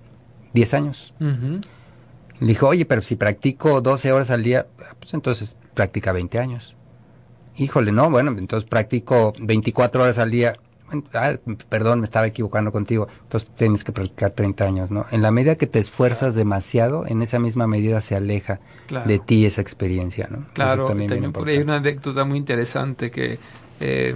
10 0.52 0.74
años. 0.74 1.14
Le 1.20 2.46
dijo, 2.46 2.68
oye, 2.68 2.84
pero 2.84 3.00
si 3.00 3.16
practico 3.16 3.80
12 3.80 4.12
horas 4.12 4.30
al 4.30 4.42
día, 4.42 4.66
pues 5.00 5.14
entonces 5.14 5.56
practica 5.72 6.12
20 6.12 6.38
años. 6.38 6.76
Híjole, 7.56 7.92
no, 7.92 8.10
bueno, 8.10 8.34
entonces 8.36 8.68
practico 8.68 9.32
24 9.40 10.02
horas 10.02 10.18
al 10.18 10.30
día. 10.30 10.52
Ah, 11.14 11.34
perdón, 11.68 12.00
me 12.00 12.04
estaba 12.04 12.26
equivocando 12.26 12.70
contigo, 12.72 13.08
entonces 13.22 13.48
tienes 13.56 13.82
que 13.82 13.92
practicar 13.92 14.30
30 14.32 14.64
años, 14.64 14.90
¿no? 14.90 15.06
En 15.10 15.22
la 15.22 15.30
medida 15.30 15.56
que 15.56 15.66
te 15.66 15.78
esfuerzas 15.78 16.34
demasiado, 16.34 17.06
en 17.06 17.22
esa 17.22 17.38
misma 17.38 17.66
medida 17.66 18.00
se 18.00 18.14
aleja 18.14 18.60
de 19.06 19.18
ti 19.18 19.46
esa 19.46 19.60
experiencia, 19.60 20.28
¿no? 20.30 20.46
Claro, 20.52 20.86
también 20.86 21.32
por 21.32 21.48
ahí 21.48 21.58
una 21.58 21.76
anécdota 21.76 22.24
muy 22.24 22.38
interesante 22.38 23.10
que, 23.10 23.38
eh, 23.80 24.14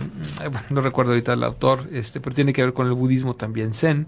no 0.71 0.81
recuerdo 0.81 1.13
ahorita 1.13 1.33
el 1.33 1.43
autor, 1.43 1.89
este, 1.93 2.21
pero 2.21 2.35
tiene 2.35 2.53
que 2.53 2.63
ver 2.63 2.73
con 2.73 2.87
el 2.87 2.95
budismo 2.95 3.35
también 3.35 3.75
zen, 3.75 4.07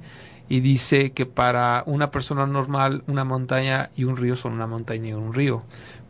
y 0.49 0.61
dice 0.61 1.13
que 1.13 1.27
para 1.27 1.83
una 1.87 2.11
persona 2.11 2.47
normal 2.47 3.05
una 3.07 3.25
montaña 3.25 3.91
y 3.97 4.05
un 4.05 4.17
río 4.17 4.37
son 4.37 4.53
una 4.53 4.67
montaña 4.67 5.09
y 5.09 5.13
un 5.15 5.33
río. 5.33 5.63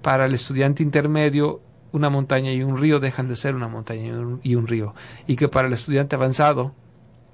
Para 0.02 0.26
el 0.26 0.34
estudiante 0.34 0.82
intermedio 0.82 1.60
una 1.92 2.10
montaña 2.10 2.52
y 2.52 2.62
un 2.62 2.76
río 2.76 3.00
dejan 3.00 3.28
de 3.28 3.36
ser 3.36 3.54
una 3.54 3.68
montaña 3.68 4.12
y 4.42 4.54
un, 4.54 4.66
río. 4.66 4.94
Y 5.26 5.36
que 5.36 5.48
para 5.48 5.68
el 5.68 5.74
estudiante 5.74 6.16
avanzado, 6.16 6.74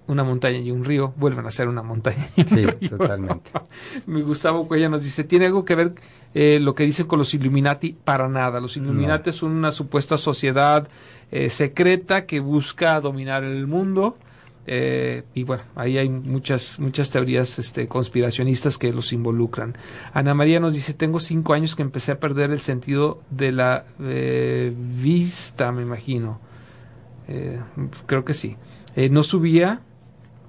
una 0.06 0.24
montaña 0.24 0.58
y 0.58 0.70
un 0.70 0.84
río 0.84 1.12
vuelven 1.16 1.46
a 1.46 1.50
ser 1.50 1.68
una 1.68 1.82
montaña 1.82 2.26
y 2.36 2.40
un 2.40 2.48
sí, 2.80 2.88
totalmente. 2.88 3.50
Mi 4.06 4.22
Gustavo 4.22 4.66
Cuella 4.66 4.88
nos 4.88 5.04
dice, 5.04 5.24
¿tiene 5.24 5.46
algo 5.46 5.64
que 5.64 5.74
ver 5.74 5.94
eh, 6.34 6.58
lo 6.60 6.74
que 6.74 6.84
dicen 6.84 7.06
con 7.06 7.18
los 7.18 7.32
Illuminati? 7.34 7.96
Para 8.04 8.28
nada. 8.28 8.60
Los 8.60 8.76
Illuminati 8.76 9.32
son 9.32 9.52
una 9.52 9.70
supuesta 9.70 10.16
sociedad 10.18 10.88
eh, 11.30 11.50
secreta 11.50 12.26
que 12.26 12.40
busca 12.40 13.00
dominar 13.00 13.44
el 13.44 13.66
mundo 13.66 14.16
eh, 14.70 15.24
y 15.32 15.44
bueno, 15.44 15.62
ahí 15.76 15.96
hay 15.96 16.10
muchas, 16.10 16.78
muchas 16.78 17.10
teorías 17.10 17.58
este, 17.58 17.88
conspiracionistas 17.88 18.76
que 18.76 18.92
los 18.92 19.14
involucran. 19.14 19.74
Ana 20.12 20.34
María 20.34 20.60
nos 20.60 20.74
dice, 20.74 20.92
tengo 20.92 21.20
cinco 21.20 21.54
años 21.54 21.74
que 21.74 21.80
empecé 21.80 22.12
a 22.12 22.20
perder 22.20 22.50
el 22.50 22.60
sentido 22.60 23.22
de 23.30 23.52
la 23.52 23.86
eh, 23.98 24.74
vista, 24.76 25.72
me 25.72 25.80
imagino. 25.80 26.38
Eh, 27.28 27.58
creo 28.04 28.26
que 28.26 28.34
sí. 28.34 28.56
no 29.10 29.22
subía, 29.22 29.80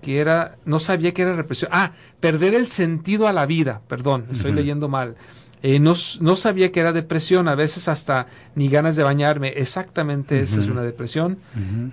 que 0.02 0.20
era, 0.20 0.58
no 0.66 0.80
sabía 0.80 1.14
que 1.14 1.22
era 1.22 1.34
represión. 1.34 1.72
Ah, 1.74 1.94
perder 2.20 2.56
el 2.56 2.68
sentido 2.68 3.26
a 3.26 3.32
la 3.32 3.46
vida, 3.46 3.82
perdón, 3.88 4.26
estoy 4.34 4.52
leyendo 4.52 4.90
mal. 4.90 5.16
no, 5.64 5.94
no, 6.20 6.36
sabía 6.36 6.74
que 6.74 6.82
era 6.82 6.92
depresión, 6.92 7.48
a 7.48 7.56
veces 7.56 7.88
hasta 7.88 8.28
ni 8.56 8.68
ganas 8.68 8.98
de 8.98 9.04
bañarme. 9.04 9.54
Exactamente, 9.56 10.42
esa 10.42 10.60
es 10.60 10.68
una 10.68 10.82
depresión. 10.82 11.38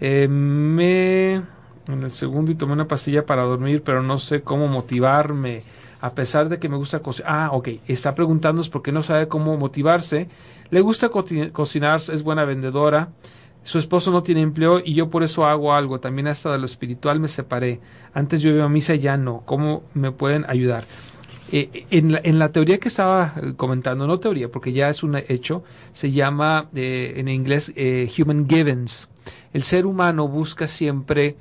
me 0.01 1.56
en 1.89 2.03
el 2.03 2.11
segundo 2.11 2.53
y 2.53 2.55
tomé 2.55 2.73
una 2.73 2.89
pastilla 2.89 3.27
para 3.27 3.43
dormir, 3.43 3.83
pero 3.83 4.03
no 4.03 4.19
sé 4.19 4.43
cómo 4.43 4.69
motivarme 4.69 5.63
a 6.01 6.15
pesar 6.15 6.49
de 6.49 6.59
que 6.59 6.69
me 6.69 6.77
gusta 6.77 7.01
cocinar. 7.01 7.33
Ah, 7.33 7.51
ok, 7.53 7.69
está 7.89 8.15
preguntándonos 8.15 8.69
por 8.69 8.83
qué 8.83 8.93
no 8.93 9.03
sabe 9.03 9.29
cómo 9.29 9.57
motivarse. 9.57 10.29
Le 10.71 10.81
gusta 10.81 11.09
cocinar, 11.09 12.01
es 12.13 12.23
buena 12.23 12.45
vendedora. 12.45 13.09
Su 13.63 13.79
esposo 13.79 14.13
no 14.13 14.23
tiene 14.23 14.43
empleo 14.43 14.79
y 14.79 14.95
yo 14.95 15.09
por 15.11 15.25
eso 15.25 15.45
hago 15.45 15.75
algo. 15.75 15.99
También 15.99 16.29
hasta 16.29 16.53
de 16.53 16.59
lo 16.59 16.67
espiritual 16.67 17.19
me 17.19 17.29
separé. 17.29 17.81
Antes 18.15 18.41
yo 18.41 18.51
iba 18.51 18.65
a 18.65 18.69
misa 18.69 18.95
y 18.95 19.01
ya 19.01 19.17
no. 19.17 19.43
¿Cómo 19.45 19.83
me 19.95 20.13
pueden 20.13 20.45
ayudar? 20.49 20.85
Eh, 21.53 21.87
en, 21.91 22.13
la, 22.13 22.21
en, 22.23 22.39
la, 22.39 22.51
teoría 22.51 22.79
que 22.79 22.89
estaba 22.89 23.35
eh, 23.37 23.55
comentando, 23.57 24.07
no 24.07 24.19
teoría, 24.19 24.51
porque 24.51 24.73
ya 24.73 24.89
es 24.89 25.05
un 25.05 25.17
hecho, 25.17 25.63
se 25.93 26.11
llama 26.11 26.69
eh, 26.75 27.15
en 27.17 27.29
inglés 27.29 27.73
human 28.19 28.49
givens. 28.49 29.11
El 29.53 29.63
ser 29.63 29.87
humano 29.87 30.27
busca 30.27 30.67
siempre 30.67 31.37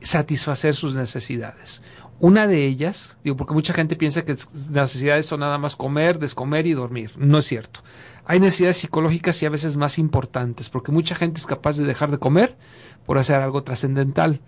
satisfacer 0.00 0.74
sus 0.74 0.94
necesidades. 0.94 1.82
Una 2.18 2.46
de 2.46 2.64
ellas, 2.64 3.18
digo, 3.24 3.36
porque 3.36 3.52
mucha 3.52 3.74
gente 3.74 3.94
piensa 3.94 4.24
que 4.24 4.34
necesidades 4.72 5.26
son 5.26 5.40
nada 5.40 5.58
más 5.58 5.76
comer, 5.76 6.18
descomer 6.18 6.66
y 6.66 6.72
dormir. 6.72 7.12
No 7.18 7.38
es 7.38 7.44
cierto. 7.44 7.80
Hay 8.24 8.40
necesidades 8.40 8.78
psicológicas 8.78 9.42
y 9.42 9.46
a 9.46 9.50
veces 9.50 9.76
más 9.76 9.98
importantes, 9.98 10.70
porque 10.70 10.92
mucha 10.92 11.14
gente 11.14 11.38
es 11.38 11.46
capaz 11.46 11.76
de 11.76 11.84
dejar 11.84 12.10
de 12.10 12.18
comer 12.18 12.56
por 13.04 13.18
hacer 13.18 13.36
algo 13.36 13.62
trascendental. 13.62 14.40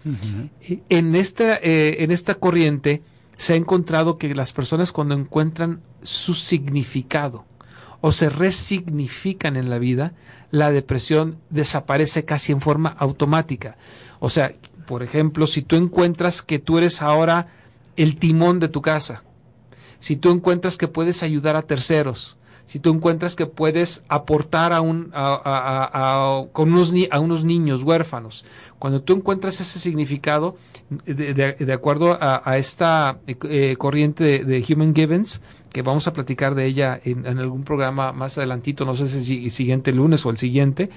En 0.89 1.15
esta, 1.15 1.59
en 1.63 2.11
esta 2.11 2.37
corriente, 2.37 3.03
se 3.37 3.53
ha 3.53 3.57
encontrado 3.57 4.17
que 4.17 4.35
las 4.35 4.53
personas 4.53 4.91
cuando 4.91 5.15
encuentran 5.15 5.83
su 6.03 6.35
significado 6.35 7.45
o 8.01 8.13
se 8.13 8.31
resignifican 8.31 9.57
en 9.57 9.71
la 9.71 9.79
vida, 9.79 10.15
la 10.51 10.70
depresión 10.70 11.38
desaparece 11.51 12.24
casi 12.24 12.53
en 12.53 12.61
forma 12.61 12.90
automática. 12.99 13.76
O 14.18 14.30
sea, 14.30 14.55
por 14.86 15.03
ejemplo, 15.03 15.46
si 15.46 15.62
tú 15.62 15.76
encuentras 15.76 16.42
que 16.42 16.59
tú 16.59 16.78
eres 16.78 17.03
ahora 17.03 17.49
el 17.96 18.18
timón 18.18 18.61
de 18.61 18.68
tu 18.68 18.80
casa, 18.80 19.22
si 19.99 20.16
tú 20.16 20.30
encuentras 20.30 20.76
que 20.76 20.88
puedes 20.88 21.22
ayudar 21.22 21.57
a 21.57 21.62
terceros, 21.62 22.38
si 22.69 22.81
tú 22.81 22.93
encuentras 22.93 23.35
que 23.35 23.47
puedes 23.47 24.05
aportar 24.09 24.75
a, 24.75 24.83
un, 24.83 25.11
a, 25.14 26.45
con 26.53 26.71
unos, 26.71 26.93
a 27.11 27.19
unos 27.19 27.47
niños 27.47 27.83
huérfanos, 27.83 28.45
cuando 28.79 29.01
tú 29.01 29.14
encuentras 29.14 29.59
ese 29.59 29.79
significado, 29.79 30.55
de, 31.07 31.73
acuerdo 31.73 32.19
a, 32.21 32.59
esta 32.59 33.21
eh, 33.27 33.75
corriente 33.79 34.45
de, 34.45 34.64
Human 34.69 34.95
Givens, 34.95 35.41
que 35.73 35.81
vamos 35.81 36.09
a 36.09 36.12
platicar 36.12 36.55
de 36.55 36.66
ella 36.66 37.01
en, 37.03 37.27
algún 37.39 37.64
programa 37.64 38.12
más 38.12 38.37
adelantito, 38.37 38.85
no 38.85 38.95
sé 38.95 39.09
si 39.09 39.45
el 39.45 39.51
siguiente 39.51 39.91
lunes 39.91 40.27
o 40.27 40.31
el 40.31 40.37
siguiente, 40.37 40.91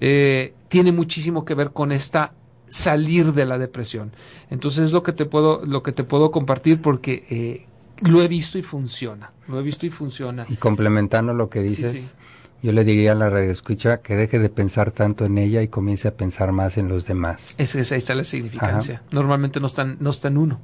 eh, 0.00 0.54
tiene 0.66 0.90
muchísimo 0.90 1.44
que 1.44 1.54
ver 1.54 1.70
con 1.70 1.92
esta 1.92 2.32
salir 2.66 3.32
de 3.32 3.46
la 3.46 3.58
depresión. 3.58 4.10
Entonces 4.50 4.86
es 4.86 4.92
lo 4.92 5.04
que 5.04 5.12
te 5.12 5.24
puedo, 5.24 5.64
lo 5.64 5.84
que 5.84 5.92
te 5.92 6.02
puedo 6.02 6.32
compartir 6.32 6.82
porque 6.82 7.24
eh, 7.30 7.66
lo 8.00 8.22
he 8.22 8.28
visto 8.28 8.58
y 8.58 8.62
funciona. 8.62 9.32
Lo 9.48 9.60
he 9.60 9.62
visto 9.62 9.86
y 9.86 9.90
funciona. 9.90 10.44
Y 10.48 10.56
complementando 10.56 11.34
lo 11.34 11.50
que 11.50 11.60
dices, 11.60 12.14
yo 12.62 12.70
le 12.70 12.84
diría 12.84 13.12
a 13.12 13.14
la 13.16 13.28
radioescucha 13.28 14.02
que 14.02 14.14
deje 14.14 14.38
de 14.38 14.48
pensar 14.48 14.92
tanto 14.92 15.24
en 15.24 15.36
ella 15.36 15.62
y 15.62 15.68
comience 15.68 16.06
a 16.06 16.16
pensar 16.16 16.52
más 16.52 16.78
en 16.78 16.88
los 16.88 17.06
demás. 17.06 17.54
Es, 17.58 17.74
ahí 17.74 17.98
está 17.98 18.14
la 18.14 18.22
significancia. 18.22 19.02
Normalmente 19.10 19.58
no 19.58 19.66
están, 19.66 19.96
no 19.98 20.10
está 20.10 20.28
en 20.28 20.38
uno. 20.38 20.60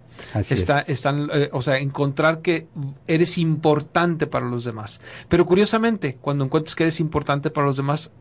está, 0.49 0.81
Están, 0.81 1.29
eh, 1.33 1.51
o 1.53 1.61
sea, 1.61 1.79
encontrar 1.79 2.41
que 2.41 2.68
eres 3.09 3.37
importante 3.37 4.29
para 4.29 4.47
los 4.47 4.64
demás. 4.64 5.01
Pero 5.29 5.45
curiosamente, 5.45 6.16
cuando 6.20 6.45
encuentras 6.45 6.76
que 6.76 6.85
eres 6.85 7.01
importante 7.01 7.51
para 7.51 7.66
los 7.66 7.76
demás, 7.76 8.12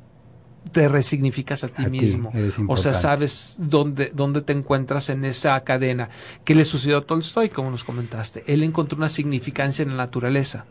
te 0.71 0.87
resignificas 0.87 1.63
a 1.63 1.67
ti 1.67 1.85
mismo. 1.87 2.31
o 2.67 2.77
sea, 2.77 2.93
sabes 2.93 3.57
dónde, 3.59 4.11
dónde 4.13 4.41
te 4.41 4.53
encuentras 4.53 5.09
en 5.09 5.25
esa 5.25 5.63
cadena. 5.63 6.09
¿Qué 6.43 6.55
le 6.55 6.65
sucedió 6.65 6.97
a 6.97 7.01
Tolstoy, 7.01 7.49
como 7.49 7.71
nos 7.71 7.83
comentaste? 7.83 8.43
Él 8.47 8.63
encontró 8.63 8.97
una 8.97 9.09
significancia 9.09 9.83
en 9.83 9.89
la 9.89 9.97
naturaleza, 9.97 10.65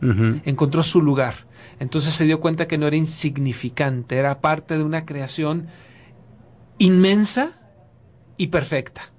encontró 0.45 0.83
su 0.83 1.01
lugar. 1.01 1.47
Entonces 1.79 2.13
se 2.13 2.25
dio 2.25 2.39
cuenta 2.39 2.67
que 2.67 2.77
no 2.77 2.87
era 2.87 2.95
insignificante, 2.95 4.17
era 4.17 4.41
parte 4.41 4.77
de 4.77 4.83
una 4.83 5.05
creación 5.05 5.67
inmensa 6.79 7.51
y 8.37 8.47
perfecta. 8.47 9.11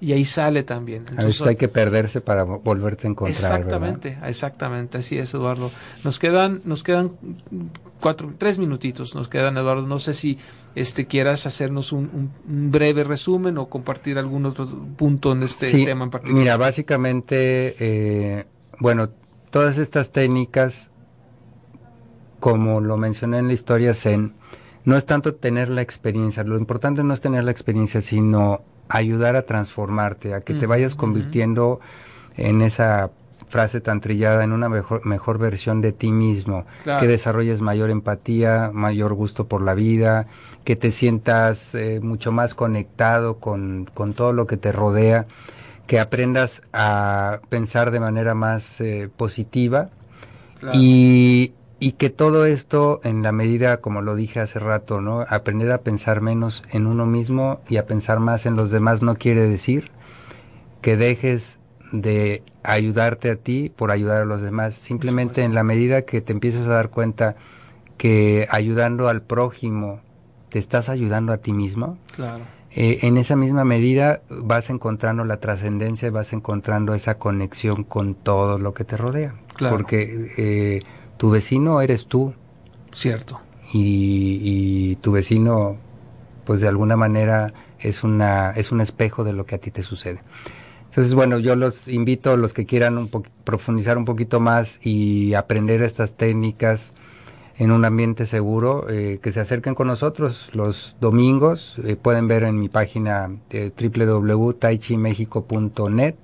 Y 0.00 0.12
ahí 0.12 0.24
sale 0.24 0.62
también. 0.62 1.06
a 1.16 1.24
veces 1.24 1.46
hay 1.46 1.56
que 1.56 1.68
perderse 1.68 2.20
para 2.20 2.44
volverte 2.44 3.06
a 3.06 3.10
encontrar. 3.10 3.60
Exactamente, 3.60 4.18
exactamente, 4.24 4.98
así 4.98 5.18
es, 5.18 5.32
Eduardo. 5.34 5.70
Nos 6.04 6.18
quedan, 6.18 6.60
nos 6.64 6.82
quedan 6.82 7.12
cuatro, 8.02 8.34
tres 8.36 8.58
minutitos, 8.58 9.14
nos 9.14 9.28
quedan, 9.28 9.56
Eduardo. 9.56 9.86
No 9.86 9.98
sé 9.98 10.12
si 10.12 10.36
este 10.74 11.06
quieras 11.06 11.46
hacernos 11.46 11.92
un, 11.92 12.30
breve 12.44 13.04
resumen 13.04 13.56
o 13.56 13.68
compartir 13.68 14.18
algún 14.18 14.44
otro 14.44 14.66
punto 14.96 15.32
en 15.32 15.44
este 15.44 15.70
tema 15.84 16.04
en 16.04 16.10
particular. 16.10 16.38
Mira, 16.38 16.56
básicamente, 16.56 17.76
eh, 17.78 18.46
bueno, 18.80 19.10
todas 19.50 19.78
estas 19.78 20.10
técnicas, 20.10 20.90
como 22.40 22.80
lo 22.80 22.96
mencioné 22.96 23.38
en 23.38 23.46
la 23.46 23.54
historia 23.54 23.94
Zen, 23.94 24.34
no 24.84 24.96
es 24.96 25.06
tanto 25.06 25.36
tener 25.36 25.68
la 25.68 25.80
experiencia, 25.80 26.42
lo 26.42 26.58
importante 26.58 27.04
no 27.04 27.14
es 27.14 27.20
tener 27.20 27.44
la 27.44 27.52
experiencia, 27.52 28.00
sino 28.00 28.58
ayudar 28.88 29.36
a 29.36 29.42
transformarte, 29.42 30.34
a 30.34 30.40
que 30.40 30.54
te 30.54 30.66
vayas 30.66 30.96
convirtiendo 30.96 31.78
en 32.36 32.62
esa 32.62 33.12
frase 33.52 33.82
tan 33.82 34.00
trillada, 34.00 34.42
en 34.44 34.52
una 34.52 34.70
mejor, 34.70 35.04
mejor 35.04 35.36
versión 35.36 35.82
de 35.82 35.92
ti 35.92 36.10
mismo, 36.10 36.64
que 36.98 37.06
desarrolles 37.06 37.60
mayor 37.60 37.90
empatía, 37.90 38.70
mayor 38.72 39.12
gusto 39.12 39.46
por 39.46 39.60
la 39.60 39.74
vida, 39.74 40.26
que 40.64 40.74
te 40.74 40.90
sientas 40.90 41.74
eh, 41.74 42.00
mucho 42.02 42.32
más 42.32 42.54
conectado 42.54 43.36
con, 43.36 43.90
con, 43.92 44.14
todo 44.14 44.32
lo 44.32 44.46
que 44.46 44.56
te 44.56 44.72
rodea, 44.72 45.26
que 45.86 46.00
aprendas 46.00 46.62
a 46.72 47.40
pensar 47.50 47.90
de 47.90 48.00
manera 48.00 48.34
más 48.34 48.80
eh, 48.80 49.10
positiva. 49.14 49.90
Y, 50.72 51.52
y 51.78 51.92
que 51.92 52.08
todo 52.08 52.46
esto 52.46 53.00
en 53.04 53.22
la 53.22 53.32
medida, 53.32 53.78
como 53.78 54.00
lo 54.00 54.14
dije 54.14 54.40
hace 54.40 54.60
rato, 54.60 55.00
¿no? 55.00 55.26
Aprender 55.28 55.72
a 55.72 55.78
pensar 55.82 56.20
menos 56.20 56.62
en 56.70 56.86
uno 56.86 57.04
mismo 57.04 57.60
y 57.68 57.76
a 57.76 57.84
pensar 57.84 58.18
más 58.18 58.46
en 58.46 58.56
los 58.56 58.70
demás 58.70 59.02
no 59.02 59.16
quiere 59.16 59.40
decir 59.42 59.90
que 60.80 60.96
dejes 60.96 61.58
de 61.92 62.42
ayudarte 62.62 63.30
a 63.30 63.36
ti 63.36 63.70
por 63.74 63.90
ayudar 63.90 64.22
a 64.22 64.24
los 64.24 64.42
demás. 64.42 64.74
Simplemente 64.74 65.44
en 65.44 65.54
la 65.54 65.62
medida 65.62 66.02
que 66.02 66.20
te 66.20 66.32
empiezas 66.32 66.66
a 66.66 66.70
dar 66.70 66.90
cuenta 66.90 67.36
que 67.96 68.48
ayudando 68.50 69.08
al 69.08 69.22
prójimo 69.22 70.00
te 70.48 70.58
estás 70.58 70.88
ayudando 70.88 71.32
a 71.32 71.38
ti 71.38 71.52
mismo. 71.52 71.98
Claro. 72.14 72.44
Eh, 72.74 73.00
en 73.02 73.18
esa 73.18 73.36
misma 73.36 73.64
medida 73.64 74.22
vas 74.30 74.70
encontrando 74.70 75.24
la 75.24 75.38
trascendencia 75.38 76.08
y 76.08 76.10
vas 76.10 76.32
encontrando 76.32 76.94
esa 76.94 77.18
conexión 77.18 77.84
con 77.84 78.14
todo 78.14 78.58
lo 78.58 78.74
que 78.74 78.84
te 78.84 78.96
rodea. 78.96 79.34
Claro. 79.54 79.76
Porque 79.76 80.30
eh, 80.36 80.82
tu 81.16 81.30
vecino 81.30 81.80
eres 81.80 82.06
tú. 82.06 82.34
Cierto. 82.92 83.40
Y, 83.74 84.96
tu 84.96 85.12
vecino, 85.12 85.78
pues 86.44 86.60
de 86.60 86.68
alguna 86.68 86.96
manera 86.96 87.54
es 87.80 88.04
una 88.04 88.50
es 88.50 88.70
un 88.70 88.82
espejo 88.82 89.24
de 89.24 89.32
lo 89.32 89.46
que 89.46 89.54
a 89.54 89.58
ti 89.58 89.70
te 89.70 89.82
sucede. 89.82 90.20
Entonces, 90.92 91.14
bueno, 91.14 91.38
yo 91.38 91.56
los 91.56 91.88
invito, 91.88 92.36
los 92.36 92.52
que 92.52 92.66
quieran 92.66 92.98
un 92.98 93.08
profundizar 93.44 93.96
un 93.96 94.04
poquito 94.04 94.40
más 94.40 94.78
y 94.84 95.32
aprender 95.32 95.80
estas 95.80 96.18
técnicas 96.18 96.92
en 97.56 97.70
un 97.70 97.86
ambiente 97.86 98.26
seguro, 98.26 98.84
eh, 98.90 99.18
que 99.22 99.32
se 99.32 99.40
acerquen 99.40 99.74
con 99.74 99.86
nosotros 99.86 100.50
los 100.52 100.98
domingos. 101.00 101.76
Eh, 101.82 101.96
pueden 101.96 102.28
ver 102.28 102.42
en 102.42 102.60
mi 102.60 102.68
página 102.68 103.30
eh, 103.48 103.72
www.taichimexico.net 103.74 106.16